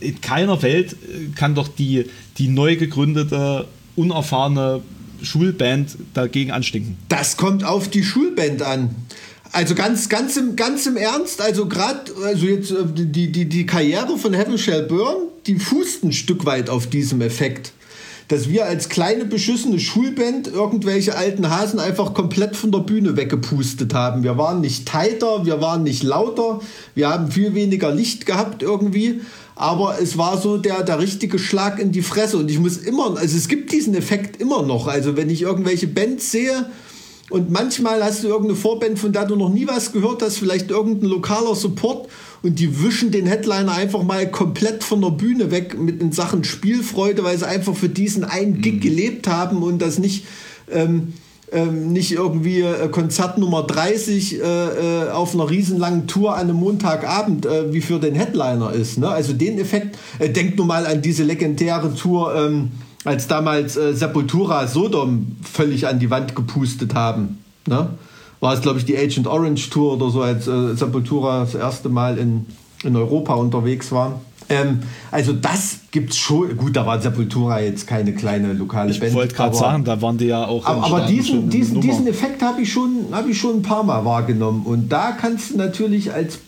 in 0.00 0.20
keiner 0.20 0.62
Welt 0.62 0.92
äh, 0.92 1.34
kann 1.34 1.54
doch 1.54 1.68
die, 1.68 2.06
die 2.38 2.48
neu 2.48 2.76
gegründete, 2.76 3.66
unerfahrene 3.96 4.82
Schulband 5.26 5.96
dagegen 6.14 6.50
anstinken. 6.50 6.96
Das 7.08 7.36
kommt 7.36 7.64
auf 7.64 7.88
die 7.88 8.02
Schulband 8.02 8.62
an. 8.62 8.94
Also 9.52 9.74
ganz, 9.74 10.08
ganz 10.08 10.36
im, 10.36 10.56
ganz 10.56 10.86
im 10.86 10.96
Ernst, 10.96 11.40
also 11.40 11.66
gerade, 11.66 12.12
also 12.24 12.46
jetzt 12.46 12.70
äh, 12.70 12.84
die, 12.94 13.30
die, 13.30 13.44
die 13.46 13.66
Karriere 13.66 14.18
von 14.18 14.34
Heaven 14.34 14.58
Shall 14.58 14.82
Burn, 14.82 15.28
die 15.46 15.56
fußt 15.56 16.04
ein 16.04 16.12
Stück 16.12 16.44
weit 16.44 16.68
auf 16.68 16.88
diesem 16.88 17.20
Effekt. 17.20 17.72
Dass 18.28 18.48
wir 18.48 18.66
als 18.66 18.88
kleine 18.88 19.24
beschissene 19.24 19.78
Schulband 19.78 20.48
irgendwelche 20.48 21.16
alten 21.16 21.50
Hasen 21.50 21.78
einfach 21.78 22.14
komplett 22.14 22.56
von 22.56 22.72
der 22.72 22.80
Bühne 22.80 23.16
weggepustet 23.16 23.94
haben. 23.94 24.22
Wir 24.22 24.36
waren 24.36 24.60
nicht 24.60 24.88
tighter, 24.88 25.46
wir 25.46 25.60
waren 25.60 25.82
nicht 25.82 26.02
lauter, 26.02 26.60
wir 26.94 27.08
haben 27.08 27.30
viel 27.30 27.54
weniger 27.54 27.92
Licht 27.92 28.26
gehabt 28.26 28.62
irgendwie 28.62 29.20
aber 29.58 29.96
es 30.00 30.18
war 30.18 30.38
so 30.38 30.58
der, 30.58 30.82
der 30.82 30.98
richtige 30.98 31.38
Schlag 31.38 31.78
in 31.80 31.90
die 31.90 32.02
Fresse. 32.02 32.36
Und 32.36 32.50
ich 32.50 32.58
muss 32.58 32.76
immer, 32.76 33.16
also 33.16 33.36
es 33.36 33.48
gibt 33.48 33.72
diesen 33.72 33.94
Effekt 33.94 34.40
immer 34.40 34.62
noch. 34.62 34.86
Also 34.86 35.16
wenn 35.16 35.30
ich 35.30 35.42
irgendwelche 35.42 35.88
Bands 35.88 36.30
sehe 36.30 36.66
und 37.30 37.50
manchmal 37.50 38.04
hast 38.04 38.22
du 38.22 38.28
irgendeine 38.28 38.56
Vorband, 38.56 38.98
von 38.98 39.12
der 39.12 39.24
du 39.24 39.34
noch 39.34 39.48
nie 39.48 39.66
was 39.66 39.92
gehört 39.92 40.22
hast, 40.22 40.38
vielleicht 40.38 40.70
irgendein 40.70 41.10
lokaler 41.10 41.56
Support 41.56 42.08
und 42.42 42.58
die 42.60 42.82
wischen 42.82 43.10
den 43.10 43.26
Headliner 43.26 43.72
einfach 43.72 44.04
mal 44.04 44.30
komplett 44.30 44.84
von 44.84 45.00
der 45.00 45.10
Bühne 45.10 45.50
weg 45.50 45.76
mit 45.76 46.00
in 46.00 46.12
Sachen 46.12 46.44
Spielfreude, 46.44 47.24
weil 47.24 47.36
sie 47.36 47.48
einfach 47.48 47.74
für 47.74 47.88
diesen 47.88 48.24
einen 48.24 48.60
Gig 48.60 48.74
mhm. 48.74 48.80
gelebt 48.80 49.28
haben 49.28 49.62
und 49.62 49.80
das 49.80 49.98
nicht. 49.98 50.24
Ähm, 50.70 51.14
ähm, 51.52 51.92
nicht 51.92 52.10
irgendwie 52.10 52.60
äh, 52.62 52.88
Konzert 52.88 53.38
Nummer 53.38 53.62
30 53.62 54.40
äh, 54.40 54.42
äh, 54.42 55.10
auf 55.10 55.32
einer 55.32 55.48
riesenlangen 55.48 56.08
Tour 56.08 56.34
an 56.34 56.48
einem 56.48 56.56
Montagabend 56.56 57.46
äh, 57.46 57.72
wie 57.72 57.80
für 57.80 58.00
den 58.00 58.16
Headliner 58.16 58.72
ist. 58.72 58.98
Ne? 58.98 59.08
Also 59.08 59.32
den 59.32 59.60
Effekt, 59.60 59.96
äh, 60.18 60.28
denkt 60.28 60.56
nur 60.56 60.66
mal 60.66 60.86
an 60.86 61.02
diese 61.02 61.22
legendäre 61.22 61.94
Tour, 61.94 62.34
ähm, 62.34 62.72
als 63.06 63.28
damals 63.28 63.76
äh, 63.76 63.94
Sepultura 63.94 64.66
Sodom 64.66 65.36
völlig 65.42 65.86
an 65.86 65.98
die 65.98 66.10
Wand 66.10 66.36
gepustet 66.36 66.94
haben. 66.94 67.38
Ne? 67.66 67.88
War 68.40 68.52
es, 68.52 68.60
glaube 68.60 68.78
ich, 68.78 68.84
die 68.84 68.96
Agent 68.96 69.26
Orange 69.26 69.70
Tour 69.70 69.94
oder 69.94 70.10
so, 70.10 70.22
als 70.22 70.44
Sepultura 70.44 71.40
das 71.40 71.54
erste 71.54 71.88
Mal 71.88 72.18
in, 72.18 72.46
in 72.84 72.94
Europa 72.94 73.34
unterwegs 73.34 73.90
war. 73.92 74.20
Ähm, 74.48 74.80
also 75.10 75.32
das 75.32 75.80
gibt 75.90 76.10
es 76.10 76.18
schon. 76.18 76.56
Gut, 76.56 76.76
da 76.76 76.86
war 76.86 77.00
Sepultura 77.00 77.60
jetzt 77.60 77.86
keine 77.86 78.14
kleine 78.14 78.52
lokale 78.52 78.90
ich 78.90 79.00
Band. 79.00 79.10
Ich 79.10 79.16
wollte 79.16 79.34
gerade 79.34 79.56
sagen, 79.56 79.84
da 79.84 80.00
waren 80.00 80.18
die 80.18 80.26
ja 80.26 80.46
auch. 80.46 80.64
Aber, 80.66 80.84
aber 80.84 81.00
diesen, 81.06 81.50
diesen, 81.50 81.80
diesen 81.80 82.06
Effekt 82.06 82.42
habe 82.42 82.62
ich, 82.62 82.72
schon, 82.72 83.06
hab 83.12 83.28
ich 83.28 83.38
schon 83.38 83.56
ein 83.56 83.62
paar 83.62 83.82
Mal 83.82 84.04
wahrgenommen. 84.04 84.64
Und 84.64 84.90
da 84.90 85.12
kannst 85.12 85.50
du 85.50 85.56
natürlich 85.56 86.12
als. 86.12 86.38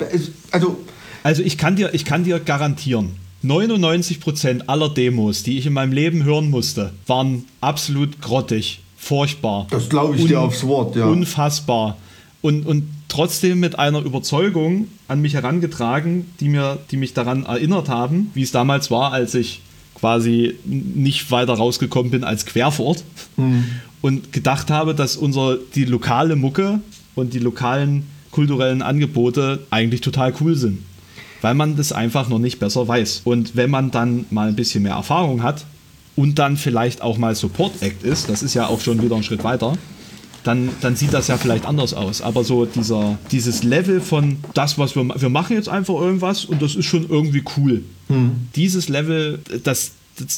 Also, 0.53 0.77
also 1.25 1.42
ich, 1.42 1.59
kann 1.59 1.77
dir, 1.77 1.92
ich 1.92 2.05
kann 2.05 2.25
dir 2.25 2.38
garantieren, 2.38 3.16
99% 3.44 4.62
aller 4.66 4.88
Demos, 4.88 5.42
die 5.42 5.59
ich 5.59 5.66
in 5.66 5.72
meinem 5.72 5.92
Leben 5.92 6.24
hören 6.24 6.51
musste, 6.51 6.92
waren 7.07 7.44
absolut 7.61 8.20
grottig, 8.20 8.81
furchtbar. 8.96 9.66
Das 9.70 9.88
glaube 9.88 10.16
ich 10.16 10.27
dir 10.27 10.40
aufs 10.40 10.66
Wort, 10.66 10.96
ja. 10.96 11.07
Unfassbar. 11.07 11.96
Und, 12.40 12.66
und 12.66 12.85
trotzdem 13.09 13.61
mit 13.61 13.79
einer 13.79 14.01
Überzeugung 14.01 14.88
an 15.09 15.20
mich 15.20 15.35
herangetragen, 15.35 16.27
die, 16.40 16.48
mir, 16.48 16.79
die 16.90 16.96
mich 16.96 17.14
daran 17.14 17.44
erinnert 17.46 17.88
haben, 17.88 18.31
wie 18.35 18.42
es 18.42 18.53
damals 18.53 18.90
war, 18.90 19.12
als 19.12 19.35
ich 19.35 19.61
quasi 19.94 20.55
nicht 20.64 21.31
weiter 21.31 21.55
rausgekommen 21.55 22.11
bin 22.11 22.24
als 22.24 22.46
Querfurt 22.46 23.05
mhm. 23.37 23.64
und 24.01 24.33
gedacht 24.33 24.70
habe, 24.70 24.94
dass 24.94 25.16
unser, 25.16 25.59
die 25.74 25.85
lokale 25.85 26.37
Mucke 26.37 26.81
und 27.16 27.35
die 27.35 27.40
lokalen 27.40 28.05
kulturellen 28.31 28.83
Angebote 28.83 29.66
eigentlich 29.70 30.01
total 30.01 30.33
cool 30.40 30.55
sind. 30.55 30.79
Weil 31.40 31.55
man 31.55 31.77
das 31.77 31.92
einfach 31.92 32.29
noch 32.29 32.38
nicht 32.38 32.59
besser 32.59 32.87
weiß. 32.87 33.22
Und 33.24 33.55
wenn 33.57 33.70
man 33.70 33.90
dann 33.90 34.27
mal 34.31 34.48
ein 34.48 34.57
bisschen 34.57 34.83
mehr 34.83 34.94
Erfahrung 34.94 35.42
hat 35.42 35.64
und 36.16 36.38
dann 36.38 36.57
vielleicht 36.57 37.01
auch 37.01 37.18
mal 37.18 37.35
Support 37.35 37.81
Act 37.81 38.03
ist, 38.03 38.29
das 38.29 38.42
ist 38.42 38.55
ja 38.55 38.66
auch 38.66 38.81
schon 38.81 39.01
wieder 39.03 39.16
ein 39.16 39.22
Schritt 39.22 39.44
weiter, 39.44 39.79
dann, 40.44 40.70
dann 40.81 40.96
sieht 40.96 41.12
das 41.12 41.29
ja 41.29 41.37
vielleicht 41.37 41.66
anders 41.66 41.94
aus. 41.94 42.22
Aber 42.22 42.42
so 42.44 42.64
dieser, 42.64 43.18
dieses 43.31 43.62
Level 43.62 44.01
von 44.01 44.38
das, 44.55 44.79
was 44.79 44.96
wir, 44.96 45.07
wir 45.20 45.29
machen 45.29 45.57
jetzt 45.57 45.68
einfach 45.68 45.94
irgendwas 45.94 46.44
und 46.44 46.62
das 46.62 46.74
ist 46.74 46.87
schon 46.87 47.09
irgendwie 47.09 47.44
cool. 47.57 47.83
Hm. 48.09 48.48
Dieses 48.57 48.88
Level, 48.88 49.40
das, 49.62 49.62
das, 49.62 49.92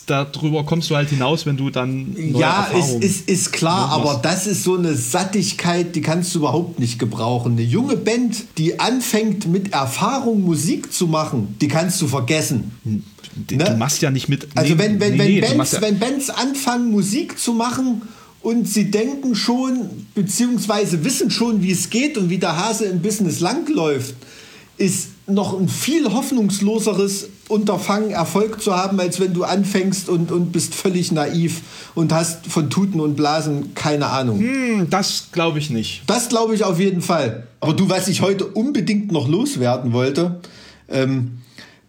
darüber 0.06 0.64
kommst 0.64 0.90
du 0.90 0.96
halt 0.96 1.08
hinaus, 1.10 1.46
wenn 1.46 1.56
du 1.56 1.70
dann. 1.70 2.14
ja, 2.34 2.64
ist, 2.76 3.02
ist, 3.02 3.28
ist 3.28 3.52
klar, 3.52 3.90
aber 3.90 4.20
das 4.22 4.46
ist 4.46 4.64
so 4.64 4.76
eine 4.76 4.94
Sattigkeit, 4.94 5.94
die 5.94 6.00
kannst 6.00 6.34
du 6.34 6.40
überhaupt 6.40 6.78
nicht 6.78 6.98
gebrauchen. 6.98 7.52
Eine 7.52 7.62
junge 7.62 7.96
Band, 7.96 8.44
die 8.58 8.80
anfängt 8.80 9.46
mit 9.46 9.72
Erfahrung 9.72 10.44
Musik 10.44 10.92
zu 10.92 11.06
machen, 11.06 11.56
die 11.60 11.68
kannst 11.68 12.00
du 12.02 12.08
vergessen. 12.08 12.72
Hm. 12.84 13.04
Du 13.46 13.56
ne? 13.56 13.76
machst 13.78 14.02
ja 14.02 14.10
nicht 14.10 14.28
mit. 14.28 14.48
Also, 14.54 14.76
wenn, 14.78 15.00
wenn, 15.00 15.16
nee, 15.16 15.40
wenn, 15.40 15.56
Bands, 15.58 15.72
ja 15.72 15.82
wenn 15.82 15.98
Bands 15.98 16.30
anfangen, 16.30 16.90
Musik 16.90 17.38
zu 17.38 17.52
machen 17.52 18.02
und 18.42 18.68
sie 18.68 18.90
denken 18.90 19.34
schon, 19.34 20.06
beziehungsweise 20.14 21.04
wissen 21.04 21.30
schon, 21.30 21.62
wie 21.62 21.70
es 21.70 21.90
geht 21.90 22.18
und 22.18 22.30
wie 22.30 22.38
der 22.38 22.56
Hase 22.56 22.86
im 22.86 23.00
Business 23.00 23.40
langläuft, 23.40 24.14
ist 24.76 25.09
noch 25.26 25.58
ein 25.58 25.68
viel 25.68 26.12
hoffnungsloseres 26.12 27.28
Unterfangen, 27.48 28.10
Erfolg 28.10 28.60
zu 28.62 28.76
haben, 28.76 29.00
als 29.00 29.20
wenn 29.20 29.32
du 29.32 29.44
anfängst 29.44 30.08
und, 30.08 30.30
und 30.30 30.52
bist 30.52 30.74
völlig 30.74 31.12
naiv 31.12 31.62
und 31.94 32.12
hast 32.12 32.46
von 32.46 32.70
Tuten 32.70 33.00
und 33.00 33.16
Blasen 33.16 33.74
keine 33.74 34.06
Ahnung. 34.06 34.38
Hm, 34.40 34.90
das 34.90 35.28
glaube 35.32 35.58
ich 35.58 35.70
nicht. 35.70 36.02
Das 36.06 36.28
glaube 36.28 36.54
ich 36.54 36.64
auf 36.64 36.78
jeden 36.78 37.02
Fall. 37.02 37.46
Aber 37.60 37.72
du, 37.72 37.88
was 37.88 38.08
ich 38.08 38.22
heute 38.22 38.46
unbedingt 38.46 39.12
noch 39.12 39.28
loswerden 39.28 39.92
wollte, 39.92 40.40
ähm, 40.88 41.39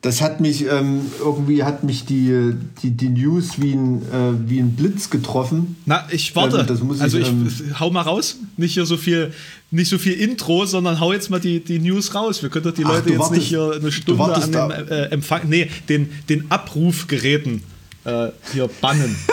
das 0.02 0.20
hat 0.22 0.42
mich 0.42 0.66
ähm, 0.66 1.02
irgendwie 1.20 1.64
hat 1.64 1.84
mich 1.84 2.06
die, 2.06 2.56
die, 2.82 2.90
die 2.90 3.10
News 3.10 3.62
wie 3.62 3.74
ein, 3.74 4.02
äh, 4.02 4.50
wie 4.50 4.60
ein 4.60 4.76
Blitz 4.76 5.12
getroffen. 5.12 5.76
Na, 5.86 6.08
ich 6.10 6.36
warte. 6.36 6.66
Ähm, 6.68 6.92
ich, 6.96 7.02
also 7.02 7.20
ich 7.20 7.28
ähm, 7.28 7.50
hau 7.80 7.92
mal 7.92 8.02
raus. 8.02 8.38
Nicht 8.58 8.74
hier 8.74 8.88
so 8.88 8.98
viel, 8.98 9.32
nicht 9.70 9.90
so 9.90 10.00
viel 10.00 10.14
Intro, 10.14 10.66
sondern 10.66 11.00
hau 11.00 11.14
jetzt 11.14 11.30
mal 11.30 11.40
die, 11.40 11.64
die 11.64 11.78
News 11.78 12.16
raus. 12.16 12.42
Wir 12.42 12.50
können 12.50 12.66
doch 12.66 12.74
die 12.74 12.82
Leute 12.82 13.10
jetzt 13.10 13.20
wartest, 13.20 13.40
nicht 13.40 13.50
hier 13.50 13.74
eine 13.80 13.92
Stunde 13.92 14.24
an 14.24 14.52
dem 14.52 14.72
äh, 14.72 15.04
Empfang, 15.12 15.42
nee, 15.48 15.70
den, 15.88 16.10
den 16.30 16.50
Abrufgeräten 16.50 17.62
äh, 18.06 18.30
hier 18.54 18.70
bannen. 18.82 19.16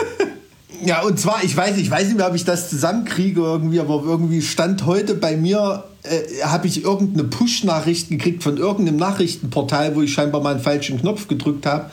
Ja, 0.85 1.01
und 1.01 1.19
zwar, 1.19 1.43
ich 1.43 1.57
weiß, 1.57 1.77
ich 1.77 1.91
weiß 1.91 2.07
nicht 2.07 2.17
mehr, 2.17 2.29
ob 2.29 2.35
ich 2.35 2.45
das 2.45 2.69
zusammenkriege 2.69 3.41
irgendwie, 3.41 3.81
aber 3.81 4.01
irgendwie 4.05 4.41
stand 4.41 4.85
heute 4.85 5.13
bei 5.13 5.35
mir, 5.35 5.83
äh, 6.03 6.43
habe 6.43 6.67
ich 6.67 6.83
irgendeine 6.83 7.25
Push-Nachricht 7.27 8.09
gekriegt 8.09 8.43
von 8.43 8.57
irgendeinem 8.57 8.97
Nachrichtenportal, 8.97 9.95
wo 9.95 10.01
ich 10.01 10.13
scheinbar 10.13 10.41
mal 10.41 10.53
einen 10.53 10.63
falschen 10.63 10.99
Knopf 10.99 11.27
gedrückt 11.27 11.65
habe, 11.65 11.89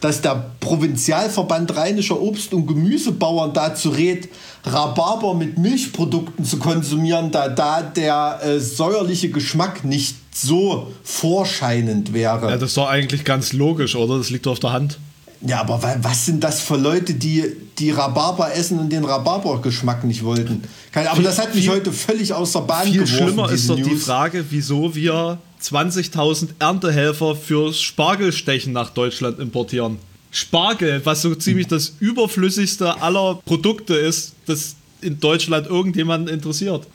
dass 0.00 0.22
der 0.22 0.50
Provinzialverband 0.60 1.76
Rheinischer 1.76 2.20
Obst- 2.20 2.54
und 2.54 2.66
Gemüsebauern 2.66 3.52
dazu 3.52 3.90
rät, 3.90 4.28
Rhabarber 4.64 5.34
mit 5.34 5.58
Milchprodukten 5.58 6.44
zu 6.44 6.58
konsumieren, 6.58 7.30
da 7.30 7.48
da 7.48 7.82
der 7.82 8.40
äh, 8.42 8.60
säuerliche 8.60 9.30
Geschmack 9.30 9.84
nicht 9.84 10.16
so 10.32 10.92
vorscheinend 11.02 12.12
wäre. 12.12 12.50
Ja, 12.50 12.56
das 12.56 12.70
ist 12.70 12.76
doch 12.76 12.88
eigentlich 12.88 13.24
ganz 13.24 13.52
logisch, 13.52 13.96
oder? 13.96 14.18
Das 14.18 14.30
liegt 14.30 14.46
doch 14.46 14.52
auf 14.52 14.60
der 14.60 14.72
Hand. 14.72 14.98
Ja, 15.42 15.60
aber 15.60 15.80
was 16.02 16.26
sind 16.26 16.44
das 16.44 16.60
für 16.60 16.76
Leute, 16.76 17.14
die, 17.14 17.44
die 17.78 17.90
Rhabarber 17.90 18.54
essen 18.54 18.78
und 18.78 18.90
den 18.90 19.04
Rhabarber-Geschmack 19.04 20.04
nicht 20.04 20.22
wollten? 20.22 20.62
aber 20.92 21.16
viel, 21.16 21.24
das 21.24 21.38
hat 21.38 21.54
mich 21.54 21.64
viel, 21.64 21.72
heute 21.72 21.92
völlig 21.92 22.34
aus 22.34 22.52
der 22.52 22.60
Bahn 22.60 22.84
viel 22.84 22.92
geworfen. 22.92 23.16
Viel 23.16 23.26
schlimmer 23.26 23.50
ist 23.50 23.70
doch 23.70 23.78
News. 23.78 23.88
die 23.88 23.96
Frage, 23.96 24.44
wieso 24.50 24.94
wir 24.94 25.38
20.000 25.62 26.48
Erntehelfer 26.58 27.36
fürs 27.36 27.80
Spargelstechen 27.80 28.72
nach 28.72 28.90
Deutschland 28.90 29.38
importieren. 29.38 29.98
Spargel, 30.30 31.00
was 31.04 31.22
so 31.22 31.34
ziemlich 31.34 31.66
das 31.66 31.94
überflüssigste 32.00 33.00
aller 33.00 33.36
Produkte 33.44 33.94
ist, 33.94 34.34
das 34.46 34.76
in 35.00 35.18
Deutschland 35.18 35.66
irgendjemanden 35.66 36.32
interessiert. 36.32 36.86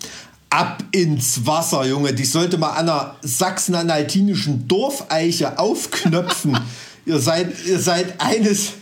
Ab 0.52 0.84
ins 0.92 1.46
Wasser, 1.46 1.86
Junge. 1.86 2.14
Die 2.14 2.24
sollte 2.24 2.58
mal 2.58 2.70
an 2.70 2.88
einer 2.88 3.16
sachsen-anhaltinischen 3.22 4.68
Dorfeiche 4.68 5.58
aufknöpfen. 5.58 6.58
ihr 7.06 7.20
seid, 7.20 7.54
ihr 7.66 7.80
seid 7.80 8.20
eines. 8.20 8.74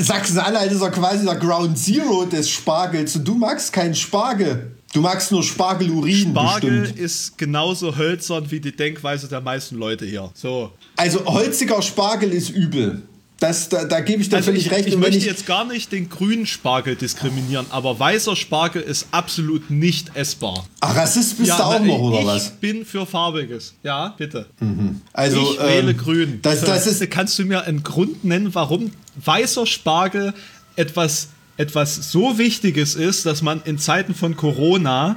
Sachsen-Anhalt 0.00 0.70
ist 0.70 0.80
ja 0.80 0.90
quasi 0.90 1.24
der 1.24 1.34
Ground 1.34 1.76
Zero 1.76 2.24
des 2.24 2.48
Spargels. 2.48 3.16
Und 3.16 3.26
du 3.26 3.34
magst 3.34 3.72
keinen 3.72 3.94
Spargel. 3.94 4.72
Du 4.92 5.00
magst 5.00 5.32
nur 5.32 5.42
Spargelurin. 5.42 6.30
Spargel 6.30 6.80
bestimmt. 6.80 7.00
ist 7.00 7.36
genauso 7.36 7.96
hölzern 7.96 8.50
wie 8.50 8.60
die 8.60 8.74
Denkweise 8.74 9.28
der 9.28 9.40
meisten 9.40 9.76
Leute 9.76 10.06
hier. 10.06 10.30
So. 10.34 10.72
Also 10.96 11.24
holziger 11.26 11.82
Spargel 11.82 12.32
ist 12.32 12.50
übel. 12.50 13.02
Das, 13.40 13.68
da, 13.68 13.84
da 13.84 14.00
gebe 14.00 14.20
ich 14.20 14.28
dir 14.28 14.36
also 14.36 14.50
völlig 14.50 14.66
ich, 14.66 14.72
recht. 14.72 14.88
Ich 14.88 14.96
möchte 14.96 15.16
ich 15.16 15.24
jetzt 15.24 15.46
gar 15.46 15.64
nicht 15.64 15.92
den 15.92 16.08
grünen 16.08 16.44
Spargel 16.44 16.96
diskriminieren, 16.96 17.66
aber 17.70 17.98
weißer 17.98 18.34
Spargel 18.34 18.82
ist 18.82 19.06
absolut 19.12 19.70
nicht 19.70 20.16
essbar. 20.16 20.66
Ach, 20.80 20.96
Rassist 20.96 21.38
bist 21.38 21.50
ja, 21.50 21.56
du 21.56 21.62
auch 21.62 21.80
noch, 21.80 21.98
oder 22.00 22.20
ich 22.20 22.26
was? 22.26 22.46
Ich 22.46 22.52
bin 22.54 22.84
für 22.84 23.06
farbiges. 23.06 23.74
Ja, 23.84 24.14
bitte. 24.18 24.46
Mhm. 24.58 25.02
Also, 25.12 25.52
ich 25.52 25.60
ähm, 25.60 25.66
wähle 25.66 25.94
grün. 25.94 26.38
Das, 26.42 26.62
das 26.62 26.86
ist 26.88 27.08
Kannst 27.10 27.38
du 27.38 27.44
mir 27.44 27.62
einen 27.62 27.84
Grund 27.84 28.24
nennen, 28.24 28.54
warum 28.54 28.90
weißer 29.24 29.66
Spargel 29.66 30.34
etwas, 30.74 31.28
etwas 31.56 32.10
so 32.10 32.38
Wichtiges 32.38 32.96
ist, 32.96 33.24
dass 33.24 33.42
man 33.42 33.62
in 33.64 33.78
Zeiten 33.78 34.14
von 34.14 34.36
Corona 34.36 35.16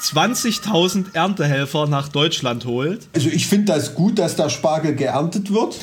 20.000 0.00 1.14
Erntehelfer 1.14 1.86
nach 1.86 2.08
Deutschland 2.08 2.64
holt? 2.64 3.06
Also 3.14 3.28
ich 3.28 3.46
finde 3.46 3.72
das 3.72 3.94
gut, 3.94 4.18
dass 4.18 4.34
der 4.34 4.50
Spargel 4.50 4.96
geerntet 4.96 5.52
wird 5.52 5.76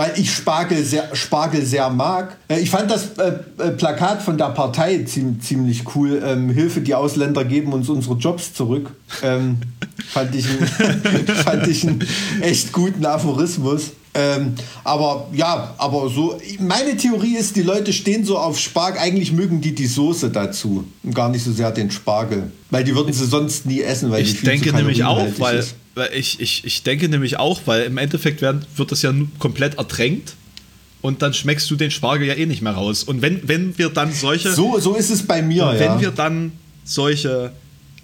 weil 0.00 0.12
ich 0.16 0.32
Spargel 0.32 0.82
sehr, 0.82 1.14
Spargel 1.14 1.62
sehr 1.62 1.90
mag. 1.90 2.38
Äh, 2.48 2.60
ich 2.60 2.70
fand 2.70 2.90
das 2.90 3.18
äh, 3.18 3.34
äh, 3.58 3.70
Plakat 3.72 4.22
von 4.22 4.38
der 4.38 4.46
Partei 4.46 5.04
ziemlich, 5.04 5.84
cool. 5.94 6.22
Ähm, 6.24 6.48
Hilfe, 6.48 6.80
die 6.80 6.94
Ausländer 6.94 7.44
geben 7.44 7.74
uns 7.74 7.90
unsere 7.90 8.14
Jobs 8.14 8.54
zurück. 8.54 8.92
Ähm, 9.22 9.58
fand, 10.08 10.34
ich 10.34 10.46
ein, 10.48 11.26
fand 11.44 11.66
ich 11.66 11.86
einen 11.86 12.02
echt 12.40 12.72
guten 12.72 13.04
Aphorismus. 13.04 13.90
Ähm, 14.14 14.54
aber 14.84 15.28
ja, 15.34 15.74
aber 15.76 16.08
so, 16.08 16.40
meine 16.58 16.96
Theorie 16.96 17.36
ist, 17.36 17.56
die 17.56 17.62
Leute 17.62 17.92
stehen 17.92 18.24
so 18.24 18.38
auf 18.38 18.58
Spargel, 18.58 19.00
eigentlich 19.00 19.32
mögen 19.32 19.60
die 19.60 19.74
die 19.74 19.86
Soße 19.86 20.30
dazu 20.30 20.84
und 21.02 21.14
gar 21.14 21.28
nicht 21.28 21.44
so 21.44 21.52
sehr 21.52 21.72
den 21.72 21.90
Spargel, 21.90 22.50
weil 22.70 22.84
die 22.84 22.96
würden 22.96 23.12
sie 23.12 23.26
sonst 23.26 23.66
nie 23.66 23.82
essen, 23.82 24.10
weil 24.10 24.22
ich 24.22 24.40
denke 24.40 24.72
nämlich 24.72 25.04
auch, 25.04 25.28
weil 25.38 25.58
ist. 25.58 25.74
Ich, 26.14 26.40
ich, 26.40 26.64
ich 26.64 26.82
denke 26.82 27.08
nämlich 27.08 27.38
auch, 27.38 27.62
weil 27.66 27.82
im 27.82 27.98
Endeffekt 27.98 28.42
werden, 28.42 28.64
wird 28.76 28.92
das 28.92 29.02
ja 29.02 29.12
komplett 29.38 29.78
ertränkt 29.78 30.34
und 31.02 31.22
dann 31.22 31.34
schmeckst 31.34 31.70
du 31.70 31.76
den 31.76 31.90
Spargel 31.90 32.28
ja 32.28 32.34
eh 32.34 32.46
nicht 32.46 32.62
mehr 32.62 32.72
raus. 32.72 33.04
Und 33.04 33.22
wenn, 33.22 33.46
wenn 33.48 33.76
wir 33.78 33.88
dann 33.88 34.12
solche. 34.12 34.52
So, 34.52 34.78
so 34.78 34.94
ist 34.94 35.10
es 35.10 35.26
bei 35.26 35.42
mir, 35.42 35.74
Wenn 35.76 35.92
ja. 35.92 36.00
wir 36.00 36.10
dann 36.10 36.52
solche 36.84 37.52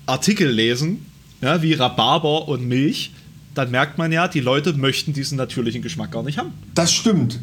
Artikel 0.07 0.51
lesen, 0.51 1.07
ja, 1.41 1.63
wie 1.63 1.75
Rhabarber 1.75 2.49
und 2.49 2.67
Milch, 2.67 3.13
dann 3.55 3.71
merkt 3.71 3.99
man 3.99 4.13
ja, 4.13 4.29
die 4.29 4.41
Leute 4.41 4.73
möchten 4.73 5.13
diesen 5.13 5.37
natürlichen 5.37 5.83
Geschmack 5.83 6.13
gar 6.13 6.23
nicht 6.23 6.39
haben. 6.39 6.53
Das 6.75 6.93
stimmt. 6.93 7.41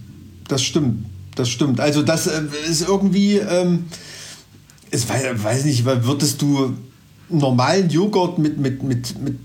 Das 0.48 0.64
stimmt. 0.64 1.06
Das 1.36 1.50
stimmt. 1.50 1.80
Also, 1.80 2.04
das 2.04 2.28
äh, 2.28 2.42
ist 2.68 2.88
irgendwie. 2.88 3.38
Ähm, 3.38 3.86
es 4.92 5.10
weiß 5.10 5.66
nicht, 5.66 5.86
würdest 5.86 6.40
du 6.42 6.78
normalen 7.28 7.90
Joghurt 7.90 8.38
mit, 8.38 8.60
mit, 8.60 8.84
mit, 8.84 9.20
mit 9.20 9.40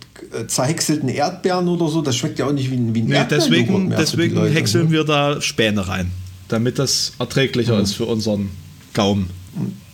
zerhäckselten 0.47 1.09
Erdbeeren 1.09 1.69
oder 1.69 1.89
so, 1.89 2.03
das 2.03 2.17
schmeckt 2.17 2.39
ja 2.39 2.47
auch 2.47 2.53
nicht 2.53 2.71
wie, 2.71 2.95
wie 2.95 3.01
ein 3.01 3.07
nee, 3.07 3.25
Deswegen, 3.31 3.91
deswegen 3.91 4.37
Leute, 4.37 4.55
häckseln 4.55 4.87
ne? 4.87 4.93
wir 4.93 5.05
da 5.05 5.41
Späne 5.41 5.87
rein, 5.87 6.11
damit 6.49 6.79
das 6.79 7.13
erträglicher 7.19 7.77
mhm. 7.77 7.83
ist 7.83 7.95
für 7.95 8.05
unseren 8.07 8.51
Gaumen. 8.95 9.31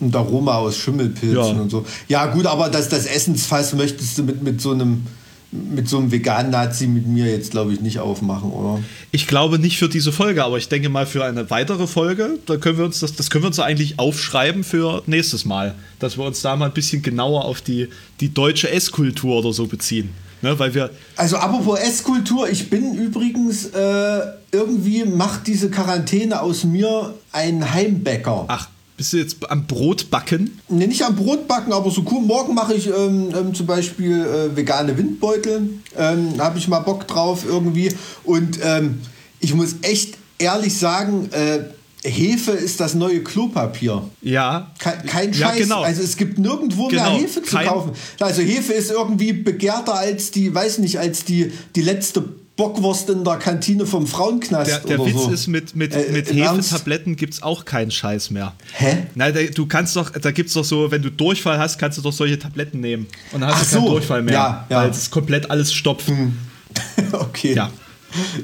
Und 0.00 0.14
Aroma 0.14 0.56
aus 0.56 0.76
Schimmelpilzen 0.76 1.36
ja. 1.56 1.62
und 1.62 1.70
so. 1.70 1.86
Ja, 2.08 2.26
gut, 2.26 2.46
aber 2.46 2.68
das, 2.68 2.88
das 2.88 3.06
Essensfass 3.06 3.72
möchtest 3.74 4.18
du 4.18 4.24
mit, 4.24 4.42
mit 4.42 4.60
so 4.60 4.72
einem 4.72 5.06
mit 5.54 5.88
so 5.88 5.98
einem 5.98 6.10
veganen 6.10 6.50
Nazi 6.50 6.86
mit 6.86 7.06
mir 7.06 7.26
jetzt, 7.26 7.52
glaube 7.52 7.72
ich, 7.72 7.80
nicht 7.80 8.00
aufmachen, 8.00 8.50
oder? 8.50 8.82
Ich 9.12 9.28
glaube 9.28 9.58
nicht 9.58 9.78
für 9.78 9.88
diese 9.88 10.10
Folge, 10.10 10.44
aber 10.44 10.58
ich 10.58 10.68
denke 10.68 10.88
mal 10.88 11.06
für 11.06 11.24
eine 11.24 11.48
weitere 11.48 11.86
Folge, 11.86 12.38
da 12.46 12.56
können 12.56 12.76
wir 12.76 12.84
uns 12.84 13.00
das, 13.00 13.14
das 13.14 13.30
können 13.30 13.44
wir 13.44 13.48
uns 13.48 13.60
eigentlich 13.60 13.98
aufschreiben 13.98 14.64
für 14.64 15.02
nächstes 15.06 15.44
Mal, 15.44 15.74
dass 16.00 16.18
wir 16.18 16.24
uns 16.24 16.42
da 16.42 16.56
mal 16.56 16.66
ein 16.66 16.74
bisschen 16.74 17.02
genauer 17.02 17.44
auf 17.44 17.60
die, 17.60 17.88
die 18.20 18.34
deutsche 18.34 18.70
Esskultur 18.70 19.36
oder 19.36 19.52
so 19.52 19.66
beziehen. 19.66 20.10
Ne, 20.44 20.58
weil 20.58 20.74
wir 20.74 20.90
also 21.16 21.38
apropos 21.38 21.80
Esskultur, 21.80 22.50
ich 22.50 22.68
bin 22.68 22.94
übrigens 22.94 23.64
äh, 23.64 24.20
irgendwie 24.52 25.06
macht 25.06 25.46
diese 25.46 25.70
Quarantäne 25.70 26.42
aus 26.42 26.64
mir 26.64 27.14
ein 27.32 27.72
Heimbäcker. 27.72 28.44
Ach, 28.48 28.68
bist 28.98 29.14
du 29.14 29.16
jetzt 29.16 29.50
am 29.50 29.66
Brotbacken? 29.66 30.60
Nee, 30.68 30.86
nicht 30.86 31.02
am 31.02 31.16
Brotbacken, 31.16 31.72
aber 31.72 31.90
so 31.90 32.04
cool. 32.12 32.20
Morgen 32.20 32.54
mache 32.54 32.74
ich 32.74 32.88
ähm, 32.88 33.32
ähm, 33.34 33.54
zum 33.54 33.64
Beispiel 33.64 34.20
äh, 34.20 34.54
vegane 34.54 34.98
Windbeutel. 34.98 35.80
Ähm, 35.96 36.34
Habe 36.38 36.58
ich 36.58 36.68
mal 36.68 36.80
Bock 36.80 37.08
drauf 37.08 37.46
irgendwie. 37.48 37.94
Und 38.24 38.58
ähm, 38.62 39.00
ich 39.40 39.54
muss 39.54 39.76
echt 39.80 40.18
ehrlich 40.36 40.76
sagen, 40.76 41.30
äh, 41.32 41.60
Hefe 42.04 42.50
ist 42.50 42.80
das 42.80 42.94
neue 42.94 43.22
Klopapier. 43.22 44.02
Ja. 44.20 44.70
Kein, 44.78 45.06
kein 45.06 45.34
Scheiß. 45.34 45.40
Ja, 45.40 45.64
genau. 45.64 45.82
Also 45.82 46.02
es 46.02 46.16
gibt 46.16 46.38
nirgendwo 46.38 46.88
genau. 46.88 47.12
mehr 47.12 47.20
Hefe 47.22 47.42
zu 47.42 47.56
kein 47.56 47.66
kaufen. 47.66 47.92
Also 48.20 48.42
Hefe 48.42 48.74
ist 48.74 48.90
irgendwie 48.90 49.32
begehrter 49.32 49.94
als 49.94 50.30
die, 50.30 50.54
weiß 50.54 50.78
nicht, 50.78 50.98
als 50.98 51.24
die, 51.24 51.52
die 51.74 51.82
letzte 51.82 52.22
Bockwurst 52.56 53.08
in 53.10 53.24
der 53.24 53.36
Kantine 53.36 53.86
vom 53.86 54.06
Frauenknast. 54.06 54.70
Der, 54.70 54.80
der 54.80 55.00
oder 55.00 55.10
Witz 55.10 55.22
so. 55.22 55.30
ist, 55.30 55.46
mit, 55.48 55.74
mit, 55.74 55.94
äh, 55.94 56.12
mit 56.12 56.32
Hefetabletten 56.32 57.16
gibt 57.16 57.34
es 57.34 57.42
auch 57.42 57.64
keinen 57.64 57.90
Scheiß 57.90 58.30
mehr. 58.30 58.52
Hä? 58.74 59.06
Nein, 59.14 59.34
du 59.54 59.66
kannst 59.66 59.96
doch, 59.96 60.10
da 60.10 60.30
gibt 60.30 60.48
es 60.48 60.54
doch 60.54 60.64
so, 60.64 60.90
wenn 60.90 61.02
du 61.02 61.10
Durchfall 61.10 61.58
hast, 61.58 61.78
kannst 61.78 61.98
du 61.98 62.02
doch 62.02 62.12
solche 62.12 62.38
Tabletten 62.38 62.80
nehmen. 62.80 63.06
Und 63.32 63.40
dann 63.40 63.50
hast 63.50 63.56
Ach 63.56 63.70
du 63.70 63.76
keinen 63.76 63.84
so. 63.86 63.90
Durchfall 63.92 64.22
mehr. 64.22 64.34
Ja, 64.34 64.66
ja. 64.68 64.82
Weil 64.82 64.90
es 64.90 65.10
komplett 65.10 65.50
alles 65.50 65.72
stopft. 65.72 66.08
Hm. 66.08 66.36
okay. 67.12 67.54
Ja. 67.54 67.70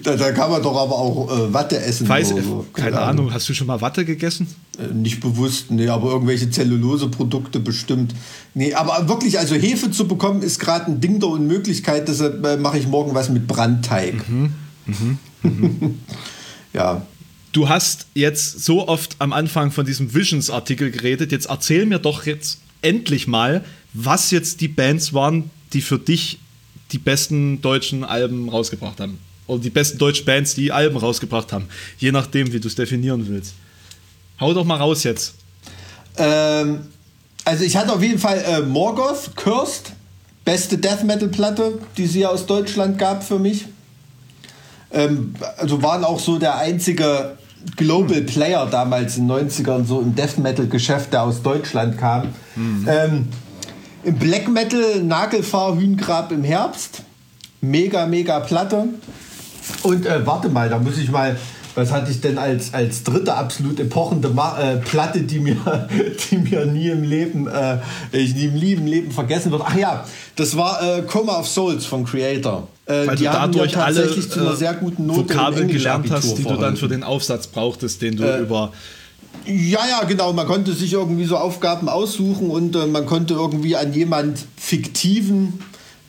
Da, 0.03 0.17
da, 0.17 0.33
kann 0.33 0.51
man 0.51 0.63
doch 0.63 0.77
aber 0.77 0.97
auch 0.97 1.31
äh, 1.31 1.53
Watte 1.53 1.81
essen. 1.81 2.09
Weiß, 2.09 2.31
so. 2.31 2.67
Keine, 2.73 2.91
keine 2.91 2.99
Ahnung. 2.99 3.09
Ahnung. 3.09 3.35
hast 3.35 3.49
du 3.49 3.55
schon 3.55 3.67
mal 3.67 3.81
Watte 3.81 4.05
gegessen? 4.05 4.49
Äh, 4.79 4.93
nicht 4.93 5.21
bewusst, 5.21 5.71
nee, 5.71 5.89
aber 5.89 6.11
irgendwelche 6.11 6.51
Zelluloseprodukte 6.51 7.61
bestimmt. 7.61 8.15
Nee, 8.55 8.75
aber 8.75 9.09
wirklich, 9.09 9.39
also 9.39 9.55
Hefe 9.55 9.91
zu 9.91 10.09
bekommen, 10.09 10.43
ist 10.43 10.59
gerade 10.59 10.87
ein 10.87 11.01
Ding 11.01 11.21
der 11.21 11.29
Unmöglichkeit, 11.29 12.09
deshalb 12.09 12.45
äh, 12.45 12.57
mache 12.57 12.79
ich 12.79 12.87
morgen 12.89 13.15
was 13.15 13.29
mit 13.29 13.47
Brandteig. 13.47 14.29
Mhm. 14.29 14.53
Mhm. 14.87 15.19
Mhm. 15.43 15.99
ja. 16.73 17.07
Du 17.53 17.69
hast 17.69 18.07
jetzt 18.15 18.65
so 18.65 18.87
oft 18.87 19.17
am 19.19 19.33
Anfang 19.33 19.73
von 19.73 19.85
diesem 19.85 20.15
Visions-Artikel 20.15 20.91
geredet. 20.91 21.33
Jetzt 21.33 21.47
erzähl 21.47 21.85
mir 21.85 21.99
doch 21.99 22.25
jetzt 22.25 22.61
endlich 22.81 23.27
mal, 23.27 23.65
was 23.93 24.31
jetzt 24.31 24.61
die 24.61 24.69
Bands 24.69 25.13
waren, 25.13 25.51
die 25.73 25.81
für 25.81 25.99
dich 25.99 26.39
die 26.93 26.99
besten 26.99 27.61
deutschen 27.61 28.05
Alben 28.05 28.49
rausgebracht 28.49 29.01
haben 29.01 29.19
oder 29.51 29.63
die 29.63 29.71
besten 29.71 29.99
deutschen 29.99 30.25
Bands, 30.25 30.55
die 30.55 30.73
Alben 30.73 30.97
rausgebracht 30.97 31.53
haben. 31.53 31.69
Je 31.99 32.13
nachdem, 32.13 32.53
wie 32.53 32.61
du 32.61 32.69
es 32.69 32.75
definieren 32.75 33.27
willst. 33.29 33.55
Hau 34.39 34.55
doch 34.55 34.65
mal 34.65 34.77
raus 34.77 35.03
jetzt. 35.05 35.35
Ähm, 36.17 36.87
also 37.45 37.65
ich 37.65 37.77
hatte 37.77 37.93
auf 37.93 38.03
jeden 38.03 38.19
Fall 38.19 38.43
äh, 38.47 38.61
Morgoth, 38.61 39.37
Cursed, 39.37 39.93
beste 40.45 40.79
Death 40.79 41.05
Metal 41.05 41.29
Platte, 41.29 41.79
die 41.97 42.07
sie 42.07 42.25
aus 42.25 42.47
Deutschland 42.47 42.99
gab 42.99 43.25
für 43.25 43.39
mich. 43.39 43.67
Ähm, 44.93 45.35
also 45.57 45.83
waren 45.83 46.05
auch 46.05 46.21
so 46.21 46.39
der 46.39 46.57
einzige 46.57 47.37
Global 47.77 48.23
Player 48.23 48.67
damals 48.67 49.17
in 49.17 49.29
den 49.29 49.51
90ern 49.51 49.85
so 49.85 50.01
im 50.01 50.15
Death 50.15 50.39
Metal 50.39 50.67
Geschäft, 50.67 51.13
der 51.13 51.23
aus 51.23 51.43
Deutschland 51.43 51.99
kam. 51.99 52.29
Mhm. 52.57 52.89
Ähm, 52.89 53.29
Im 54.05 54.15
Black 54.17 54.49
Metal 54.49 55.03
Nagelfahr 55.03 55.77
Hühngrab 55.77 56.33
im 56.33 56.45
Herbst. 56.45 57.03
Mega, 57.61 58.07
mega 58.07 58.41
Platte. 58.41 58.89
Und 59.83 60.07
äh, 60.07 60.27
warte 60.27 60.49
mal, 60.49 60.69
da 60.69 60.79
muss 60.79 60.99
ich 60.99 61.11
mal, 61.11 61.37
was 61.75 61.93
hatte 61.93 62.11
ich 62.11 62.21
denn 62.21 62.39
als, 62.39 62.75
als 62.75 63.05
dritte 63.05 63.35
absolut 63.35 63.79
epochende 63.81 64.29
Ma 64.31 64.59
äh, 64.59 64.77
Platte, 64.77 65.21
die 65.23 65.39
mir, 65.39 65.57
die 66.31 66.39
mir 66.39 66.67
nie 66.67 66.89
im 66.89 67.03
Leben, 67.03 67.47
äh, 67.47 67.79
ich 68.13 68.35
nie 68.35 68.45
im 68.45 68.57
lieben 68.57 68.87
Leben 68.87 69.11
vergessen 69.11 69.53
wird. 69.53 69.63
Ach 69.65 69.77
ja, 69.77 70.05
das 70.37 70.57
war 70.57 70.83
äh, 70.83 71.03
Coma 71.03 71.39
of 71.39 71.49
Souls 71.49 71.87
von 71.87 72.05
Creator. 72.05 72.69
Äh, 72.87 73.07
Weil 73.07 73.17
die 73.17 73.25
du 73.25 73.31
dadurch 73.31 73.77
alle 73.77 74.11
zu 74.11 74.41
einer 74.41 74.57
sehr 74.57 74.75
guten 74.75 75.07
Note 75.07 75.29
Vokabeln 75.29 75.69
gelernt 75.69 76.11
hast, 76.11 76.39
die 76.39 76.45
du 76.45 76.57
dann 76.57 76.77
für 76.77 76.89
den 76.89 77.05
Aufsatz 77.05 77.47
brauchtest, 77.47 78.03
den 78.03 78.17
du 78.17 78.25
äh, 78.25 78.41
über 78.41 78.73
ja, 79.47 79.81
ja, 79.89 80.05
genau. 80.07 80.33
Man 80.33 80.47
konnte 80.47 80.73
sich 80.73 80.93
irgendwie 80.93 81.25
so 81.25 81.37
Aufgaben 81.37 81.89
aussuchen 81.89 82.51
und 82.51 82.77
äh, 82.77 82.87
man 82.87 83.07
konnte 83.07 83.35
irgendwie 83.35 83.75
an 83.77 83.93
jemand 83.93 84.39
fiktiven 84.57 85.61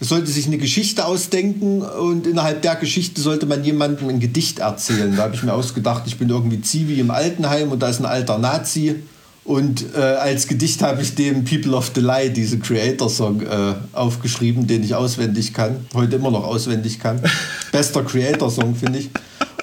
sollte 0.02 0.32
sich 0.32 0.48
eine 0.48 0.58
Geschichte 0.58 1.06
ausdenken 1.06 1.84
und 1.84 2.26
innerhalb 2.26 2.64
der 2.64 2.76
Geschichte 2.76 3.22
sollte 3.22 3.46
man 3.46 3.64
jemandem 3.64 4.10
ein 4.10 4.20
Gedicht 4.20 4.60
erzählen. 4.60 5.16
Da 5.16 5.24
habe 5.24 5.36
ich 5.36 5.44
mir 5.44 5.54
ausgedacht, 5.54 6.04
ich 6.08 6.18
bin 6.18 6.30
irgendwie 6.30 6.60
Zivi 6.60 7.00
im 7.00 7.12
Altenheim 7.12 7.72
und 7.72 7.82
da 7.82 7.90
ist 7.90 8.00
ein 8.00 8.06
alter 8.06 8.40
Nazi. 8.40 8.96
Und 9.44 9.86
äh, 9.96 10.00
als 10.00 10.48
Gedicht 10.48 10.82
habe 10.82 11.02
ich 11.02 11.16
dem 11.16 11.46
People 11.46 11.76
of 11.76 11.92
the 11.96 12.02
Lie, 12.02 12.30
diesen 12.30 12.62
Creator-Song, 12.62 13.42
äh, 13.42 13.74
aufgeschrieben, 13.94 14.68
den 14.68 14.84
ich 14.84 14.96
auswendig 14.96 15.54
kann, 15.54 15.86
heute 15.94 16.16
immer 16.16 16.32
noch 16.32 16.46
auswendig 16.46 17.00
kann. 17.00 17.22
Bester 17.72 18.04
Creator-Song, 18.04 18.76
finde 18.76 19.00
ich. 19.00 19.10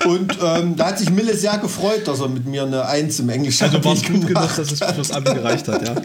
Und 0.05 0.39
ähm, 0.43 0.77
da 0.77 0.87
hat 0.87 0.99
sich 0.99 1.11
Mille 1.11 1.37
sehr 1.37 1.59
gefreut, 1.59 2.07
dass 2.07 2.21
er 2.21 2.29
mit 2.29 2.47
mir 2.47 2.63
eine 2.63 2.87
Eins 2.87 3.19
im 3.19 3.29
Englischen 3.29 3.65
Also 3.65 3.85
war 3.85 3.95
es 3.95 4.03
gut 4.03 4.27
genug, 4.27 4.35
dass 4.35 4.59
es 4.59 4.79
fürs 4.79 5.11
Abi 5.11 5.35
gereicht 5.35 5.67
hat, 5.67 5.87
ja? 5.87 5.95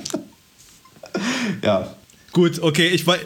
Ja. 1.64 1.88
Gut, 2.32 2.62
okay, 2.62 2.88
ich 2.88 3.06
war 3.06 3.18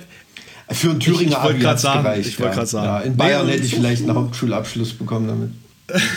für 0.70 0.89
einen 0.89 0.99
Thüringer 0.99 1.43
wollte 1.43 1.59
gerade 1.59 1.80
sagen, 1.80 2.03
gereicht, 2.03 2.30
ich 2.30 2.39
wollte 2.39 2.55
gerade 2.55 2.68
sagen. 2.68 2.86
Ja, 2.86 2.99
in 2.99 3.18
Bayern 3.18 3.45
nee, 3.45 3.53
hätte 3.53 3.65
ich 3.65 3.76
vielleicht 3.76 4.03
einen 4.03 4.15
Hauptschulabschluss 4.15 4.93
bekommen 4.93 5.28
damit. 5.28 6.01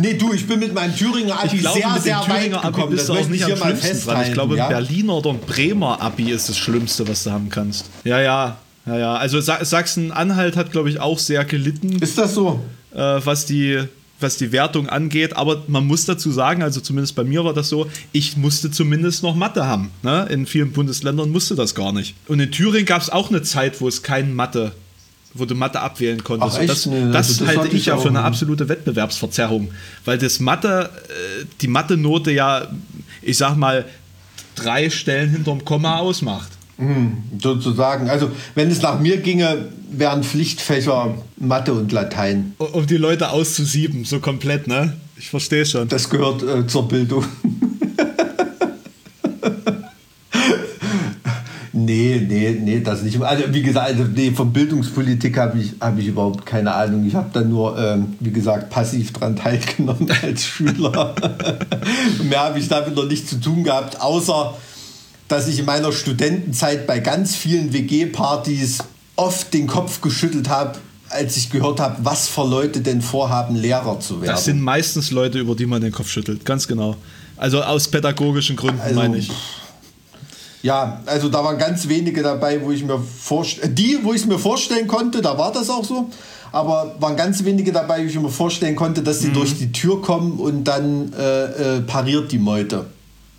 Nee, 0.00 0.14
du, 0.14 0.32
ich 0.32 0.46
bin 0.46 0.60
mit 0.60 0.72
meinem 0.72 0.94
Thüringer 0.94 1.42
Abi 1.42 1.58
glaube, 1.58 1.80
sehr, 1.80 2.00
sehr 2.00 2.20
Thüringer 2.20 2.56
weit 2.56 2.62
gekommen. 2.62 2.82
Abi 2.84 2.94
bist 2.94 3.08
das 3.08 3.16
du 3.16 3.20
auch 3.20 3.28
nicht 3.28 3.44
am 3.44 3.56
schlimmsten 3.56 4.08
dran. 4.08 4.22
Ich 4.26 4.32
glaube, 4.32 4.56
ja? 4.56 4.68
Berliner 4.68 5.14
oder 5.14 5.34
Bremer 5.34 6.00
Abi 6.00 6.30
ist 6.30 6.48
das 6.48 6.56
Schlimmste, 6.56 7.08
was 7.08 7.24
du 7.24 7.32
haben 7.32 7.48
kannst. 7.48 7.86
Ja, 8.04 8.20
ja, 8.20 8.58
ja, 8.86 8.96
ja. 8.96 9.14
Also 9.16 9.40
Sachsen-Anhalt 9.40 10.56
hat, 10.56 10.70
glaube 10.70 10.88
ich, 10.88 11.00
auch 11.00 11.18
sehr 11.18 11.44
gelitten. 11.44 11.98
Ist 12.00 12.16
das 12.16 12.34
so? 12.34 12.60
Äh, 12.94 12.98
was 13.24 13.46
die 13.46 13.88
was 14.20 14.36
die 14.36 14.52
Wertung 14.52 14.88
angeht. 14.88 15.36
Aber 15.36 15.62
man 15.68 15.86
muss 15.86 16.04
dazu 16.04 16.30
sagen, 16.30 16.62
also 16.62 16.80
zumindest 16.80 17.14
bei 17.14 17.24
mir 17.24 17.44
war 17.44 17.54
das 17.54 17.68
so, 17.68 17.88
ich 18.12 18.36
musste 18.36 18.70
zumindest 18.70 19.22
noch 19.22 19.34
Mathe 19.34 19.66
haben. 19.66 19.90
Ne? 20.02 20.26
In 20.30 20.46
vielen 20.46 20.72
Bundesländern 20.72 21.30
musste 21.30 21.54
das 21.54 21.74
gar 21.74 21.92
nicht. 21.92 22.14
Und 22.26 22.40
in 22.40 22.50
Thüringen 22.50 22.86
gab 22.86 23.02
es 23.02 23.10
auch 23.10 23.30
eine 23.30 23.42
Zeit, 23.42 23.80
wo 23.80 23.88
es 23.88 24.02
kein 24.02 24.34
Mathe 24.34 24.72
wo 25.34 25.44
du 25.44 25.54
Mathe 25.54 25.80
abwählen 25.80 26.24
konntest. 26.24 26.58
Ach, 26.60 26.66
das, 26.66 26.86
nee, 26.86 27.12
das, 27.12 27.36
das, 27.36 27.46
halte 27.46 27.76
ich 27.76 27.86
ja 27.86 27.98
für 27.98 28.08
eine 28.08 28.22
absolute 28.22 28.68
Wettbewerbsverzerrung, 28.68 29.70
weil 30.04 30.18
das 30.18 30.40
Mathe, 30.40 30.90
äh, 31.08 31.44
die 31.60 31.68
Mathe-Note 31.68 32.32
ja, 32.32 32.66
ich 33.22 33.36
sag 33.36 33.56
mal, 33.56 33.84
drei 34.54 34.90
Stellen 34.90 35.30
hinterm 35.30 35.64
Komma 35.64 35.98
ausmacht. 35.98 36.57
Mhm, 36.78 37.18
sozusagen. 37.42 38.08
Also, 38.08 38.30
wenn 38.54 38.70
es 38.70 38.80
nach 38.82 39.00
mir 39.00 39.16
ginge, 39.18 39.66
wären 39.90 40.22
Pflichtfächer 40.22 41.16
Mathe 41.36 41.74
und 41.74 41.90
Latein. 41.90 42.54
Um 42.58 42.86
die 42.86 42.96
Leute 42.96 43.30
auszusieben, 43.30 44.04
so 44.04 44.20
komplett, 44.20 44.68
ne? 44.68 44.92
Ich 45.16 45.28
verstehe 45.28 45.66
schon. 45.66 45.88
Das 45.88 46.08
gehört 46.08 46.44
äh, 46.44 46.68
zur 46.68 46.86
Bildung. 46.86 47.24
nee, 51.72 52.24
nee, 52.28 52.56
nee, 52.60 52.80
das 52.80 53.02
nicht. 53.02 53.20
Also, 53.20 53.52
wie 53.52 53.62
gesagt, 53.62 53.88
also, 53.88 54.04
nee, 54.14 54.30
von 54.30 54.52
Bildungspolitik 54.52 55.36
habe 55.36 55.58
ich, 55.58 55.72
hab 55.80 55.98
ich 55.98 56.06
überhaupt 56.06 56.46
keine 56.46 56.72
Ahnung. 56.72 57.04
Ich 57.04 57.16
habe 57.16 57.30
da 57.32 57.40
nur, 57.40 57.76
ähm, 57.76 58.14
wie 58.20 58.30
gesagt, 58.30 58.70
passiv 58.70 59.12
dran 59.12 59.34
teilgenommen 59.34 60.06
als 60.22 60.44
Schüler. 60.44 61.16
Mehr 62.22 62.44
habe 62.44 62.60
ich 62.60 62.68
damit 62.68 62.94
noch 62.94 63.08
nicht 63.08 63.28
zu 63.28 63.40
tun 63.40 63.64
gehabt, 63.64 64.00
außer 64.00 64.54
dass 65.28 65.46
ich 65.46 65.58
in 65.58 65.66
meiner 65.66 65.92
Studentenzeit 65.92 66.86
bei 66.86 66.98
ganz 66.98 67.36
vielen 67.36 67.72
WG-Partys 67.72 68.78
oft 69.16 69.52
den 69.52 69.66
Kopf 69.66 70.00
geschüttelt 70.00 70.48
habe, 70.48 70.78
als 71.10 71.36
ich 71.36 71.50
gehört 71.50 71.80
habe, 71.80 71.96
was 72.02 72.28
für 72.28 72.46
Leute 72.46 72.80
denn 72.80 73.02
vorhaben, 73.02 73.54
Lehrer 73.54 74.00
zu 74.00 74.20
werden. 74.20 74.32
Das 74.32 74.44
sind 74.44 74.60
meistens 74.60 75.10
Leute, 75.10 75.38
über 75.38 75.54
die 75.54 75.66
man 75.66 75.80
den 75.80 75.92
Kopf 75.92 76.08
schüttelt, 76.08 76.44
ganz 76.44 76.66
genau. 76.66 76.96
Also 77.36 77.62
aus 77.62 77.88
pädagogischen 77.88 78.56
Gründen 78.56 78.80
also, 78.80 78.94
meine 78.94 79.18
ich. 79.18 79.30
Ja, 80.62 81.00
also 81.06 81.28
da 81.28 81.44
waren 81.44 81.56
ganz 81.56 81.88
wenige 81.88 82.22
dabei, 82.22 82.60
wo 82.62 82.72
ich 82.72 82.82
mir 82.82 82.98
vorstellen, 82.98 83.74
die, 83.74 83.98
wo 84.02 84.12
ich 84.12 84.22
es 84.22 84.26
mir 84.26 84.38
vorstellen 84.38 84.88
konnte, 84.88 85.22
da 85.22 85.38
war 85.38 85.52
das 85.52 85.70
auch 85.70 85.84
so. 85.84 86.10
Aber 86.50 86.96
waren 86.98 87.16
ganz 87.16 87.44
wenige 87.44 87.72
dabei, 87.72 88.02
wo 88.02 88.06
ich 88.06 88.18
mir 88.18 88.28
vorstellen 88.28 88.74
konnte, 88.74 89.02
dass 89.02 89.20
sie 89.20 89.28
mhm. 89.28 89.34
durch 89.34 89.56
die 89.58 89.70
Tür 89.70 90.02
kommen 90.02 90.38
und 90.38 90.64
dann 90.64 91.12
äh, 91.12 91.76
äh, 91.76 91.80
pariert 91.82 92.32
die 92.32 92.38
Meute. 92.38 92.86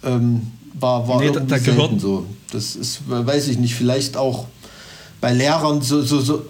Ähm, 0.04 0.44
war, 0.80 1.08
war 1.08 1.20
nee, 1.20 1.32
da, 1.32 1.40
da 1.40 1.58
selten 1.58 2.00
so. 2.00 2.26
Das 2.52 2.76
ist, 2.76 3.02
weiß 3.08 3.48
ich 3.48 3.58
nicht, 3.58 3.76
vielleicht 3.76 4.18
auch 4.18 4.46
bei 5.22 5.34
Lehrern 5.34 5.82
so, 5.82 6.02
so, 6.02 6.20
so 6.20 6.46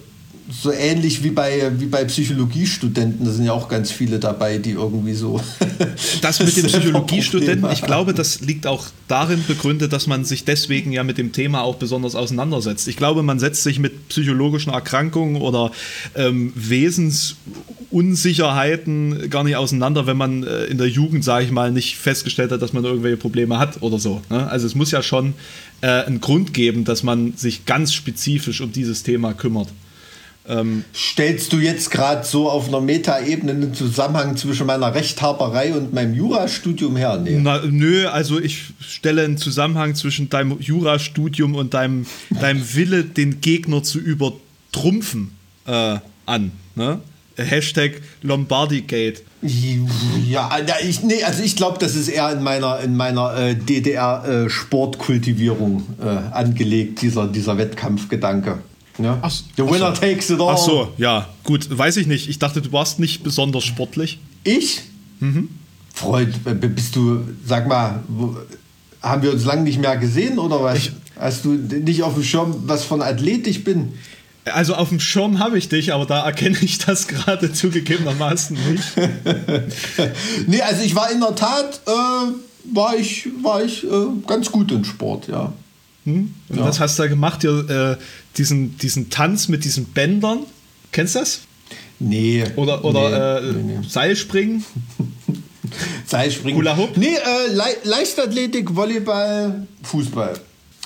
so 0.50 0.72
ähnlich 0.72 1.22
wie 1.22 1.30
bei, 1.30 1.70
wie 1.78 1.86
bei 1.86 2.04
Psychologiestudenten. 2.04 3.24
Da 3.24 3.32
sind 3.32 3.44
ja 3.44 3.52
auch 3.52 3.68
ganz 3.68 3.90
viele 3.90 4.18
dabei, 4.18 4.58
die 4.58 4.72
irgendwie 4.72 5.14
so. 5.14 5.40
Das 6.20 6.40
mit 6.40 6.54
den 6.56 6.66
Psychologiestudenten, 6.66 7.70
ich 7.72 7.82
glaube, 7.82 8.12
das 8.12 8.40
liegt 8.40 8.66
auch 8.66 8.86
darin 9.08 9.42
begründet, 9.46 9.92
dass 9.92 10.06
man 10.06 10.24
sich 10.24 10.44
deswegen 10.44 10.92
ja 10.92 11.02
mit 11.04 11.18
dem 11.18 11.32
Thema 11.32 11.60
auch 11.62 11.76
besonders 11.76 12.14
auseinandersetzt. 12.14 12.88
Ich 12.88 12.96
glaube, 12.96 13.22
man 13.22 13.38
setzt 13.38 13.62
sich 13.62 13.78
mit 13.78 14.08
psychologischen 14.08 14.72
Erkrankungen 14.72 15.40
oder 15.40 15.70
ähm, 16.14 16.52
Wesensunsicherheiten 16.54 19.30
gar 19.30 19.44
nicht 19.44 19.56
auseinander, 19.56 20.06
wenn 20.06 20.18
man 20.18 20.44
äh, 20.44 20.64
in 20.64 20.78
der 20.78 20.88
Jugend, 20.88 21.24
sage 21.24 21.44
ich 21.46 21.50
mal, 21.50 21.72
nicht 21.72 21.96
festgestellt 21.96 22.52
hat, 22.52 22.62
dass 22.62 22.72
man 22.72 22.84
irgendwelche 22.84 23.16
Probleme 23.16 23.58
hat 23.58 23.82
oder 23.82 23.98
so. 23.98 24.22
Ne? 24.30 24.48
Also 24.48 24.66
es 24.66 24.74
muss 24.74 24.90
ja 24.90 25.02
schon 25.02 25.34
äh, 25.80 25.86
einen 25.86 26.20
Grund 26.20 26.52
geben, 26.52 26.84
dass 26.84 27.02
man 27.02 27.32
sich 27.36 27.64
ganz 27.64 27.94
spezifisch 27.94 28.60
um 28.60 28.72
dieses 28.72 29.02
Thema 29.02 29.32
kümmert. 29.32 29.68
Ähm, 30.50 30.84
Stellst 30.94 31.52
du 31.52 31.58
jetzt 31.58 31.90
gerade 31.90 32.24
so 32.26 32.48
auf 32.50 32.68
einer 32.68 32.80
Metaebene 32.80 33.52
einen 33.52 33.72
Zusammenhang 33.72 34.36
zwischen 34.36 34.66
meiner 34.66 34.92
Rechthaberei 34.92 35.72
und 35.74 35.94
meinem 35.94 36.14
Jurastudium 36.14 36.96
her? 36.96 37.20
Nee. 37.22 37.38
Na, 37.40 37.60
nö, 37.64 38.08
also 38.08 38.40
ich 38.40 38.72
stelle 38.80 39.22
einen 39.22 39.38
Zusammenhang 39.38 39.94
zwischen 39.94 40.28
deinem 40.28 40.58
Jurastudium 40.60 41.54
und 41.54 41.74
deinem, 41.74 42.06
deinem 42.40 42.74
Wille, 42.74 43.04
den 43.04 43.40
Gegner 43.40 43.84
zu 43.84 44.00
übertrumpfen, 44.00 45.36
äh, 45.66 45.98
an. 46.26 46.50
Ne? 46.74 46.98
Hashtag 47.36 48.00
Lombardygate. 48.22 49.22
Ja, 50.28 50.50
ich, 50.82 51.02
nee, 51.02 51.24
also 51.24 51.42
ich 51.42 51.56
glaube, 51.56 51.78
das 51.78 51.94
ist 51.94 52.08
eher 52.08 52.30
in 52.32 52.42
meiner, 52.42 52.80
in 52.80 52.94
meiner 52.96 53.34
äh, 53.36 53.54
DDR-Sportkultivierung 53.54 55.82
äh, 55.98 56.04
äh, 56.04 56.18
angelegt, 56.32 57.00
dieser, 57.00 57.26
dieser 57.26 57.56
Wettkampfgedanke. 57.56 58.58
Ja. 59.02 59.18
Ach, 59.22 59.32
The 59.56 59.64
winner 59.64 59.94
so. 59.94 60.00
takes 60.00 60.30
it 60.30 60.40
all. 60.40 60.54
Ach 60.54 60.58
so, 60.58 60.92
ja, 60.96 61.28
gut, 61.44 61.66
weiß 61.70 61.96
ich 61.98 62.06
nicht. 62.06 62.28
Ich 62.28 62.38
dachte, 62.38 62.62
du 62.62 62.72
warst 62.72 62.98
nicht 62.98 63.22
besonders 63.22 63.64
sportlich. 63.64 64.18
Ich? 64.44 64.82
Mhm. 65.20 65.48
Freund, 65.94 66.34
bist 66.74 66.96
du, 66.96 67.20
sag 67.44 67.68
mal, 67.68 68.02
haben 69.02 69.22
wir 69.22 69.32
uns 69.32 69.44
lange 69.44 69.62
nicht 69.62 69.80
mehr 69.80 69.96
gesehen 69.96 70.38
oder 70.38 70.62
was? 70.62 70.78
Ich, 70.78 70.92
Hast 71.20 71.44
du 71.44 71.50
nicht 71.50 72.02
auf 72.02 72.14
dem 72.14 72.22
Schirm, 72.22 72.62
was 72.66 72.84
von 72.84 73.02
Athlet 73.02 73.46
ich 73.46 73.62
bin? 73.62 73.92
Also 74.46 74.74
auf 74.74 74.88
dem 74.88 75.00
Schirm 75.00 75.38
habe 75.38 75.58
ich 75.58 75.68
dich, 75.68 75.92
aber 75.92 76.06
da 76.06 76.24
erkenne 76.24 76.56
ich 76.62 76.78
das 76.78 77.06
gerade 77.06 77.52
zugegebenermaßen 77.52 78.56
nicht. 78.72 78.84
nee, 80.46 80.62
also 80.62 80.82
ich 80.82 80.94
war 80.94 81.10
in 81.10 81.20
der 81.20 81.34
Tat, 81.34 81.82
äh, 81.86 82.72
war 82.74 82.96
ich, 82.96 83.28
war 83.42 83.62
ich 83.62 83.84
äh, 83.84 83.88
ganz 84.26 84.50
gut 84.50 84.72
im 84.72 84.84
Sport, 84.84 85.28
ja. 85.28 85.52
Hm? 86.04 86.34
Und 86.48 86.58
ja. 86.58 86.64
was 86.64 86.80
hast 86.80 86.98
du 86.98 87.02
da 87.02 87.08
gemacht? 87.08 87.44
Ihr, 87.44 87.68
äh, 87.68 88.02
diesen, 88.36 88.78
diesen 88.78 89.10
Tanz 89.10 89.48
mit 89.48 89.64
diesen 89.64 89.86
Bändern. 89.86 90.40
Kennst 90.92 91.14
du 91.14 91.20
das? 91.20 91.40
Nee. 91.98 92.44
Oder, 92.56 92.84
oder 92.84 93.40
nee, 93.40 93.48
äh, 93.48 93.52
nee, 93.52 93.78
nee. 93.78 93.88
Seilspringen? 93.88 94.64
Seilspringen. 96.06 96.58
Hula 96.58 96.76
Hoop? 96.76 96.96
Nee, 96.96 97.14
äh, 97.14 97.52
Le 97.52 97.64
Leichtathletik, 97.84 98.74
Volleyball, 98.74 99.66
Fußball. 99.82 100.34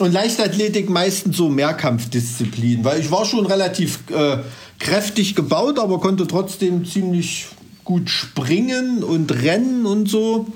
Und 0.01 0.13
Leichtathletik 0.13 0.91
meistens 0.91 1.37
so 1.37 1.49
Mehrkampfdisziplin, 1.49 2.85
weil 2.85 3.01
ich 3.01 3.11
war 3.13 3.25
schon 3.25 3.47
relativ 3.47 4.01
äh, 4.11 4.39
kräftig 4.81 5.37
gebaut, 5.37 5.79
aber 5.79 6.01
konnte 6.01 6.27
trotzdem 6.27 6.85
ziemlich 6.85 7.47
gut 7.85 8.11
springen 8.11 9.05
und 9.05 9.33
rennen 9.33 9.87
und 9.87 10.09
so. 10.09 10.47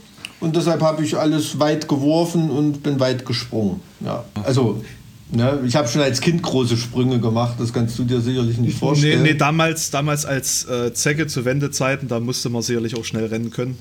Und 0.41 0.57
deshalb 0.57 0.83
habe 0.83 1.05
ich 1.05 1.17
alles 1.17 1.61
weit 1.61 1.89
geworfen 1.89 2.51
und 2.51 2.83
bin 2.83 2.99
weit 3.01 3.27
gesprungen. 3.27 3.81
Ja. 4.01 4.25
Also 4.45 4.83
Ne, 5.31 5.61
ich 5.67 5.77
habe 5.77 5.87
schon 5.89 6.01
als 6.01 6.21
Kind 6.21 6.43
große 6.43 6.77
Sprünge 6.79 7.21
gemacht, 7.21 7.57
das 7.59 7.73
kannst 7.73 7.99
du 7.99 8.05
dir 8.05 8.21
sicherlich 8.21 8.57
nicht 8.57 8.79
vorstellen. 8.79 9.23
Nee, 9.23 9.33
nee 9.33 9.39
damals, 9.39 9.91
damals 9.91 10.25
als 10.25 10.65
äh, 10.65 10.95
Zecke 10.95 11.27
zu 11.27 11.45
Wendezeiten, 11.45 12.09
da 12.09 12.19
musste 12.19 12.49
man 12.49 12.63
sicherlich 12.63 12.97
auch 12.97 13.05
schnell 13.05 13.27
rennen 13.27 13.51
können. 13.51 13.77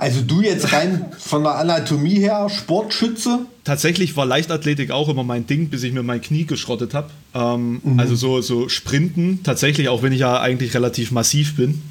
Also 0.00 0.22
du 0.22 0.40
jetzt 0.40 0.72
rein 0.72 1.04
von 1.18 1.42
der 1.42 1.56
Anatomie 1.56 2.18
her 2.18 2.48
Sportschütze? 2.48 3.40
Tatsächlich 3.64 4.16
war 4.16 4.24
Leichtathletik 4.24 4.90
auch 4.90 5.10
immer 5.10 5.24
mein 5.24 5.46
Ding, 5.46 5.68
bis 5.68 5.82
ich 5.82 5.92
mir 5.92 6.02
mein 6.02 6.22
Knie 6.22 6.46
geschrottet 6.46 6.94
habe. 6.94 7.10
Ähm, 7.34 7.80
mhm. 7.84 8.00
Also 8.00 8.16
so, 8.16 8.40
so 8.40 8.70
Sprinten, 8.70 9.40
tatsächlich, 9.44 9.90
auch 9.90 10.02
wenn 10.02 10.12
ich 10.12 10.20
ja 10.20 10.40
eigentlich 10.40 10.72
relativ 10.74 11.10
massiv 11.10 11.54
bin. 11.54 11.82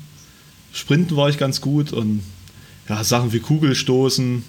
Sprinten 0.74 1.16
war 1.16 1.30
ich 1.30 1.38
ganz 1.38 1.62
gut 1.62 1.93
und 1.93 2.24
ja, 2.89 3.04
Sachen 3.04 3.32
wie 3.32 3.39
Kugelstoßen 3.39 4.43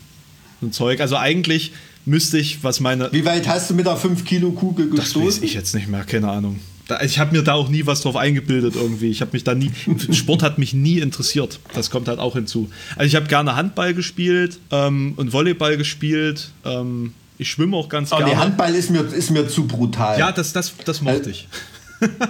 und 0.62 0.74
Zeug. 0.74 1.00
Also 1.02 1.16
eigentlich 1.16 1.72
müsste 2.04 2.38
ich, 2.38 2.62
was 2.62 2.80
meine. 2.80 3.12
Wie 3.12 3.24
weit 3.24 3.48
hast 3.48 3.70
du 3.70 3.74
mit 3.74 3.86
der 3.86 3.96
5 3.96 4.24
Kilo 4.24 4.52
Kugel 4.52 4.90
gestoßen? 4.90 5.26
Das 5.26 5.36
weiß 5.36 5.42
ich 5.42 5.54
jetzt 5.54 5.74
nicht 5.74 5.88
mehr, 5.88 6.04
keine 6.04 6.30
Ahnung. 6.30 6.60
ich 7.02 7.18
habe 7.18 7.36
mir 7.36 7.42
da 7.42 7.54
auch 7.54 7.68
nie 7.68 7.86
was 7.86 8.00
drauf 8.02 8.16
eingebildet 8.16 8.74
irgendwie. 8.76 9.10
Ich 9.10 9.20
habe 9.20 9.32
mich 9.32 9.44
da 9.44 9.54
nie. 9.54 9.70
Sport 10.12 10.42
hat 10.42 10.58
mich 10.58 10.74
nie 10.74 10.98
interessiert. 10.98 11.60
Das 11.74 11.90
kommt 11.90 12.08
halt 12.08 12.18
auch 12.18 12.34
hinzu. 12.34 12.70
Also 12.96 13.06
ich 13.06 13.16
habe 13.16 13.26
gerne 13.26 13.56
Handball 13.56 13.94
gespielt 13.94 14.58
ähm, 14.70 15.14
und 15.16 15.32
Volleyball 15.32 15.76
gespielt. 15.76 16.50
Ähm, 16.64 17.14
ich 17.38 17.50
schwimme 17.50 17.76
auch 17.76 17.88
ganz 17.88 18.12
Aber 18.12 18.24
gerne. 18.24 18.34
Nee, 18.34 18.40
Handball 18.42 18.74
ist 18.74 18.90
mir, 18.90 19.00
ist 19.00 19.30
mir 19.30 19.48
zu 19.48 19.66
brutal. 19.66 20.18
Ja, 20.18 20.30
das, 20.30 20.52
das, 20.52 20.74
das 20.84 21.00
mochte 21.00 21.30
ich. 21.30 21.48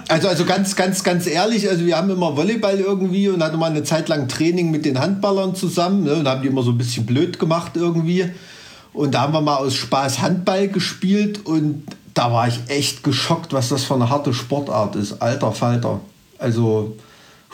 Also, 0.09 0.27
also 0.27 0.43
ganz, 0.43 0.75
ganz, 0.75 1.01
ganz 1.01 1.27
ehrlich, 1.27 1.69
also 1.69 1.85
wir 1.85 1.95
haben 1.95 2.09
immer 2.09 2.35
Volleyball 2.35 2.77
irgendwie 2.77 3.29
und 3.29 3.41
hatten 3.41 3.57
mal 3.57 3.71
eine 3.71 3.83
Zeit 3.83 4.09
lang 4.09 4.27
Training 4.27 4.69
mit 4.69 4.83
den 4.83 4.99
Handballern 4.99 5.55
zusammen 5.55 6.03
ne, 6.03 6.15
und 6.15 6.27
haben 6.27 6.41
die 6.41 6.49
immer 6.49 6.61
so 6.61 6.71
ein 6.71 6.77
bisschen 6.77 7.05
blöd 7.05 7.39
gemacht 7.39 7.71
irgendwie. 7.75 8.25
Und 8.93 9.13
da 9.13 9.21
haben 9.21 9.33
wir 9.33 9.41
mal 9.41 9.55
aus 9.55 9.75
Spaß 9.75 10.21
Handball 10.21 10.67
gespielt 10.67 11.45
und 11.45 11.83
da 12.13 12.31
war 12.31 12.47
ich 12.47 12.59
echt 12.67 13.03
geschockt, 13.03 13.53
was 13.53 13.69
das 13.69 13.83
für 13.83 13.95
eine 13.95 14.09
harte 14.09 14.33
Sportart 14.33 14.95
ist. 14.95 15.21
Alter 15.21 15.53
Falter. 15.53 16.01
Also 16.37 16.97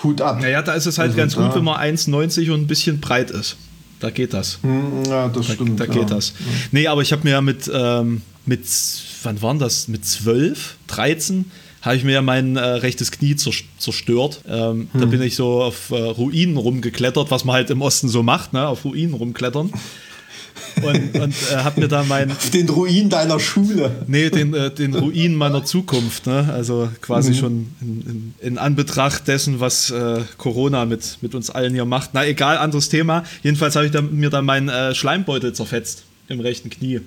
Hut 0.04 0.22
ab. 0.22 0.42
Naja, 0.42 0.62
da 0.62 0.74
ist 0.74 0.86
es 0.86 0.98
halt 0.98 1.10
also, 1.10 1.18
ganz 1.18 1.36
gut, 1.36 1.56
wenn 1.56 1.64
man 1.64 1.80
1,90 1.80 2.52
und 2.52 2.62
ein 2.62 2.68
bisschen 2.68 3.00
breit 3.00 3.32
ist. 3.32 3.58
Da 4.00 4.10
geht 4.10 4.34
das. 4.34 4.60
Hm, 4.62 5.04
ja, 5.08 5.28
das 5.28 5.48
da, 5.48 5.54
stimmt. 5.54 5.80
Da 5.80 5.86
ja. 5.86 5.92
geht 5.92 6.12
das. 6.12 6.34
Nee, 6.72 6.88
aber 6.88 7.02
ich 7.02 7.12
habe 7.12 7.24
mir 7.24 7.32
ja 7.32 7.42
mit, 7.42 7.70
ähm, 7.74 8.22
mit, 8.46 8.62
wann 9.24 9.42
waren 9.42 9.60
das? 9.60 9.88
Mit 9.88 10.06
12, 10.06 10.76
13 10.88 11.52
habe 11.82 11.96
ich 11.96 12.04
mir 12.04 12.14
ja 12.14 12.22
mein 12.22 12.58
äh, 12.58 12.60
rechtes 12.60 13.12
Knie 13.12 13.36
zerstört. 13.36 14.42
Ähm, 14.48 14.90
hm. 14.92 15.02
Da 15.02 15.06
bin 15.06 15.22
ich 15.22 15.36
so 15.36 15.64
auf 15.64 15.92
äh, 15.92 15.96
Ruinen 15.96 16.58
rumgeklettert, 16.58 17.32
was 17.32 17.46
man 17.46 17.56
halt 17.56 17.70
im 17.70 17.82
Osten 17.82 18.10
so 18.10 18.24
macht, 18.24 18.54
ne? 18.54 18.68
auf 18.68 18.86
Ruinen 18.86 19.14
rumklettern. 19.14 19.72
Und, 20.82 21.20
und 21.20 21.36
äh, 21.52 21.56
habe 21.56 21.82
mir 21.82 21.88
da 21.88 22.04
mein. 22.04 22.32
Auf 22.32 22.50
den 22.54 22.70
Ruin 22.70 23.10
deiner 23.10 23.40
Schule. 23.40 23.92
Nee, 24.08 24.30
den, 24.30 24.54
äh, 24.54 24.72
den 24.72 24.94
Ruin 24.94 25.36
meiner 25.36 25.66
Zukunft. 25.66 26.28
Ne? 26.28 26.50
Also 26.54 26.90
quasi 27.02 27.32
mhm. 27.32 27.36
schon 27.36 27.68
in, 27.82 28.02
in, 28.42 28.48
in, 28.48 28.58
Anbetracht 28.58 29.28
dessen, 29.28 29.60
was 29.60 29.92
äh, 29.92 30.22
Corona 30.38 30.86
mit, 30.86 31.18
mit 31.22 31.36
uns 31.36 31.50
allen 31.50 31.74
hier 31.74 31.86
macht. 31.86 32.12
Na 32.14 32.26
egal, 32.26 32.58
anderes 32.58 32.90
Thema. 32.90 33.24
Jedenfalls 33.44 33.76
habe 33.76 33.86
ich 33.86 33.92
da, 33.92 34.02
mir 34.02 34.30
da 34.30 34.42
meinen 34.42 34.70
äh, 34.70 34.94
Schleimbeutel 34.94 35.54
zerfetzt 35.54 36.04
im 36.28 36.40
rechten 36.40 36.70
Knie. 36.70 37.02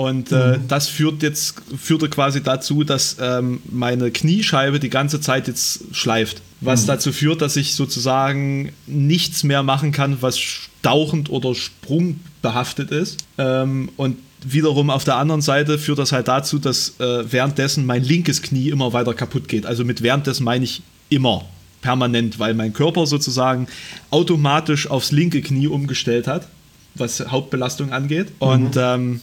Und 0.00 0.32
äh, 0.32 0.56
mhm. 0.56 0.66
das 0.66 0.88
führt 0.88 1.22
jetzt, 1.22 1.56
führte 1.76 2.08
quasi 2.08 2.42
dazu, 2.42 2.84
dass 2.84 3.18
ähm, 3.20 3.60
meine 3.70 4.10
Kniescheibe 4.10 4.80
die 4.80 4.88
ganze 4.88 5.20
Zeit 5.20 5.46
jetzt 5.46 5.94
schleift. 5.94 6.40
Was 6.62 6.84
mhm. 6.84 6.86
dazu 6.86 7.12
führt, 7.12 7.42
dass 7.42 7.54
ich 7.56 7.74
sozusagen 7.74 8.72
nichts 8.86 9.44
mehr 9.44 9.62
machen 9.62 9.92
kann, 9.92 10.22
was 10.22 10.38
stauchend 10.38 11.28
oder 11.28 11.54
sprungbehaftet 11.54 12.90
ist. 12.92 13.18
Ähm, 13.36 13.90
und 13.98 14.16
wiederum 14.42 14.88
auf 14.88 15.04
der 15.04 15.16
anderen 15.16 15.42
Seite 15.42 15.78
führt 15.78 15.98
das 15.98 16.12
halt 16.12 16.28
dazu, 16.28 16.58
dass 16.58 16.98
äh, 16.98 17.30
währenddessen 17.30 17.84
mein 17.84 18.02
linkes 18.02 18.40
Knie 18.40 18.70
immer 18.70 18.94
weiter 18.94 19.12
kaputt 19.12 19.48
geht. 19.48 19.66
Also 19.66 19.84
mit 19.84 20.00
währenddessen 20.00 20.44
meine 20.44 20.64
ich 20.64 20.80
immer 21.10 21.44
permanent, 21.82 22.38
weil 22.38 22.54
mein 22.54 22.72
Körper 22.72 23.04
sozusagen 23.06 23.66
automatisch 24.10 24.88
aufs 24.88 25.12
linke 25.12 25.42
Knie 25.42 25.66
umgestellt 25.66 26.26
hat, 26.26 26.48
was 26.94 27.20
Hauptbelastung 27.20 27.92
angeht. 27.92 28.30
Mhm. 28.40 28.48
Und 28.48 28.76
ähm, 28.78 29.20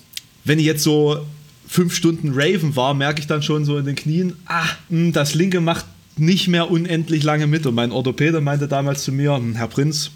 wenn 0.48 0.60
ich 0.60 0.66
jetzt 0.66 0.84
so 0.84 1.18
fünf 1.68 1.94
Stunden 1.94 2.32
Raven 2.34 2.76
war, 2.76 2.94
merke 2.94 3.20
ich 3.20 3.28
dann 3.28 3.44
schon 3.44 3.66
so 3.66 3.78
in 3.78 3.86
den 3.86 3.96
Knien, 3.96 4.34
ah, 4.46 4.66
mh, 4.90 5.12
das 5.12 5.36
linke 5.36 5.60
macht 5.60 5.86
nicht 6.16 6.48
mehr 6.48 6.72
unendlich 6.72 7.24
lange 7.24 7.48
mit. 7.48 7.66
Und 7.66 7.76
mein 7.76 7.92
Orthopäde 7.92 8.42
meinte 8.42 8.68
damals 8.68 9.04
zu 9.04 9.12
mir, 9.12 9.36
hm, 9.36 9.56
Herr 9.56 9.68
Prinz, 9.68 10.12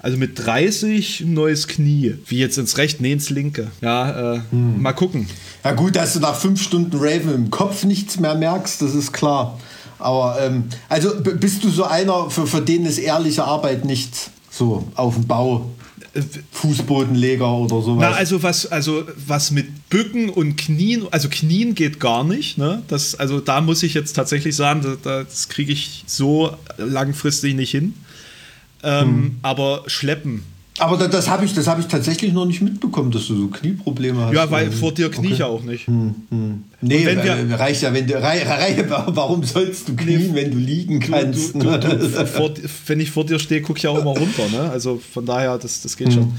also 0.00 0.16
mit 0.16 0.44
30 0.44 1.20
ein 1.20 1.34
neues 1.34 1.66
Knie. 1.66 2.14
Wie 2.26 2.38
jetzt 2.38 2.58
ins 2.58 2.78
rechte, 2.78 3.02
nee, 3.02 3.12
ins 3.12 3.30
linke. 3.30 3.70
Ja, 3.80 4.34
äh, 4.34 4.40
hm. 4.50 4.80
mal 4.80 4.92
gucken. 4.92 5.28
Ja 5.64 5.72
gut, 5.72 5.96
dass 5.96 6.12
du 6.12 6.20
nach 6.20 6.36
fünf 6.36 6.62
Stunden 6.62 6.96
Raven 6.96 7.34
im 7.34 7.50
Kopf 7.50 7.84
nichts 7.84 8.20
mehr 8.20 8.34
merkst, 8.34 8.80
das 8.82 8.94
ist 8.94 9.12
klar. 9.12 9.58
Aber 9.98 10.38
ähm, 10.40 10.64
also 10.88 11.10
bist 11.20 11.64
du 11.64 11.70
so 11.70 11.84
einer, 11.84 12.30
für, 12.30 12.46
für 12.46 12.60
den 12.60 12.84
ist 12.84 12.98
ehrliche 12.98 13.44
Arbeit 13.44 13.84
nichts. 13.84 14.30
So 14.50 14.86
auf 14.94 15.14
dem 15.14 15.26
Bau. 15.26 15.70
Fußbodenleger 16.52 17.52
oder 17.52 17.82
sowas. 17.82 17.98
Na, 18.00 18.12
also 18.12 18.42
was, 18.42 18.66
also 18.66 19.04
was 19.26 19.50
mit 19.50 19.88
Bücken 19.90 20.28
und 20.30 20.56
Knien, 20.56 21.06
also 21.10 21.28
Knien 21.28 21.74
geht 21.74 22.00
gar 22.00 22.24
nicht. 22.24 22.56
Ne? 22.58 22.82
Das, 22.88 23.14
also 23.14 23.40
da 23.40 23.60
muss 23.60 23.82
ich 23.82 23.94
jetzt 23.94 24.12
tatsächlich 24.14 24.54
sagen, 24.54 24.82
das, 24.82 24.98
das 25.02 25.48
kriege 25.48 25.72
ich 25.72 26.04
so 26.06 26.56
langfristig 26.76 27.54
nicht 27.54 27.70
hin. 27.70 27.94
Ähm, 28.82 29.06
hm. 29.06 29.36
Aber 29.42 29.84
Schleppen 29.86 30.44
aber 30.78 30.96
das, 30.96 31.10
das 31.10 31.28
habe 31.28 31.44
ich, 31.44 31.56
hab 31.56 31.78
ich 31.78 31.86
tatsächlich 31.86 32.32
noch 32.32 32.46
nicht 32.46 32.60
mitbekommen, 32.60 33.12
dass 33.12 33.28
du 33.28 33.36
so 33.36 33.48
Knieprobleme 33.48 34.26
hast. 34.26 34.34
Ja, 34.34 34.50
weil 34.50 34.72
vor 34.72 34.92
dir 34.92 35.08
knie 35.08 35.26
okay. 35.26 35.34
ich 35.34 35.42
auch 35.44 35.62
nicht. 35.62 35.86
Hm, 35.86 36.14
hm. 36.30 36.64
Nee, 36.80 37.06
wenn 37.06 37.22
wir, 37.22 37.58
reicht 37.58 37.82
ja, 37.82 37.94
wenn 37.94 38.06
du, 38.06 38.20
rei, 38.20 38.42
rei, 38.42 38.84
warum 38.88 39.44
sollst 39.44 39.88
du 39.88 39.94
knien, 39.94 40.32
nee, 40.32 40.34
wenn 40.34 40.50
du 40.50 40.58
liegen 40.58 40.98
kannst? 40.98 41.54
Du, 41.54 41.60
du, 41.60 41.78
du, 41.78 42.26
vor, 42.26 42.52
wenn 42.86 42.98
ich 42.98 43.10
vor 43.12 43.24
dir 43.24 43.38
stehe, 43.38 43.62
gucke 43.62 43.78
ich 43.78 43.86
auch 43.86 43.98
immer 43.98 44.10
runter. 44.10 44.48
Ne? 44.50 44.68
Also 44.70 45.00
von 45.12 45.24
daher, 45.24 45.58
das, 45.58 45.82
das 45.82 45.96
geht 45.96 46.08
hm. 46.08 46.14
schon. 46.14 46.32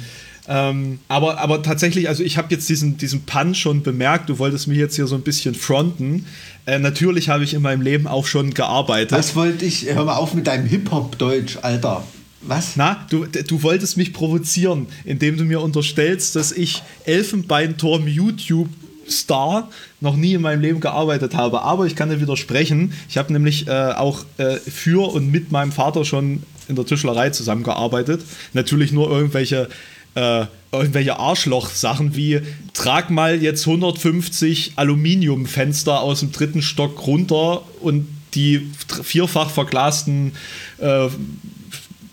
Ähm, 0.48 1.00
aber, 1.08 1.40
aber 1.40 1.64
tatsächlich, 1.64 2.08
also 2.08 2.22
ich 2.22 2.38
habe 2.38 2.50
jetzt 2.52 2.70
diesen, 2.70 2.98
diesen 2.98 3.22
Punch 3.22 3.58
schon 3.58 3.84
bemerkt, 3.84 4.30
du 4.30 4.38
wolltest 4.38 4.68
mich 4.68 4.78
jetzt 4.78 4.96
hier 4.96 5.08
so 5.08 5.16
ein 5.16 5.22
bisschen 5.22 5.56
fronten. 5.56 6.26
Äh, 6.66 6.80
natürlich 6.80 7.30
habe 7.30 7.44
ich 7.44 7.54
in 7.54 7.62
meinem 7.62 7.82
Leben 7.82 8.06
auch 8.06 8.26
schon 8.26 8.54
gearbeitet. 8.54 9.18
Was 9.18 9.36
wollte 9.36 9.66
ich, 9.66 9.88
hör 9.94 10.06
mal 10.06 10.18
auf 10.18 10.34
mit 10.34 10.46
deinem 10.48 10.68
Hip-Hop-Deutsch, 10.68 11.60
Alter. 11.62 12.04
Was? 12.48 12.76
Na, 12.76 13.06
du, 13.10 13.26
du 13.26 13.64
wolltest 13.64 13.98
mich 13.98 14.14
provozieren, 14.14 14.88
indem 15.04 15.38
du 15.38 15.46
mir 15.46 15.62
unterstellst, 15.62 16.36
dass 16.36 16.52
ich 16.52 16.84
Elfenbeinturm 17.06 18.08
YouTube 18.08 18.70
Star 19.10 19.70
noch 20.02 20.16
nie 20.16 20.34
in 20.34 20.42
meinem 20.42 20.62
Leben 20.62 20.80
gearbeitet 20.80 21.36
habe. 21.36 21.62
Aber 21.62 21.86
ich 21.86 21.96
kann 21.96 22.10
dir 22.10 22.22
widersprechen. 22.22 22.94
Ich 23.10 23.18
habe 23.18 23.32
nämlich 23.34 23.68
äh, 23.68 23.72
auch 23.72 24.26
äh, 24.38 24.56
für 24.58 25.12
und 25.12 25.32
mit 25.32 25.52
meinem 25.52 25.72
Vater 25.72 26.06
schon 26.06 26.44
in 26.68 26.76
der 26.76 26.86
Tischlerei 26.86 27.30
zusammengearbeitet. 27.30 28.24
Natürlich 28.54 28.92
nur 28.92 29.10
irgendwelche, 29.10 29.70
äh, 30.16 30.46
irgendwelche 30.72 31.20
Arschloch-Sachen 31.20 32.16
wie 32.16 32.42
trag 32.74 33.10
mal 33.10 33.42
jetzt 33.42 33.68
150 33.68 34.74
Aluminiumfenster 34.76 36.00
aus 36.00 36.22
dem 36.22 36.32
dritten 36.32 36.62
Stock 36.62 37.06
runter 37.06 37.64
und 37.82 38.08
die 38.34 38.70
vierfach 39.04 39.50
verglasten 39.50 40.34
äh, 40.80 41.08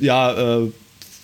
ja, 0.03 0.59
äh, 0.59 0.70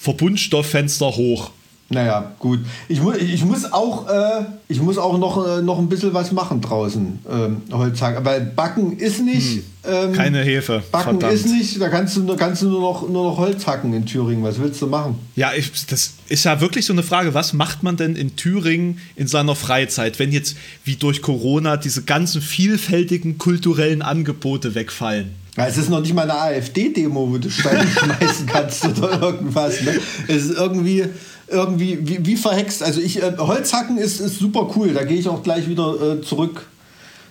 Verbundstofffenster 0.00 1.06
hoch. 1.06 1.50
Naja, 1.90 2.32
gut. 2.38 2.60
Ich, 2.86 3.00
mu 3.00 3.12
ich 3.12 3.42
muss 3.46 3.72
auch, 3.72 4.08
äh, 4.08 4.44
ich 4.68 4.78
muss 4.78 4.98
auch 4.98 5.16
noch, 5.16 5.58
äh, 5.58 5.62
noch 5.62 5.78
ein 5.78 5.88
bisschen 5.88 6.12
was 6.12 6.32
machen 6.32 6.60
draußen 6.60 7.18
ähm, 7.30 7.62
heutzutage. 7.72 8.18
Aber 8.18 8.38
Backen 8.40 8.98
ist 8.98 9.22
nicht. 9.22 9.56
Hm. 9.56 9.64
Ähm, 9.90 10.12
Keine 10.12 10.42
Hefe. 10.42 10.82
Backen 10.92 11.18
verdammt. 11.18 11.32
ist 11.32 11.46
nicht. 11.46 11.80
Da 11.80 11.88
kannst 11.88 12.14
du, 12.14 12.36
kannst 12.36 12.60
du 12.60 12.68
nur, 12.68 12.82
noch, 12.82 13.08
nur 13.08 13.30
noch 13.30 13.38
Holz 13.38 13.66
hacken 13.66 13.94
in 13.94 14.04
Thüringen. 14.04 14.44
Was 14.44 14.60
willst 14.60 14.82
du 14.82 14.86
machen? 14.86 15.18
Ja, 15.34 15.52
ich, 15.56 15.72
das 15.86 16.12
ist 16.28 16.44
ja 16.44 16.60
wirklich 16.60 16.84
so 16.84 16.92
eine 16.92 17.02
Frage. 17.02 17.32
Was 17.32 17.54
macht 17.54 17.82
man 17.82 17.96
denn 17.96 18.16
in 18.16 18.36
Thüringen 18.36 18.98
in 19.16 19.26
seiner 19.26 19.54
Freizeit, 19.54 20.18
wenn 20.18 20.30
jetzt 20.30 20.58
wie 20.84 20.96
durch 20.96 21.22
Corona 21.22 21.78
diese 21.78 22.02
ganzen 22.02 22.42
vielfältigen 22.42 23.38
kulturellen 23.38 24.02
Angebote 24.02 24.74
wegfallen? 24.74 25.34
Es 25.66 25.76
ist 25.76 25.88
noch 25.90 26.00
nicht 26.00 26.14
mal 26.14 26.22
eine 26.22 26.34
AfD-Demo, 26.34 27.30
wo 27.30 27.38
du 27.38 27.50
Steine 27.50 27.86
schmeißen 27.90 28.46
kannst 28.46 28.84
oder 28.84 29.20
irgendwas. 29.20 29.80
Ne? 29.82 29.98
Es 30.28 30.44
ist 30.44 30.56
irgendwie, 30.56 31.04
irgendwie 31.48 31.98
wie, 32.02 32.26
wie 32.26 32.36
verhext. 32.36 32.82
Also 32.82 33.00
ich, 33.00 33.22
äh, 33.22 33.32
Holzhacken 33.38 33.98
ist, 33.98 34.20
ist 34.20 34.38
super 34.38 34.70
cool. 34.76 34.92
Da 34.94 35.04
gehe 35.04 35.18
ich 35.18 35.28
auch 35.28 35.42
gleich 35.42 35.68
wieder 35.68 35.94
äh, 36.00 36.20
zurück 36.22 36.66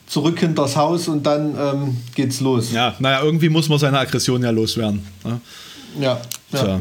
zurück 0.08 0.40
hinters 0.40 0.76
Haus 0.78 1.10
und 1.10 1.26
dann 1.26 1.56
ähm, 1.60 1.98
geht's 2.16 2.40
los. 2.40 2.72
Ja, 2.72 2.96
naja, 3.00 3.22
irgendwie 3.24 3.50
muss 3.50 3.68
man 3.68 3.78
seine 3.78 4.00
Aggression 4.00 4.42
ja 4.42 4.52
loswerden. 4.52 5.06
Ne? 5.24 5.42
Ja. 6.00 6.22
ja. 6.54 6.80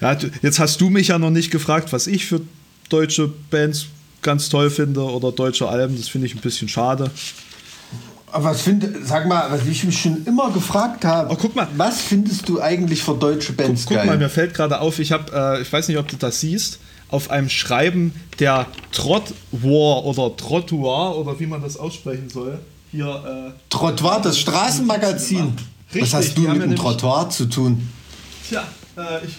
Ja. 0.00 0.16
Jetzt 0.40 0.58
hast 0.58 0.80
du 0.80 0.88
mich 0.88 1.08
ja 1.08 1.18
noch 1.18 1.30
nicht 1.30 1.50
gefragt, 1.50 1.92
was 1.92 2.06
ich 2.06 2.24
für 2.24 2.40
deutsche 2.88 3.30
Bands 3.50 3.86
ganz 4.22 4.48
toll 4.48 4.70
finde 4.70 5.02
oder 5.02 5.32
deutsche 5.32 5.68
Alben. 5.68 5.96
Das 5.96 6.08
finde 6.08 6.26
ich 6.26 6.34
ein 6.34 6.40
bisschen 6.40 6.68
schade. 6.68 7.10
Was 8.32 8.62
finde, 8.62 8.94
sag 9.04 9.26
mal, 9.26 9.50
was 9.50 9.66
ich 9.66 9.84
mich 9.84 10.00
schon 10.00 10.24
immer 10.26 10.50
gefragt 10.50 11.04
habe. 11.04 11.32
Oh, 11.32 11.36
guck 11.40 11.56
mal. 11.56 11.68
Was 11.76 12.00
findest 12.00 12.48
du 12.48 12.60
eigentlich 12.60 13.02
für 13.02 13.14
deutsche 13.14 13.52
Bands 13.52 13.86
guck, 13.86 13.96
guck 13.96 14.06
mal, 14.06 14.18
mir 14.18 14.28
fällt 14.28 14.54
gerade 14.54 14.80
auf, 14.80 14.98
ich 14.98 15.12
habe, 15.12 15.58
äh, 15.58 15.62
ich 15.62 15.72
weiß 15.72 15.88
nicht, 15.88 15.98
ob 15.98 16.08
du 16.08 16.16
das 16.16 16.40
siehst, 16.40 16.78
auf 17.08 17.30
einem 17.30 17.48
Schreiben 17.48 18.14
der 18.38 18.66
Trott 18.92 19.34
War 19.52 20.04
oder 20.04 20.36
Trottoir 20.36 21.16
oder 21.18 21.38
wie 21.40 21.46
man 21.46 21.60
das 21.62 21.76
aussprechen 21.76 22.28
soll. 22.28 22.58
Hier. 22.92 23.06
Äh, 23.06 23.52
Trottoir, 23.68 24.20
das 24.22 24.38
Straßenmagazin. 24.38 25.54
Richtig, 25.92 26.02
was 26.02 26.14
hast 26.14 26.38
du 26.38 26.42
mit 26.42 26.62
dem 26.62 26.76
Trottoir 26.76 27.30
zu 27.30 27.46
tun? 27.46 27.88
Tja, 28.48 28.62
äh, 28.96 29.26
ich, 29.26 29.34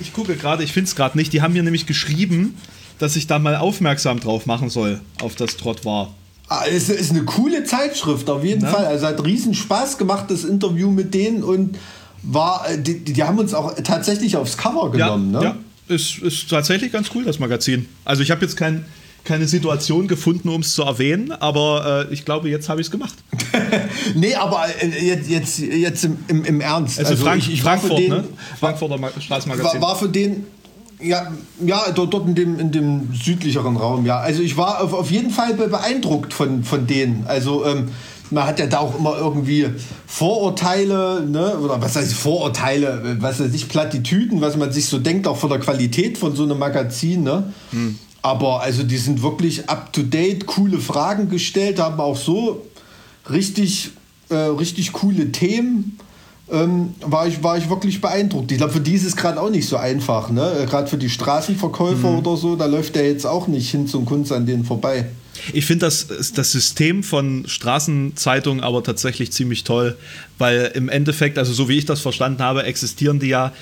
ich 0.00 0.12
gucke 0.12 0.36
gerade, 0.36 0.62
ich 0.62 0.72
finde 0.72 0.88
es 0.88 0.96
gerade 0.96 1.18
nicht. 1.18 1.32
Die 1.32 1.42
haben 1.42 1.52
mir 1.52 1.62
nämlich 1.62 1.86
geschrieben, 1.86 2.56
dass 2.98 3.16
ich 3.16 3.26
da 3.26 3.38
mal 3.38 3.56
aufmerksam 3.56 4.20
drauf 4.20 4.46
machen 4.46 4.70
soll, 4.70 5.00
auf 5.20 5.34
das 5.34 5.56
Trottoir. 5.56 6.14
Ah, 6.52 6.66
es 6.68 6.90
ist 6.90 7.12
eine 7.12 7.24
coole 7.24 7.64
Zeitschrift, 7.64 8.28
auf 8.28 8.44
jeden 8.44 8.62
Na? 8.62 8.70
Fall. 8.70 8.84
Also 8.84 9.06
hat 9.06 9.24
riesen 9.24 9.54
Spaß 9.54 9.96
gemacht, 9.96 10.26
das 10.28 10.44
Interview 10.44 10.90
mit 10.90 11.14
denen 11.14 11.42
und 11.42 11.78
war, 12.22 12.68
äh, 12.68 12.78
die, 12.78 13.00
die 13.00 13.22
haben 13.22 13.38
uns 13.38 13.54
auch 13.54 13.74
tatsächlich 13.82 14.36
aufs 14.36 14.58
Cover 14.58 14.90
genommen. 14.90 15.32
Ja, 15.32 15.40
ne? 15.40 15.46
ja. 15.46 15.94
Ist, 15.94 16.18
ist 16.18 16.50
tatsächlich 16.50 16.92
ganz 16.92 17.08
cool, 17.14 17.24
das 17.24 17.38
Magazin. 17.38 17.88
Also 18.04 18.22
ich 18.22 18.30
habe 18.30 18.42
jetzt 18.42 18.58
kein, 18.58 18.84
keine 19.24 19.48
Situation 19.48 20.08
gefunden, 20.08 20.50
um 20.50 20.60
es 20.60 20.74
zu 20.74 20.82
erwähnen, 20.82 21.32
aber 21.32 22.06
äh, 22.10 22.12
ich 22.12 22.26
glaube, 22.26 22.50
jetzt 22.50 22.68
habe 22.68 22.82
ich 22.82 22.88
es 22.88 22.90
gemacht. 22.90 23.14
nee, 24.14 24.34
aber 24.34 24.66
äh, 24.82 25.06
jetzt, 25.06 25.30
jetzt, 25.30 25.58
jetzt 25.58 26.04
im, 26.04 26.18
im, 26.28 26.44
im 26.44 26.60
Ernst. 26.60 26.98
Also, 26.98 27.12
also 27.12 27.24
Frank 27.24 27.42
ich, 27.44 27.54
ich 27.54 27.62
Frankfurt, 27.62 27.98
den, 27.98 28.10
ne? 28.10 28.24
Frankfurter 28.60 28.98
Straßenmagazin. 29.20 29.80
War, 29.80 29.88
war 29.88 29.96
für 29.96 30.10
den 30.10 30.46
ja, 31.02 31.32
ja 31.64 31.90
dort, 31.94 32.14
dort 32.14 32.28
in, 32.28 32.34
dem, 32.34 32.58
in 32.58 32.72
dem 32.72 33.14
südlicheren 33.14 33.76
Raum, 33.76 34.06
ja. 34.06 34.18
Also 34.18 34.42
ich 34.42 34.56
war 34.56 34.82
auf, 34.82 34.92
auf 34.92 35.10
jeden 35.10 35.30
Fall 35.30 35.54
beeindruckt 35.54 36.32
von, 36.32 36.64
von 36.64 36.86
denen. 36.86 37.24
Also 37.26 37.64
ähm, 37.64 37.88
man 38.32 38.46
hat 38.46 38.58
ja 38.58 38.66
da 38.66 38.78
auch 38.78 38.98
immer 38.98 39.16
irgendwie 39.16 39.68
Vorurteile, 40.06 41.24
ne? 41.26 41.58
oder 41.58 41.80
was 41.80 41.96
heißt 41.96 42.14
Vorurteile, 42.14 43.16
was 43.20 43.40
weiß 43.40 43.52
ich, 43.54 43.68
Plattitüden, 43.68 44.40
was 44.40 44.56
man 44.56 44.72
sich 44.72 44.86
so 44.86 44.98
denkt, 44.98 45.26
auch 45.26 45.36
von 45.36 45.50
der 45.50 45.58
Qualität 45.58 46.18
von 46.18 46.34
so 46.34 46.44
einem 46.44 46.58
Magazin. 46.58 47.22
Ne? 47.22 47.52
Hm. 47.70 47.98
Aber 48.22 48.62
also 48.62 48.82
die 48.82 48.96
sind 48.96 49.22
wirklich 49.22 49.68
up-to-date, 49.68 50.46
coole 50.46 50.78
Fragen 50.78 51.28
gestellt, 51.28 51.80
haben 51.80 52.00
auch 52.00 52.16
so 52.16 52.66
richtig, 53.30 53.90
äh, 54.30 54.34
richtig 54.34 54.92
coole 54.92 55.32
Themen. 55.32 55.98
Ähm, 56.50 56.94
war, 57.00 57.26
ich, 57.26 57.42
war 57.42 57.56
ich 57.56 57.70
wirklich 57.70 58.00
beeindruckt. 58.00 58.50
Ich 58.52 58.58
glaube, 58.58 58.72
für 58.72 58.80
die 58.80 58.94
ist 58.94 59.04
es 59.04 59.16
gerade 59.16 59.40
auch 59.40 59.48
nicht 59.48 59.66
so 59.66 59.76
einfach. 59.76 60.30
Ne? 60.30 60.66
Gerade 60.68 60.88
für 60.88 60.98
die 60.98 61.08
Straßenverkäufer 61.08 62.10
mhm. 62.10 62.18
oder 62.18 62.36
so, 62.36 62.56
da 62.56 62.66
läuft 62.66 62.94
der 62.96 63.06
jetzt 63.06 63.26
auch 63.26 63.46
nicht 63.46 63.70
hin 63.70 63.86
zum 63.86 64.04
Kunst 64.04 64.32
an 64.32 64.44
denen 64.44 64.64
vorbei. 64.64 65.06
Ich 65.52 65.64
finde 65.64 65.86
das, 65.86 66.08
das 66.34 66.52
System 66.52 67.02
von 67.02 67.44
Straßenzeitungen 67.46 68.62
aber 68.62 68.82
tatsächlich 68.82 69.32
ziemlich 69.32 69.64
toll, 69.64 69.96
weil 70.38 70.72
im 70.74 70.88
Endeffekt, 70.88 71.38
also 71.38 71.52
so 71.52 71.68
wie 71.68 71.78
ich 71.78 71.86
das 71.86 72.00
verstanden 72.00 72.42
habe, 72.42 72.64
existieren 72.64 73.18
die 73.18 73.28
ja, 73.28 73.52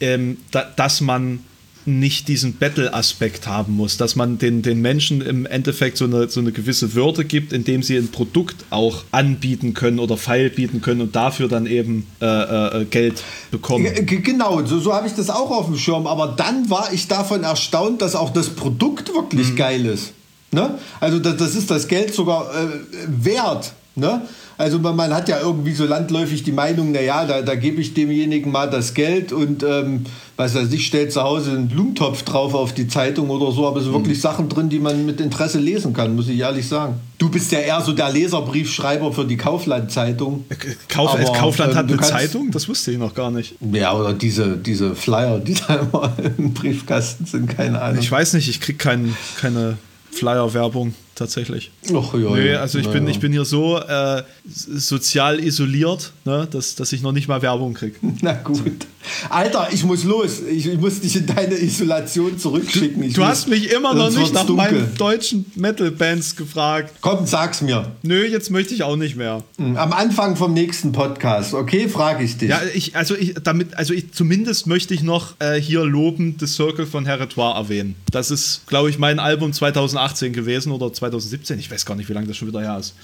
ähm, 0.00 0.38
da, 0.50 0.64
dass 0.76 1.00
man 1.00 1.40
nicht 1.86 2.28
diesen 2.28 2.56
Battle-Aspekt 2.56 3.46
haben 3.46 3.74
muss, 3.74 3.96
dass 3.96 4.16
man 4.16 4.38
den, 4.38 4.62
den 4.62 4.80
Menschen 4.80 5.20
im 5.20 5.46
Endeffekt 5.46 5.96
so 5.96 6.04
eine, 6.04 6.28
so 6.28 6.40
eine 6.40 6.52
gewisse 6.52 6.94
Würde 6.94 7.24
gibt, 7.24 7.52
indem 7.52 7.82
sie 7.82 7.96
ein 7.96 8.08
Produkt 8.08 8.64
auch 8.70 9.04
anbieten 9.10 9.74
können 9.74 9.98
oder 9.98 10.16
Pfeil 10.16 10.50
bieten 10.50 10.80
können 10.80 11.00
und 11.00 11.14
dafür 11.14 11.48
dann 11.48 11.66
eben 11.66 12.06
äh, 12.20 12.26
äh, 12.26 12.84
Geld 12.86 13.22
bekommen. 13.50 13.86
Genau, 14.06 14.64
so, 14.64 14.80
so 14.80 14.94
habe 14.94 15.06
ich 15.06 15.14
das 15.14 15.30
auch 15.30 15.50
auf 15.50 15.66
dem 15.66 15.76
Schirm, 15.76 16.06
aber 16.06 16.28
dann 16.28 16.70
war 16.70 16.92
ich 16.92 17.08
davon 17.08 17.44
erstaunt, 17.44 18.02
dass 18.02 18.14
auch 18.14 18.32
das 18.32 18.50
Produkt 18.50 19.12
wirklich 19.12 19.50
mhm. 19.50 19.56
geil 19.56 19.86
ist. 19.86 20.12
Ne? 20.52 20.78
Also 21.00 21.18
das, 21.18 21.36
das 21.36 21.54
ist 21.54 21.70
das 21.70 21.88
Geld 21.88 22.14
sogar 22.14 22.50
äh, 22.54 22.68
wert. 23.06 23.72
Ne? 23.96 24.22
Also 24.56 24.78
man, 24.78 24.94
man, 24.94 25.12
hat 25.12 25.28
ja 25.28 25.40
irgendwie 25.40 25.72
so 25.72 25.84
landläufig 25.84 26.42
die 26.42 26.52
Meinung, 26.52 26.92
naja, 26.92 27.24
da, 27.24 27.42
da 27.42 27.54
gebe 27.54 27.80
ich 27.80 27.94
demjenigen 27.94 28.52
mal 28.52 28.70
das 28.70 28.94
Geld 28.94 29.32
und 29.32 29.62
ähm, 29.62 30.04
was 30.36 30.54
weiß 30.54 30.72
ich, 30.72 30.86
stellt 30.86 31.12
zu 31.12 31.22
Hause 31.22 31.52
einen 31.52 31.68
Blumentopf 31.68 32.22
drauf 32.22 32.54
auf 32.54 32.72
die 32.72 32.88
Zeitung 32.88 33.30
oder 33.30 33.52
so, 33.52 33.66
aber 33.66 33.78
es 33.78 33.84
sind 33.84 33.92
mhm. 33.92 33.98
wirklich 33.98 34.20
Sachen 34.20 34.48
drin, 34.48 34.68
die 34.68 34.78
man 34.78 35.06
mit 35.06 35.20
Interesse 35.20 35.58
lesen 35.58 35.92
kann, 35.92 36.14
muss 36.14 36.28
ich 36.28 36.38
ehrlich 36.38 36.68
sagen. 36.68 37.00
Du 37.18 37.28
bist 37.28 37.50
ja 37.52 37.60
eher 37.60 37.80
so 37.80 37.92
der 37.92 38.10
Leserbriefschreiber 38.10 39.12
für 39.12 39.24
die 39.24 39.36
Kaufland-Zeitung. 39.36 40.44
Äh, 40.48 40.54
Kauf, 40.88 41.14
aber, 41.14 41.24
Kaufland 41.32 41.72
ähm, 41.72 41.78
hat 41.78 41.88
eine 41.88 42.00
Zeitung? 42.00 42.50
Das 42.50 42.68
wusste 42.68 42.92
ich 42.92 42.98
noch 42.98 43.14
gar 43.14 43.30
nicht. 43.30 43.54
Ja, 43.72 43.92
oder 43.94 44.12
diese, 44.12 44.56
diese 44.56 44.94
Flyer, 44.94 45.38
die 45.38 45.54
da 45.68 45.76
immer 45.76 46.12
im 46.38 46.54
Briefkasten 46.54 47.26
sind, 47.26 47.56
keine 47.56 47.80
Ahnung. 47.80 48.00
Ich 48.00 48.10
weiß 48.10 48.34
nicht, 48.34 48.48
ich 48.48 48.60
kriege 48.60 48.78
kein, 48.78 49.16
keine 49.40 49.78
Flyer-Werbung 50.10 50.94
tatsächlich. 51.14 51.70
Och, 51.90 52.14
ja, 52.14 52.30
nee, 52.30 52.54
also 52.54 52.78
ich, 52.78 52.88
bin, 52.88 53.04
ja. 53.04 53.10
ich 53.10 53.20
bin 53.20 53.32
hier 53.32 53.44
so 53.44 53.78
äh, 53.78 54.22
sozial 54.46 55.40
isoliert, 55.40 56.12
ne, 56.24 56.46
dass, 56.50 56.74
dass 56.74 56.92
ich 56.92 57.02
noch 57.02 57.12
nicht 57.12 57.28
mal 57.28 57.42
Werbung 57.42 57.74
kriege. 57.74 57.96
Na 58.20 58.32
gut. 58.32 58.86
Alter, 59.28 59.68
ich 59.72 59.84
muss 59.84 60.04
los. 60.04 60.40
Ich, 60.40 60.66
ich 60.66 60.78
muss 60.78 61.00
dich 61.00 61.16
in 61.16 61.26
deine 61.26 61.54
Isolation 61.56 62.38
zurückschicken. 62.38 63.02
Ich 63.02 63.14
du 63.14 63.20
muss, 63.20 63.30
hast 63.30 63.48
mich 63.48 63.70
immer 63.70 63.94
noch 63.94 64.10
nicht 64.10 64.32
nach 64.32 64.46
dunkel. 64.46 64.72
meinen 64.72 64.94
deutschen 64.96 65.44
Metal-Bands 65.56 66.36
gefragt. 66.36 66.94
Komm, 67.00 67.26
sag's 67.26 67.60
mir. 67.60 67.92
Nö, 68.02 68.24
jetzt 68.24 68.50
möchte 68.50 68.74
ich 68.74 68.82
auch 68.82 68.96
nicht 68.96 69.16
mehr. 69.16 69.42
Hm, 69.58 69.76
am 69.76 69.92
Anfang 69.92 70.36
vom 70.36 70.54
nächsten 70.54 70.92
Podcast, 70.92 71.54
okay, 71.54 71.88
frage 71.88 72.24
ich 72.24 72.38
dich. 72.38 72.48
Ja, 72.48 72.60
ich, 72.74 72.96
also 72.96 73.14
ich, 73.14 73.34
damit, 73.42 73.76
also 73.76 73.92
ich, 73.92 74.12
zumindest 74.12 74.66
möchte 74.66 74.94
ich 74.94 75.02
noch 75.02 75.34
äh, 75.38 75.60
hier 75.60 75.84
lobend 75.84 76.40
The 76.40 76.46
Circle 76.46 76.86
von 76.86 77.04
Herretoire 77.04 77.56
erwähnen. 77.58 77.96
Das 78.10 78.30
ist, 78.30 78.66
glaube 78.66 78.90
ich, 78.90 78.98
mein 78.98 79.18
Album 79.18 79.52
2018 79.52 80.32
gewesen 80.32 80.72
oder 80.72 80.92
2017. 81.10 81.58
Ich 81.58 81.70
weiß 81.70 81.84
gar 81.86 81.94
nicht, 81.94 82.08
wie 82.08 82.12
lange 82.12 82.26
das 82.26 82.36
schon 82.36 82.48
wieder 82.48 82.60
her 82.60 82.78
ist. 82.78 82.94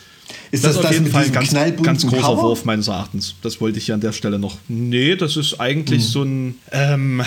Ist 0.50 0.64
das, 0.64 0.76
das 0.76 0.86
auf 0.86 0.92
jeden 0.92 1.06
Fall 1.06 1.24
ein 1.24 1.32
ganz, 1.32 1.52
ganz 1.52 2.06
großer 2.06 2.22
Cover? 2.22 2.42
Wurf 2.42 2.64
meines 2.64 2.88
Erachtens. 2.88 3.34
Das 3.42 3.60
wollte 3.60 3.78
ich 3.78 3.86
hier 3.86 3.94
an 3.94 4.00
der 4.00 4.12
Stelle 4.12 4.38
noch. 4.38 4.56
Nee, 4.68 5.16
das 5.16 5.36
ist 5.36 5.60
eigentlich 5.60 6.02
mhm. 6.02 6.08
so 6.08 6.22
ein 6.22 6.54
ähm, 6.72 7.22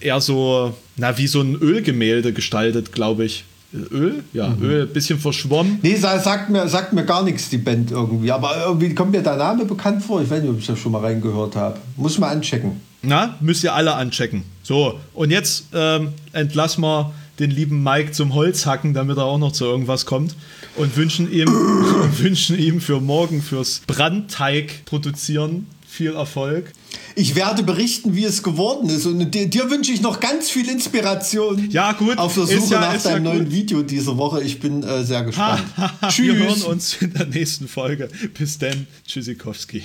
eher 0.00 0.20
so, 0.20 0.74
na, 0.96 1.16
wie 1.16 1.26
so 1.26 1.40
ein 1.40 1.54
Ölgemälde 1.56 2.32
gestaltet, 2.32 2.92
glaube 2.92 3.24
ich. 3.24 3.44
Öl? 3.90 4.22
Ja, 4.32 4.48
mhm. 4.48 4.62
Öl, 4.62 4.86
bisschen 4.86 5.18
verschwommen. 5.18 5.78
Nee, 5.82 5.96
sagt 5.96 6.50
mir, 6.50 6.68
sagt 6.68 6.92
mir 6.92 7.04
gar 7.04 7.24
nichts, 7.24 7.48
die 7.50 7.58
Band 7.58 7.90
irgendwie. 7.90 8.30
Aber 8.30 8.64
irgendwie 8.66 8.94
kommt 8.94 9.12
mir 9.12 9.22
der 9.22 9.36
Name 9.36 9.64
bekannt 9.64 10.02
vor. 10.02 10.22
Ich 10.22 10.30
weiß 10.30 10.42
nicht, 10.42 10.50
ob 10.50 10.58
ich 10.58 10.66
das 10.66 10.78
schon 10.78 10.92
mal 10.92 11.00
reingehört 11.00 11.56
habe. 11.56 11.78
Muss 11.96 12.18
mal 12.18 12.28
anchecken. 12.28 12.80
Na, 13.02 13.36
müsst 13.40 13.64
ihr 13.64 13.74
alle 13.74 13.94
anchecken. 13.94 14.44
So, 14.62 14.98
und 15.12 15.30
jetzt 15.30 15.66
ähm, 15.74 16.12
entlassen 16.32 16.82
wir 16.82 17.12
den 17.38 17.50
lieben 17.50 17.82
Mike 17.82 18.12
zum 18.12 18.34
Holzhacken, 18.34 18.94
damit 18.94 19.16
er 19.16 19.24
auch 19.24 19.38
noch 19.38 19.52
zu 19.52 19.64
irgendwas 19.64 20.06
kommt. 20.06 20.34
Und 20.76 20.96
wünschen 20.96 21.32
ihm, 21.32 21.48
wünschen 22.18 22.58
ihm 22.58 22.80
für 22.80 23.00
morgen 23.00 23.42
fürs 23.42 23.82
Brandteig 23.86 24.84
produzieren 24.84 25.66
viel 25.94 26.14
Erfolg. 26.14 26.72
Ich 27.14 27.36
werde 27.36 27.62
berichten, 27.62 28.16
wie 28.16 28.24
es 28.24 28.42
geworden 28.42 28.90
ist. 28.90 29.06
Und 29.06 29.32
dir, 29.32 29.48
dir 29.48 29.70
wünsche 29.70 29.92
ich 29.92 30.00
noch 30.00 30.18
ganz 30.18 30.50
viel 30.50 30.68
Inspiration. 30.68 31.70
Ja, 31.70 31.92
gut. 31.92 32.18
Auf 32.18 32.34
der 32.34 32.46
Suche 32.46 32.74
ja, 32.74 32.80
nach 32.80 33.02
deinem 33.02 33.24
ja 33.24 33.32
neuen 33.32 33.50
Video 33.50 33.82
diese 33.82 34.16
Woche. 34.18 34.42
Ich 34.42 34.58
bin 34.58 34.82
äh, 34.82 35.04
sehr 35.04 35.22
gespannt. 35.24 35.62
Tschüss. 36.08 36.26
Wir 36.26 36.34
hören 36.34 36.62
uns 36.62 36.96
in 37.00 37.14
der 37.14 37.26
nächsten 37.26 37.68
Folge. 37.68 38.08
Bis 38.36 38.58
dann. 38.58 38.86
Tschüssikowski. 39.06 39.84